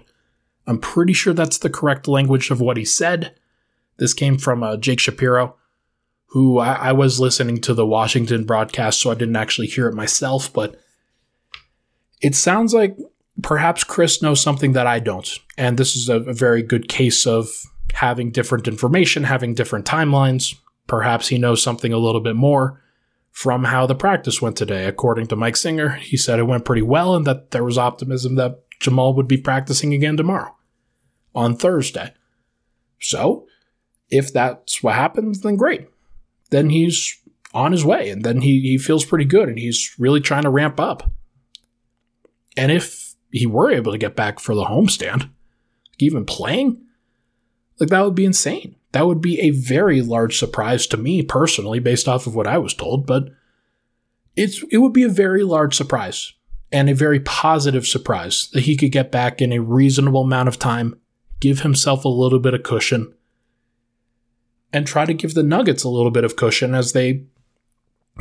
I'm 0.68 0.80
pretty 0.80 1.14
sure 1.14 1.34
that's 1.34 1.58
the 1.58 1.70
correct 1.70 2.08
language 2.08 2.52
of 2.52 2.62
what 2.62 2.78
he 2.78 2.86
said. 2.86 3.36
This 3.98 4.14
came 4.14 4.38
from 4.38 4.64
uh, 4.64 4.78
Jake 4.78 5.00
Shapiro, 5.00 5.56
who 6.28 6.60
I, 6.60 6.74
I 6.74 6.92
was 6.92 7.20
listening 7.20 7.60
to 7.62 7.74
the 7.74 7.86
Washington 7.86 8.46
broadcast, 8.46 9.02
so 9.02 9.12
I 9.12 9.16
didn't 9.16 9.36
actually 9.36 9.68
hear 9.68 9.88
it 9.88 9.96
myself, 9.96 10.54
but 10.54 10.80
it 12.22 12.36
sounds 12.36 12.74
like 12.74 12.96
perhaps 13.42 13.84
Chris 13.84 14.22
knows 14.22 14.42
something 14.42 14.74
that 14.74 14.88
I 14.88 15.00
don't. 15.00 15.30
And 15.58 15.78
this 15.78 15.96
is 15.96 16.10
a, 16.10 16.18
a, 16.18 16.34
very 16.34 16.62
good 16.62 16.88
case 16.88 17.26
of 17.26 17.50
having 17.94 18.32
different 18.32 18.68
information, 18.68 19.24
having 19.24 19.54
different 19.54 19.86
timelines. 19.86 20.56
Perhaps 20.92 21.30
he 21.30 21.38
knows 21.38 21.64
something 21.64 21.94
a 21.94 21.98
little 21.98 22.20
bit 22.20 22.36
more 22.36 22.82
from 23.32 23.64
how 23.64 23.86
the 23.86 23.96
practice 23.96 24.42
went 24.42 24.58
today. 24.58 24.88
According 24.88 25.28
to 25.28 25.38
Mike 25.38 25.56
Singer, 25.56 25.92
he 25.92 26.18
said 26.18 26.38
it 26.38 26.44
went 26.44 26.66
pretty 26.66 26.82
well 26.82 27.16
and 27.16 27.26
that 27.26 27.52
there 27.52 27.64
was 27.64 27.78
optimism 27.78 28.36
that 28.36 28.60
Jamal 28.82 29.14
would 29.14 29.26
be 29.26 29.38
practicing 29.38 29.94
again 29.94 30.18
tomorrow 30.18 30.54
on 31.34 31.56
Thursday. 31.56 32.14
So, 33.00 33.48
if 34.10 34.34
that's 34.34 34.84
what 34.84 34.96
happens, 34.96 35.40
then 35.40 35.56
great. 35.56 35.88
Then 36.50 36.70
he's 36.70 37.18
on 37.54 37.72
his 37.72 37.86
way 37.86 38.10
and 38.10 38.26
then 38.26 38.42
he, 38.42 38.60
he 38.60 38.78
feels 38.78 39.06
pretty 39.06 39.24
good 39.24 39.48
and 39.48 39.58
he's 39.58 39.96
really 39.98 40.20
trying 40.20 40.44
to 40.44 40.50
ramp 40.50 40.78
up. 40.78 41.10
And 42.58 42.70
if 42.70 43.16
he 43.32 43.46
were 43.46 43.72
able 43.72 43.94
to 43.94 43.98
get 43.98 44.18
back 44.18 44.42
for 44.42 44.56
the 44.56 44.66
homestand, 44.66 45.30
even 46.00 46.26
playing, 46.26 46.84
like 47.82 47.90
that 47.90 48.06
would 48.06 48.16
be 48.16 48.26
insane. 48.26 48.76
That 48.92 49.08
would 49.08 49.22
be 49.22 49.40
a 49.40 49.50
very 49.50 50.02
large 50.02 50.38
surprise 50.38 50.86
to 50.88 50.98
me 50.98 51.24
personally, 51.24 51.80
based 51.80 52.08
off 52.08 52.28
of 52.28 52.36
what 52.36 52.46
I 52.46 52.60
was 52.60 52.76
told, 52.76 53.08
but 53.08 53.30
it's 54.36 54.64
it 54.70 54.78
would 54.78 54.94
be 54.94 55.04
a 55.04 55.10
very 55.10 55.44
large 55.44 55.76
surprise 55.76 56.34
and 56.72 56.90
a 56.90 56.96
very 56.96 57.20
positive 57.20 57.88
surprise 57.88 58.50
that 58.54 58.64
he 58.64 58.78
could 58.78 58.92
get 58.92 59.12
back 59.12 59.42
in 59.42 59.52
a 59.52 59.60
reasonable 59.60 60.22
amount 60.22 60.48
of 60.48 60.60
time, 60.60 61.00
give 61.40 61.62
himself 61.62 62.06
a 62.06 62.10
little 62.10 62.40
bit 62.40 62.54
of 62.54 62.62
cushion, 62.62 63.14
and 64.72 64.86
try 64.86 65.06
to 65.06 65.14
give 65.14 65.34
the 65.34 65.44
Nuggets 65.44 65.84
a 65.84 65.90
little 65.90 66.12
bit 66.12 66.24
of 66.24 66.36
cushion 66.36 66.76
as 66.76 66.94
they 66.94 67.24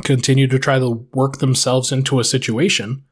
continue 0.03 0.47
to 0.47 0.57
try 0.57 0.79
to 0.79 1.07
work 1.13 1.37
themselves 1.37 1.91
into 1.91 2.19
a 2.19 2.23
situation 2.23 3.03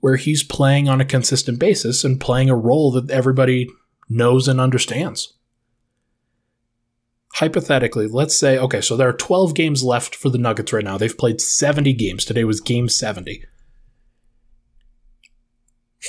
where 0.00 0.16
he's 0.16 0.42
playing 0.42 0.88
on 0.88 1.00
a 1.00 1.04
consistent 1.04 1.58
basis 1.58 2.04
and 2.04 2.20
playing 2.20 2.50
a 2.50 2.56
role 2.56 2.90
that 2.90 3.10
everybody 3.10 3.68
knows 4.10 4.48
and 4.48 4.60
understands. 4.60 5.34
Hypothetically, 7.34 8.08
let's 8.08 8.36
say, 8.36 8.58
okay, 8.58 8.80
so 8.80 8.96
there 8.96 9.08
are 9.08 9.14
12 9.14 9.54
games 9.54 9.84
left 9.84 10.16
for 10.16 10.28
the 10.28 10.36
Nuggets 10.36 10.72
right 10.72 10.84
now. 10.84 10.98
They've 10.98 11.16
played 11.16 11.40
70 11.40 11.92
games. 11.94 12.24
Today 12.24 12.44
was 12.44 12.60
game 12.60 12.88
70. 12.88 13.44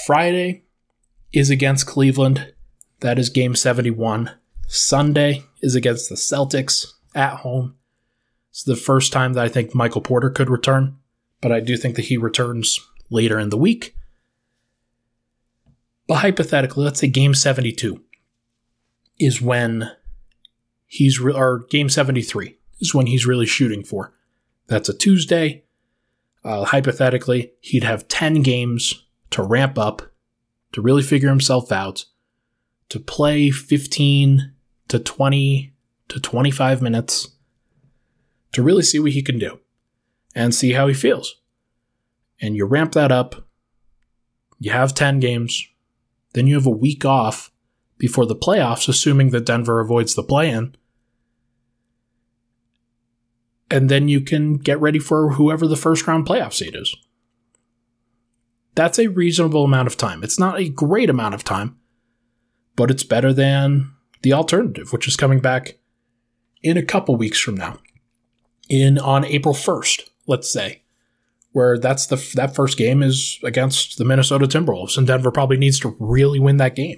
Friday 0.06 0.64
is 1.32 1.50
against 1.50 1.86
Cleveland. 1.86 2.54
That 3.02 3.20
is 3.20 3.30
game 3.30 3.56
71. 3.56 4.32
Sunday 4.68 5.44
is 5.62 5.76
against 5.76 6.10
the 6.10 6.16
Celtics 6.16 6.94
at 7.14 7.38
home. 7.38 7.76
It's 8.50 8.64
the 8.64 8.76
first 8.76 9.14
time 9.14 9.34
that 9.34 9.46
I 9.46 9.48
think 9.48 9.76
Michael 9.76 10.02
Porter 10.02 10.30
could 10.30 10.50
return, 10.50 10.98
but 11.40 11.52
I 11.52 11.60
do 11.60 11.78
think 11.78 11.96
that 11.96 12.06
he 12.06 12.18
returns 12.18 12.80
later 13.10 13.40
in 13.40 13.50
the 13.50 13.58
week. 13.58 13.96
But 16.12 16.18
hypothetically, 16.18 16.84
let's 16.84 17.00
say 17.00 17.08
game 17.08 17.34
72 17.34 18.02
is 19.18 19.42
when 19.42 19.92
he's, 20.86 21.22
re- 21.22 21.32
or 21.32 21.60
game 21.70 21.88
73 21.88 22.58
is 22.82 22.94
when 22.94 23.08
he's 23.08 23.26
really 23.26 23.46
shooting 23.46 23.82
for. 23.82 24.14
That's 24.68 24.90
a 24.90 24.94
Tuesday. 24.94 25.64
Uh, 26.44 26.66
hypothetically, 26.66 27.54
he'd 27.62 27.86
have 27.86 28.10
10 28.10 28.42
games 28.42 29.06
to 29.30 29.42
ramp 29.42 29.80
up, 29.80 30.02
to 30.74 30.82
really 30.82 31.02
figure 31.02 31.30
himself 31.30 31.72
out, 31.72 32.04
to 32.90 33.00
play 33.00 33.50
15 33.50 34.52
to 34.90 35.00
20 35.00 35.74
to 36.10 36.20
25 36.20 36.82
minutes, 36.82 37.30
to 38.52 38.62
really 38.62 38.84
see 38.84 39.00
what 39.00 39.14
he 39.14 39.22
can 39.22 39.40
do 39.40 39.62
and 40.36 40.54
see 40.54 40.74
how 40.74 40.88
he 40.88 40.94
feels 40.94 41.38
and 42.42 42.58
you 42.58 42.66
ramp 42.66 42.92
that 42.92 43.14
up. 43.14 43.48
You 44.60 44.72
have 44.72 44.94
10 44.94 45.22
games. 45.22 45.66
Then 46.34 46.48
you 46.48 46.56
have 46.56 46.66
a 46.66 46.70
week 46.70 47.06
off 47.06 47.52
before 47.98 48.26
the 48.26 48.36
playoffs, 48.36 48.88
assuming 48.88 49.30
that 49.30 49.46
Denver 49.46 49.80
avoids 49.80 50.16
the 50.16 50.24
play 50.24 50.50
in. 50.50 50.76
And 53.70 53.90
then 53.90 54.08
you 54.08 54.22
can 54.22 54.56
get 54.56 54.82
ready 54.82 55.00
for 55.00 55.34
whoever 55.34 55.68
the 55.68 55.78
first 55.78 56.08
round 56.08 56.26
playoff 56.26 56.54
seed 56.54 56.76
is. 56.76 56.96
That's 58.76 59.00
a 59.00 59.08
reasonable 59.08 59.66
amount 59.66 59.88
of 59.88 59.98
time. 59.98 60.24
It's 60.24 60.40
not 60.40 60.60
a 60.60 60.70
great 60.70 61.10
amount 61.10 61.36
of 61.36 61.44
time, 61.44 61.78
but 62.76 62.90
it's 62.90 63.04
better 63.04 63.34
than 63.34 63.92
the 64.22 64.34
alternative, 64.34 64.94
which 64.94 65.08
is 65.08 65.18
coming 65.18 65.40
back 65.40 65.78
in 66.64 66.78
a 66.78 66.84
couple 66.84 67.16
weeks 67.16 67.40
from 67.40 67.56
now. 67.56 67.80
In 68.70 68.98
on 68.98 69.26
April 69.26 69.54
1st, 69.54 70.10
let's 70.28 70.52
say 70.52 70.81
where 71.52 71.78
that's 71.78 72.06
the 72.06 72.16
that 72.36 72.56
first 72.56 72.78
game 72.78 73.04
is 73.04 73.40
against 73.44 73.98
the 73.98 74.06
Minnesota 74.06 74.46
Timberwolves, 74.46 74.98
and 74.98 75.06
Denver 75.06 75.32
probably 75.32 75.58
needs 75.58 75.80
to 75.82 75.96
really 76.00 76.40
win 76.40 76.58
that 76.58 76.76
game. 76.76 76.98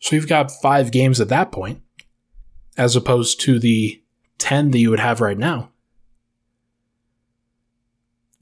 So 0.00 0.16
you've 0.16 0.28
got 0.28 0.50
five 0.50 0.90
games 0.90 1.20
at 1.20 1.28
that 1.28 1.52
point, 1.52 1.80
as 2.76 2.96
opposed 2.96 3.40
to 3.42 3.58
the 3.58 4.02
ten 4.38 4.70
that 4.72 4.78
you 4.78 4.90
would 4.90 5.00
have 5.00 5.20
right 5.20 5.38
now. 5.38 5.70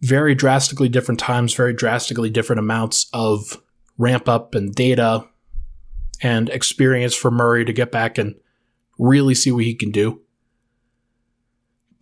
Very 0.00 0.34
drastically 0.34 0.88
different 0.88 1.20
times, 1.20 1.54
very 1.54 1.74
drastically 1.74 2.30
different 2.30 2.58
amounts 2.58 3.06
of 3.12 3.62
ramp 3.98 4.28
up 4.28 4.54
and 4.54 4.74
data 4.74 5.26
and 6.22 6.48
experience 6.48 7.14
for 7.14 7.30
Murray 7.30 7.64
to 7.64 7.72
get 7.72 7.92
back 7.92 8.16
and 8.18 8.34
really 8.98 9.34
see 9.34 9.52
what 9.52 9.64
he 9.64 9.74
can 9.74 9.90
do. 9.90 10.22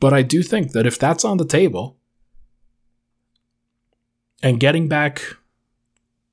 But 0.00 0.14
I 0.14 0.22
do 0.22 0.44
think 0.44 0.72
that 0.72 0.86
if 0.86 0.98
that's 0.98 1.24
on 1.24 1.38
the 1.38 1.44
table, 1.44 1.97
and 4.42 4.60
getting 4.60 4.88
back 4.88 5.22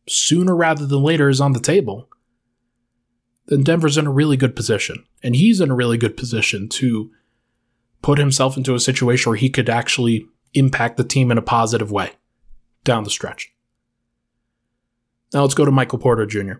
sooner 0.07 0.55
rather 0.55 0.85
than 0.85 1.01
later 1.01 1.29
is 1.29 1.41
on 1.41 1.53
the 1.53 1.59
table, 1.59 2.09
then 3.47 3.63
Denver's 3.63 3.97
in 3.97 4.07
a 4.07 4.11
really 4.11 4.37
good 4.37 4.55
position. 4.55 5.05
And 5.23 5.35
he's 5.35 5.61
in 5.61 5.71
a 5.71 5.75
really 5.75 5.97
good 5.97 6.17
position 6.17 6.69
to 6.69 7.11
put 8.01 8.19
himself 8.19 8.57
into 8.57 8.75
a 8.75 8.79
situation 8.79 9.29
where 9.29 9.37
he 9.37 9.49
could 9.49 9.69
actually 9.69 10.27
impact 10.53 10.97
the 10.97 11.03
team 11.03 11.31
in 11.31 11.37
a 11.37 11.43
positive 11.43 11.91
way 11.91 12.11
down 12.83 13.03
the 13.03 13.09
stretch. 13.09 13.51
Now 15.33 15.41
let's 15.41 15.55
go 15.55 15.65
to 15.65 15.71
Michael 15.71 15.99
Porter 15.99 16.25
Jr. 16.25 16.53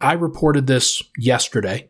I 0.00 0.12
reported 0.12 0.66
this 0.66 1.02
yesterday, 1.18 1.88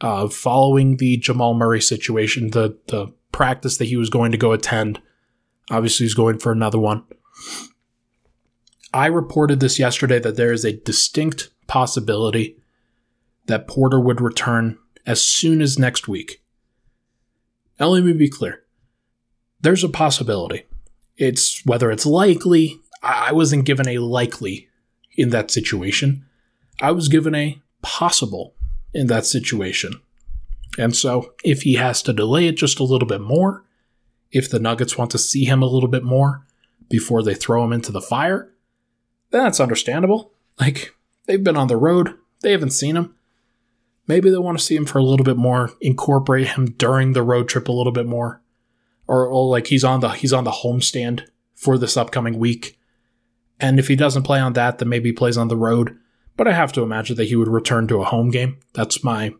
uh, 0.00 0.28
following 0.28 0.96
the 0.96 1.16
Jamal 1.16 1.54
Murray 1.54 1.80
situation, 1.80 2.50
the 2.52 2.78
the 2.86 3.12
practice 3.32 3.76
that 3.78 3.86
he 3.86 3.96
was 3.96 4.10
going 4.10 4.32
to 4.32 4.38
go 4.38 4.52
attend. 4.52 5.00
Obviously, 5.70 6.04
he's 6.04 6.14
going 6.14 6.38
for 6.38 6.52
another 6.52 6.78
one. 6.78 7.04
I 8.92 9.06
reported 9.06 9.60
this 9.60 9.78
yesterday 9.78 10.18
that 10.18 10.36
there 10.36 10.52
is 10.52 10.64
a 10.64 10.72
distinct 10.76 11.50
possibility 11.66 12.56
that 13.46 13.68
Porter 13.68 14.00
would 14.00 14.20
return 14.20 14.78
as 15.06 15.24
soon 15.24 15.62
as 15.62 15.78
next 15.78 16.08
week. 16.08 16.42
Now, 17.78 17.88
let 17.88 18.04
me 18.04 18.12
be 18.12 18.28
clear. 18.28 18.64
There's 19.60 19.84
a 19.84 19.88
possibility. 19.88 20.66
It's 21.16 21.64
whether 21.64 21.90
it's 21.90 22.06
likely. 22.06 22.80
I 23.02 23.32
wasn't 23.32 23.64
given 23.64 23.88
a 23.88 23.98
likely 23.98 24.68
in 25.16 25.30
that 25.30 25.50
situation. 25.50 26.26
I 26.80 26.92
was 26.92 27.08
given 27.08 27.34
a 27.34 27.60
possible 27.82 28.54
in 28.92 29.06
that 29.06 29.24
situation. 29.24 29.94
And 30.78 30.94
so, 30.94 31.34
if 31.44 31.62
he 31.62 31.74
has 31.74 32.02
to 32.02 32.12
delay 32.12 32.46
it 32.46 32.56
just 32.56 32.78
a 32.78 32.84
little 32.84 33.08
bit 33.08 33.20
more, 33.20 33.64
if 34.30 34.50
the 34.50 34.60
Nuggets 34.60 34.96
want 34.96 35.10
to 35.12 35.18
see 35.18 35.44
him 35.44 35.62
a 35.62 35.66
little 35.66 35.88
bit 35.88 36.04
more 36.04 36.46
before 36.88 37.22
they 37.22 37.34
throw 37.34 37.64
him 37.64 37.72
into 37.72 37.92
the 37.92 38.00
fire, 38.00 38.52
that's 39.30 39.60
understandable. 39.60 40.32
Like, 40.58 40.94
they've 41.26 41.42
been 41.42 41.56
on 41.56 41.68
the 41.68 41.76
road, 41.76 42.14
they 42.40 42.52
haven't 42.52 42.70
seen 42.70 42.96
him. 42.96 43.14
Maybe 44.06 44.30
they 44.30 44.38
want 44.38 44.58
to 44.58 44.64
see 44.64 44.74
him 44.74 44.86
for 44.86 44.98
a 44.98 45.04
little 45.04 45.24
bit 45.24 45.36
more, 45.36 45.70
incorporate 45.80 46.48
him 46.48 46.72
during 46.72 47.12
the 47.12 47.22
road 47.22 47.48
trip 47.48 47.68
a 47.68 47.72
little 47.72 47.92
bit 47.92 48.06
more. 48.06 48.42
Or, 49.06 49.26
or 49.26 49.48
like 49.48 49.68
he's 49.68 49.84
on 49.84 50.00
the 50.00 50.10
he's 50.10 50.32
on 50.32 50.44
the 50.44 50.50
homestand 50.50 51.26
for 51.54 51.76
this 51.76 51.96
upcoming 51.96 52.38
week. 52.38 52.78
And 53.58 53.78
if 53.78 53.88
he 53.88 53.96
doesn't 53.96 54.22
play 54.22 54.40
on 54.40 54.54
that, 54.54 54.78
then 54.78 54.88
maybe 54.88 55.10
he 55.10 55.12
plays 55.12 55.36
on 55.36 55.48
the 55.48 55.56
road. 55.56 55.96
But 56.36 56.48
I 56.48 56.52
have 56.52 56.72
to 56.72 56.82
imagine 56.82 57.16
that 57.16 57.28
he 57.28 57.36
would 57.36 57.48
return 57.48 57.86
to 57.88 58.00
a 58.00 58.04
home 58.04 58.30
game. 58.30 58.58
That's 58.72 59.04
my 59.04 59.34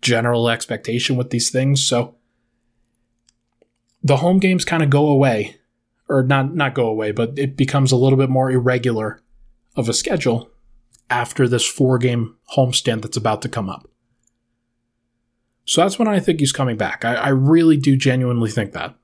general 0.00 0.48
expectation 0.48 1.16
with 1.16 1.30
these 1.30 1.50
things. 1.50 1.82
So 1.82 2.14
the 4.02 4.18
home 4.18 4.38
games 4.38 4.64
kind 4.64 4.82
of 4.82 4.90
go 4.90 5.08
away 5.08 5.56
or 6.08 6.22
not 6.22 6.54
not 6.54 6.74
go 6.74 6.86
away, 6.86 7.12
but 7.12 7.38
it 7.38 7.56
becomes 7.56 7.92
a 7.92 7.96
little 7.96 8.18
bit 8.18 8.30
more 8.30 8.50
irregular 8.50 9.22
of 9.76 9.88
a 9.88 9.94
schedule 9.94 10.50
after 11.10 11.48
this 11.48 11.66
four 11.66 11.98
game 11.98 12.36
homestand 12.56 13.02
that's 13.02 13.16
about 13.16 13.42
to 13.42 13.48
come 13.48 13.68
up. 13.68 13.88
So 15.64 15.80
that's 15.80 15.98
when 15.98 16.08
I 16.08 16.20
think 16.20 16.40
he's 16.40 16.52
coming 16.52 16.76
back. 16.76 17.04
I, 17.04 17.14
I 17.14 17.28
really 17.28 17.76
do 17.76 17.96
genuinely 17.96 18.50
think 18.50 18.72
that. 18.72 18.94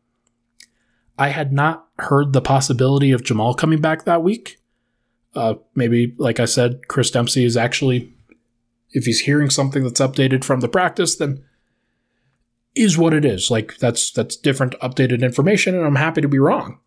I 1.18 1.28
had 1.28 1.52
not 1.52 1.86
heard 1.98 2.32
the 2.32 2.40
possibility 2.40 3.12
of 3.12 3.24
Jamal 3.24 3.54
coming 3.54 3.80
back 3.80 4.04
that 4.04 4.22
week. 4.22 4.58
Uh, 5.34 5.54
maybe, 5.74 6.14
like 6.18 6.40
I 6.40 6.44
said, 6.44 6.88
Chris 6.88 7.10
Dempsey 7.10 7.44
is 7.44 7.56
actually, 7.56 8.14
if 8.90 9.04
he's 9.04 9.20
hearing 9.20 9.50
something 9.50 9.82
that's 9.84 10.00
updated 10.00 10.44
from 10.44 10.60
the 10.60 10.68
practice, 10.68 11.16
then 11.16 11.44
is 12.74 12.98
what 12.98 13.14
it 13.14 13.24
is. 13.24 13.50
Like 13.50 13.76
that's 13.78 14.10
that's 14.10 14.36
different, 14.36 14.74
updated 14.80 15.22
information, 15.22 15.74
and 15.74 15.84
I'm 15.84 15.96
happy 15.96 16.20
to 16.20 16.28
be 16.28 16.38
wrong. 16.38 16.78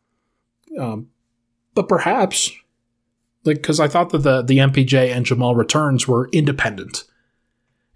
Um, 0.79 1.07
but 1.73 1.89
perhaps, 1.89 2.51
like, 3.43 3.57
because 3.57 3.79
I 3.79 3.87
thought 3.87 4.09
that 4.11 4.19
the 4.19 4.41
the 4.41 4.57
MPJ 4.59 5.13
and 5.13 5.25
Jamal 5.25 5.55
returns 5.55 6.07
were 6.07 6.29
independent, 6.31 7.03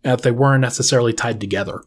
and 0.04 0.14
that 0.14 0.24
they 0.24 0.32
weren't 0.32 0.62
necessarily 0.62 1.14
tied 1.14 1.40
together. 1.40 1.84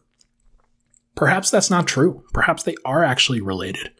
Perhaps 1.15 1.51
that's 1.51 1.69
not 1.69 1.87
true. 1.87 2.23
Perhaps 2.33 2.63
they 2.63 2.75
are 2.85 3.03
actually 3.03 3.41
related, 3.41 3.91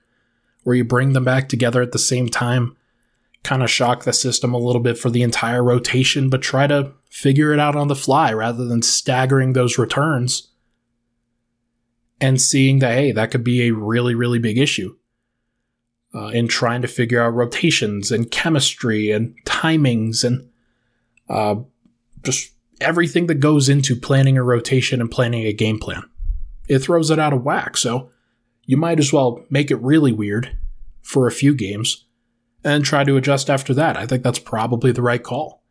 where 0.64 0.76
you 0.76 0.84
bring 0.84 1.14
them 1.14 1.26
back 1.26 1.50
together 1.50 1.82
at 1.82 1.92
the 1.92 2.00
same 2.00 2.30
time, 2.30 2.76
kind 3.44 3.62
of 3.62 3.70
shock 3.70 4.04
the 4.04 4.14
system 4.14 4.54
a 4.54 4.60
little 4.60 4.82
bit 4.82 4.98
for 4.98 5.10
the 5.10 5.22
entire 5.22 5.64
rotation, 5.64 6.30
but 6.30 6.42
try 6.42 6.68
to 6.68 6.94
figure 7.10 7.54
it 7.54 7.60
out 7.60 7.76
on 7.76 7.90
the 7.90 7.96
fly 7.96 8.32
rather 8.32 8.66
than 8.66 8.82
staggering 8.82 9.52
those 9.54 9.78
returns 9.78 10.48
and 12.22 12.42
seeing 12.42 12.80
that, 12.80 12.94
hey, 12.94 13.12
that 13.12 13.32
could 13.32 13.44
be 13.44 13.68
a 13.68 13.74
really, 13.74 14.16
really 14.16 14.40
big 14.40 14.58
issue 14.58 14.96
uh, 16.14 16.28
in 16.28 16.48
trying 16.48 16.82
to 16.82 16.88
figure 16.88 17.22
out 17.22 17.34
rotations 17.34 18.12
and 18.12 18.32
chemistry 18.32 19.12
and 19.12 19.36
timings 19.46 20.24
and 20.24 20.50
uh, 21.30 21.56
just 22.24 22.52
everything 22.80 23.28
that 23.28 23.36
goes 23.36 23.70
into 23.70 23.96
planning 23.96 24.38
a 24.38 24.44
rotation 24.44 25.00
and 25.00 25.12
planning 25.12 25.46
a 25.46 25.54
game 25.54 25.80
plan 25.80 26.04
it 26.72 26.80
throws 26.80 27.12
it 27.12 27.20
out 27.20 27.34
of 27.34 27.44
whack. 27.44 27.76
So 27.76 28.12
you 28.66 28.78
might 28.78 29.00
as 29.00 29.12
well 29.12 29.44
make 29.50 29.72
it 29.72 29.82
really 29.82 30.14
weird 30.14 30.58
for 31.02 31.28
a 31.28 31.32
few 31.32 31.54
games 31.54 32.06
and 32.64 32.86
try 32.86 33.04
to 33.04 33.18
adjust 33.18 33.50
after 33.50 33.74
that. 33.74 33.98
I 33.98 34.06
think 34.06 34.24
that's 34.24 34.40
probably 34.40 34.94
the 34.94 35.02
right 35.02 35.22
call. 35.22 35.64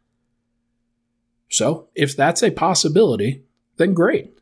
So 1.49 1.89
if 1.95 2.15
that's 2.15 2.43
a 2.43 2.51
possibility, 2.51 3.45
then 3.79 3.95
great. 3.95 4.39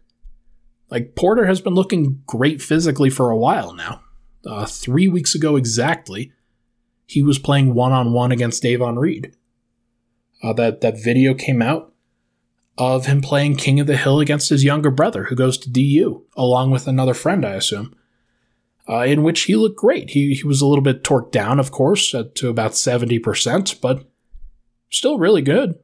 Like 0.90 1.14
Porter 1.14 1.46
has 1.46 1.61
been 1.61 1.74
looking 1.74 2.22
great 2.26 2.61
physically 2.61 3.11
for 3.11 3.30
a 3.30 3.36
while 3.36 3.72
now. 3.72 4.03
Uh, 4.49 4.64
three 4.64 5.07
weeks 5.07 5.34
ago 5.34 5.57
exactly, 5.57 6.32
he 7.07 7.22
was 7.22 7.38
playing 7.38 7.74
one 7.74 7.92
on 7.92 8.12
one 8.12 8.32
against 8.32 8.62
Davon 8.62 8.99
Reed. 8.99 9.34
Uh, 10.42 10.53
that 10.55 10.80
that 10.80 11.03
video 11.03 11.34
came 11.34 11.61
out 11.61 11.92
of 12.78 13.07
him 13.07 13.20
playing 13.20 13.57
King 13.57 13.80
of 13.80 13.86
the 13.86 13.96
Hill 13.96 14.20
against 14.20 14.49
his 14.49 14.64
younger 14.64 14.90
brother, 14.90 15.24
who 15.24 15.34
goes 15.34 15.59
to 15.59 15.70
DU, 15.70 16.24
along 16.36 16.70
with 16.70 16.86
another 16.86 17.12
friend, 17.12 17.44
I 17.44 17.55
assume, 17.55 17.94
uh, 18.88 19.01
in 19.01 19.22
which 19.22 19.42
he 19.42 19.57
looked 19.57 19.76
great. 19.76 20.11
He, 20.11 20.34
he 20.34 20.44
was 20.44 20.61
a 20.62 20.66
little 20.66 20.82
bit 20.84 21.03
torqued 21.03 21.32
down, 21.32 21.59
of 21.59 21.72
course, 21.72 22.11
to 22.11 22.49
about 22.49 22.72
70%, 22.72 23.80
but 23.80 24.09
still 24.90 25.18
really 25.18 25.42
good. 25.42 25.74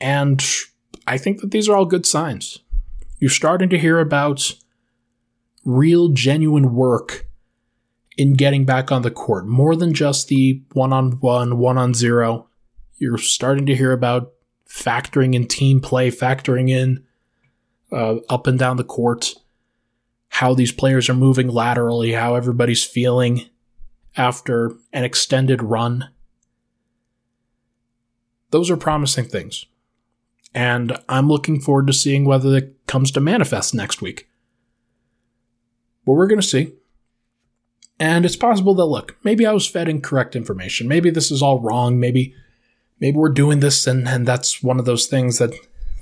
And 0.00 0.44
I 1.06 1.16
think 1.16 1.40
that 1.40 1.52
these 1.52 1.68
are 1.68 1.76
all 1.76 1.86
good 1.86 2.06
signs. 2.06 2.58
You're 3.20 3.30
starting 3.30 3.68
to 3.68 3.78
hear 3.78 4.00
about 4.00 4.52
real, 5.64 6.08
genuine 6.08 6.74
work 6.74 7.26
in 8.16 8.34
getting 8.34 8.64
back 8.64 8.92
on 8.92 9.02
the 9.02 9.10
court, 9.10 9.46
more 9.46 9.74
than 9.74 9.94
just 9.94 10.28
the 10.28 10.62
one 10.72 10.92
on 10.92 11.12
one, 11.20 11.58
one 11.58 11.78
on 11.78 11.94
zero. 11.94 12.48
You're 12.98 13.18
starting 13.18 13.66
to 13.66 13.74
hear 13.74 13.92
about 13.92 14.32
factoring 14.68 15.34
in 15.34 15.46
team 15.46 15.80
play, 15.80 16.10
factoring 16.10 16.70
in 16.70 17.04
uh, 17.90 18.16
up 18.28 18.46
and 18.46 18.58
down 18.58 18.76
the 18.76 18.84
court, 18.84 19.34
how 20.28 20.54
these 20.54 20.72
players 20.72 21.08
are 21.08 21.14
moving 21.14 21.48
laterally, 21.48 22.12
how 22.12 22.34
everybody's 22.34 22.84
feeling 22.84 23.46
after 24.16 24.72
an 24.92 25.04
extended 25.04 25.62
run. 25.62 26.08
Those 28.50 28.70
are 28.70 28.76
promising 28.76 29.26
things. 29.26 29.64
And 30.54 30.98
I'm 31.08 31.28
looking 31.28 31.60
forward 31.60 31.86
to 31.86 31.94
seeing 31.94 32.26
whether 32.26 32.54
it 32.54 32.76
comes 32.86 33.10
to 33.12 33.20
manifest 33.20 33.74
next 33.74 34.02
week. 34.02 34.28
But 36.04 36.12
we're 36.12 36.26
going 36.26 36.40
to 36.40 36.46
see. 36.46 36.72
And 37.98 38.24
it's 38.24 38.36
possible 38.36 38.74
that, 38.74 38.86
look, 38.86 39.16
maybe 39.22 39.46
I 39.46 39.52
was 39.52 39.68
fed 39.68 39.88
incorrect 39.88 40.34
information. 40.34 40.88
Maybe 40.88 41.10
this 41.10 41.30
is 41.30 41.42
all 41.42 41.60
wrong. 41.60 42.00
Maybe 42.00 42.34
maybe 43.02 43.16
we're 43.16 43.28
doing 43.28 43.60
this 43.60 43.86
and, 43.86 44.06
and 44.06 44.26
that's 44.26 44.62
one 44.62 44.78
of 44.78 44.84
those 44.84 45.06
things 45.06 45.38
that 45.38 45.52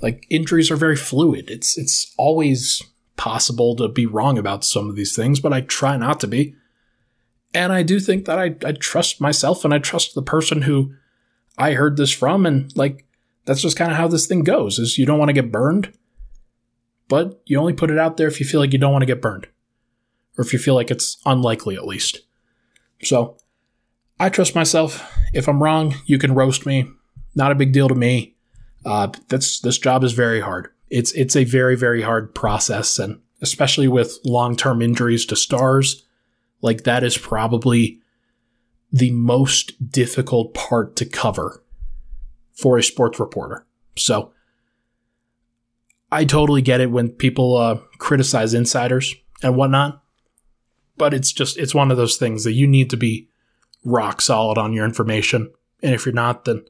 like 0.01 0.25
injuries 0.29 0.71
are 0.71 0.75
very 0.75 0.95
fluid. 0.95 1.49
It's 1.49 1.77
it's 1.77 2.13
always 2.17 2.81
possible 3.17 3.75
to 3.75 3.87
be 3.87 4.05
wrong 4.05 4.37
about 4.37 4.63
some 4.63 4.89
of 4.89 4.95
these 4.95 5.15
things, 5.15 5.39
but 5.39 5.53
I 5.53 5.61
try 5.61 5.97
not 5.97 6.19
to 6.21 6.27
be. 6.27 6.55
And 7.53 7.73
I 7.73 7.83
do 7.83 7.99
think 7.99 8.25
that 8.25 8.39
I, 8.39 8.55
I 8.65 8.71
trust 8.71 9.19
myself 9.19 9.65
and 9.65 9.73
I 9.73 9.79
trust 9.79 10.15
the 10.15 10.21
person 10.21 10.63
who 10.63 10.93
I 11.57 11.73
heard 11.73 11.97
this 11.97 12.11
from 12.11 12.45
and 12.45 12.75
like 12.75 13.05
that's 13.45 13.61
just 13.61 13.77
kind 13.77 13.91
of 13.91 13.97
how 13.97 14.07
this 14.07 14.27
thing 14.27 14.43
goes 14.43 14.79
is 14.79 14.97
you 14.97 15.05
don't 15.05 15.19
want 15.19 15.29
to 15.29 15.33
get 15.33 15.51
burned, 15.51 15.91
but 17.07 17.41
you 17.45 17.59
only 17.59 17.73
put 17.73 17.91
it 17.91 17.99
out 17.99 18.17
there 18.17 18.27
if 18.27 18.39
you 18.39 18.45
feel 18.45 18.59
like 18.59 18.73
you 18.73 18.79
don't 18.79 18.91
want 18.91 19.01
to 19.01 19.07
get 19.07 19.21
burned. 19.21 19.47
Or 20.37 20.43
if 20.43 20.53
you 20.53 20.59
feel 20.59 20.75
like 20.75 20.91
it's 20.91 21.17
unlikely 21.25 21.75
at 21.75 21.85
least. 21.85 22.21
So 23.03 23.37
I 24.19 24.29
trust 24.29 24.55
myself. 24.55 25.11
If 25.33 25.47
I'm 25.47 25.61
wrong, 25.61 25.95
you 26.05 26.17
can 26.17 26.33
roast 26.33 26.65
me. 26.65 26.87
Not 27.35 27.51
a 27.51 27.55
big 27.55 27.73
deal 27.73 27.87
to 27.87 27.95
me. 27.95 28.35
Uh, 28.85 29.09
that's 29.27 29.59
this 29.59 29.77
job 29.77 30.03
is 30.03 30.13
very 30.13 30.41
hard. 30.41 30.69
It's 30.89 31.11
it's 31.13 31.35
a 31.35 31.43
very 31.43 31.75
very 31.75 32.01
hard 32.01 32.33
process, 32.35 32.99
and 32.99 33.19
especially 33.41 33.87
with 33.87 34.19
long 34.25 34.55
term 34.55 34.81
injuries 34.81 35.25
to 35.27 35.35
stars, 35.35 36.03
like 36.61 36.83
that 36.83 37.03
is 37.03 37.17
probably 37.17 37.99
the 38.91 39.11
most 39.11 39.91
difficult 39.91 40.53
part 40.53 40.95
to 40.97 41.05
cover 41.05 41.63
for 42.53 42.77
a 42.77 42.83
sports 42.83 43.19
reporter. 43.19 43.65
So 43.95 44.33
I 46.11 46.25
totally 46.25 46.61
get 46.61 46.81
it 46.81 46.91
when 46.91 47.09
people 47.09 47.55
uh, 47.55 47.79
criticize 47.97 48.53
insiders 48.53 49.15
and 49.41 49.55
whatnot, 49.55 50.00
but 51.01 51.15
it's 51.15 51.31
just 51.31 51.57
it's 51.57 51.73
one 51.73 51.89
of 51.89 51.97
those 51.97 52.15
things 52.15 52.43
that 52.43 52.53
you 52.53 52.67
need 52.67 52.91
to 52.91 52.95
be 52.95 53.27
rock 53.83 54.21
solid 54.21 54.59
on 54.59 54.71
your 54.71 54.85
information. 54.85 55.51
And 55.81 55.95
if 55.95 56.05
you're 56.05 56.13
not, 56.13 56.45
then 56.45 56.63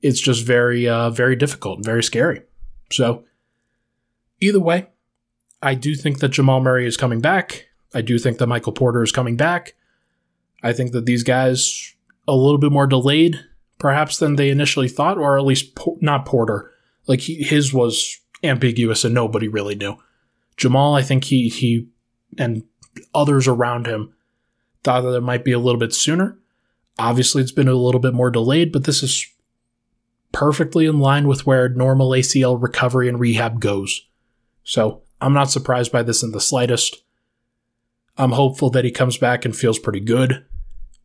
it's 0.00 0.18
just 0.18 0.46
very, 0.46 0.88
uh, 0.88 1.10
very 1.10 1.36
difficult 1.36 1.76
and 1.76 1.84
very 1.84 2.02
scary. 2.02 2.40
So, 2.90 3.26
either 4.40 4.60
way, 4.60 4.86
I 5.60 5.74
do 5.74 5.94
think 5.94 6.20
that 6.20 6.30
Jamal 6.30 6.62
Murray 6.62 6.86
is 6.86 6.96
coming 6.96 7.20
back. 7.20 7.66
I 7.92 8.00
do 8.00 8.18
think 8.18 8.38
that 8.38 8.46
Michael 8.46 8.72
Porter 8.72 9.02
is 9.02 9.12
coming 9.12 9.36
back. 9.36 9.74
I 10.62 10.72
think 10.72 10.92
that 10.92 11.04
these 11.04 11.22
guys 11.22 11.94
a 12.26 12.34
little 12.34 12.56
bit 12.56 12.72
more 12.72 12.86
delayed, 12.86 13.44
perhaps 13.78 14.16
than 14.16 14.36
they 14.36 14.48
initially 14.48 14.88
thought, 14.88 15.18
or 15.18 15.38
at 15.38 15.44
least 15.44 15.78
not 16.00 16.24
Porter. 16.24 16.72
Like 17.06 17.20
he, 17.20 17.42
his 17.42 17.74
was 17.74 18.20
ambiguous 18.42 19.04
and 19.04 19.12
nobody 19.12 19.48
really 19.48 19.74
knew. 19.74 19.96
Jamal, 20.56 20.94
I 20.94 21.02
think 21.02 21.24
he 21.24 21.50
he 21.50 21.88
and 22.38 22.62
others 23.14 23.48
around 23.48 23.86
him 23.86 24.14
Thought 24.84 25.00
that 25.00 25.16
it 25.16 25.22
might 25.22 25.44
be 25.44 25.52
a 25.52 25.58
little 25.58 25.80
bit 25.80 25.94
sooner. 25.94 26.36
Obviously, 26.98 27.42
it's 27.42 27.52
been 27.52 27.68
a 27.68 27.74
little 27.74 28.00
bit 28.00 28.12
more 28.12 28.30
delayed, 28.30 28.70
but 28.70 28.84
this 28.84 29.02
is 29.02 29.26
perfectly 30.30 30.84
in 30.84 30.98
line 30.98 31.26
with 31.26 31.46
where 31.46 31.70
normal 31.70 32.10
ACL 32.10 32.62
recovery 32.62 33.08
and 33.08 33.18
rehab 33.18 33.60
goes. 33.60 34.06
So 34.62 35.02
I'm 35.22 35.32
not 35.32 35.50
surprised 35.50 35.90
by 35.90 36.02
this 36.02 36.22
in 36.22 36.32
the 36.32 36.40
slightest. 36.40 37.02
I'm 38.18 38.32
hopeful 38.32 38.68
that 38.70 38.84
he 38.84 38.90
comes 38.90 39.16
back 39.16 39.44
and 39.44 39.56
feels 39.56 39.78
pretty 39.78 40.00
good 40.00 40.44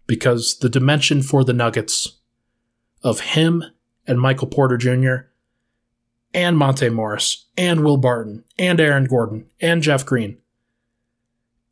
because 0.08 0.60
the 0.60 0.70
dimension 0.70 1.22
for 1.22 1.44
the 1.44 1.54
Nuggets 1.54 2.20
of 3.02 3.22
him 3.22 3.64
and 4.06 4.20
Michael 4.20 4.48
Porter 4.48 4.78
Jr. 4.78 5.30
and 6.34 6.58
Monte 6.58 6.90
Morris 6.90 7.46
and 7.58 7.84
Will 7.84 7.98
Barton 7.98 8.44
and 8.58 8.80
Aaron 8.80 9.06
Gordon 9.06 9.50
and 9.62 9.82
Jeff 9.82 10.06
Green 10.06 10.38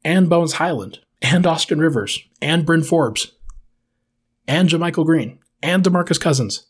and 0.08 0.30
Bones 0.30 0.53
Hyland, 0.53 0.99
and 1.22 1.45
Austin 1.45 1.80
Rivers 1.80 2.24
and 2.41 2.66
Bryn 2.66 2.82
Forbes 2.82 3.34
and 4.47 4.70
JaMychal 4.70 5.05
Green 5.05 5.39
and 5.62 5.84
DeMarcus 5.84 6.18
Cousins, 6.18 6.68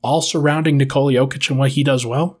all 0.00 0.22
surrounding 0.22 0.76
Nikola 0.76 1.14
Jokic 1.14 1.50
and 1.50 1.58
what 1.58 1.72
he 1.72 1.82
does 1.82 2.06
well, 2.06 2.38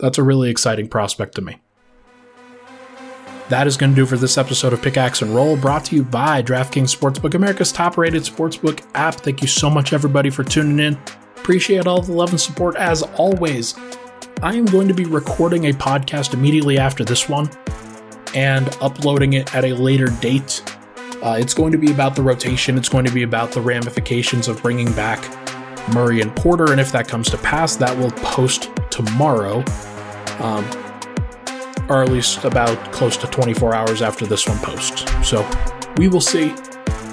that's 0.00 0.18
a 0.18 0.24
really 0.24 0.50
exciting 0.50 0.88
prospect 0.88 1.36
to 1.36 1.40
me. 1.40 1.60
That 3.50 3.68
is 3.68 3.76
going 3.76 3.92
to 3.92 3.96
do 3.96 4.04
for 4.04 4.16
this 4.16 4.36
episode 4.36 4.72
of 4.72 4.82
Pickaxe 4.82 5.22
and 5.22 5.32
Roll, 5.32 5.56
brought 5.56 5.84
to 5.86 5.96
you 5.96 6.02
by 6.02 6.42
DraftKings 6.42 6.94
Sportsbook, 6.94 7.34
America's 7.34 7.70
top 7.70 7.96
rated 7.96 8.24
sportsbook 8.24 8.84
app. 8.94 9.14
Thank 9.14 9.42
you 9.42 9.48
so 9.48 9.70
much, 9.70 9.92
everybody, 9.92 10.28
for 10.28 10.42
tuning 10.42 10.80
in. 10.80 11.00
Appreciate 11.36 11.86
all 11.86 12.02
the 12.02 12.12
love 12.12 12.30
and 12.30 12.40
support 12.40 12.74
as 12.74 13.02
always. 13.02 13.76
I 14.42 14.54
am 14.54 14.66
going 14.66 14.88
to 14.88 14.94
be 14.94 15.04
recording 15.04 15.66
a 15.66 15.72
podcast 15.72 16.32
immediately 16.32 16.78
after 16.78 17.04
this 17.04 17.28
one 17.28 17.50
and 18.34 18.68
uploading 18.80 19.32
it 19.32 19.54
at 19.54 19.64
a 19.64 19.74
later 19.74 20.06
date. 20.20 20.62
Uh, 21.22 21.36
it's 21.40 21.54
going 21.54 21.72
to 21.72 21.78
be 21.78 21.90
about 21.90 22.14
the 22.14 22.22
rotation, 22.22 22.78
it's 22.78 22.88
going 22.88 23.04
to 23.04 23.12
be 23.12 23.24
about 23.24 23.50
the 23.50 23.60
ramifications 23.60 24.46
of 24.46 24.62
bringing 24.62 24.92
back 24.92 25.18
Murray 25.92 26.20
and 26.20 26.34
Porter, 26.36 26.70
and 26.70 26.80
if 26.80 26.92
that 26.92 27.08
comes 27.08 27.30
to 27.30 27.38
pass, 27.38 27.76
that 27.76 27.96
will 27.98 28.10
post 28.10 28.70
tomorrow, 28.90 29.64
um, 30.38 30.64
or 31.88 32.02
at 32.02 32.10
least 32.10 32.44
about 32.44 32.92
close 32.92 33.16
to 33.16 33.26
24 33.26 33.74
hours 33.74 34.02
after 34.02 34.26
this 34.26 34.46
one 34.46 34.58
posts. 34.58 35.04
So 35.28 35.48
we 35.96 36.08
will 36.08 36.20
see. 36.20 36.54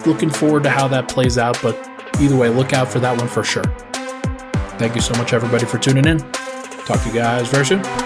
looking 0.06 0.30
forward 0.30 0.62
to 0.64 0.70
how 0.70 0.88
that 0.90 1.10
plays 1.10 1.40
out, 1.40 1.58
but 1.64 1.76
either 2.22 2.36
way, 2.36 2.50
look 2.50 2.74
out 2.74 2.88
for 2.88 3.00
that 3.00 3.18
one 3.18 3.28
for 3.28 3.44
sure. 3.44 3.64
Thank 4.78 4.94
you 4.94 5.02
so 5.02 5.16
much, 5.16 5.34
everybody, 5.34 5.66
for 5.66 5.80
tuning 5.80 6.06
in. 6.06 6.20
Talk 6.86 7.02
to 7.02 7.08
you 7.10 7.16
guys 7.16 7.50
very 7.50 7.66
soon. 7.66 8.05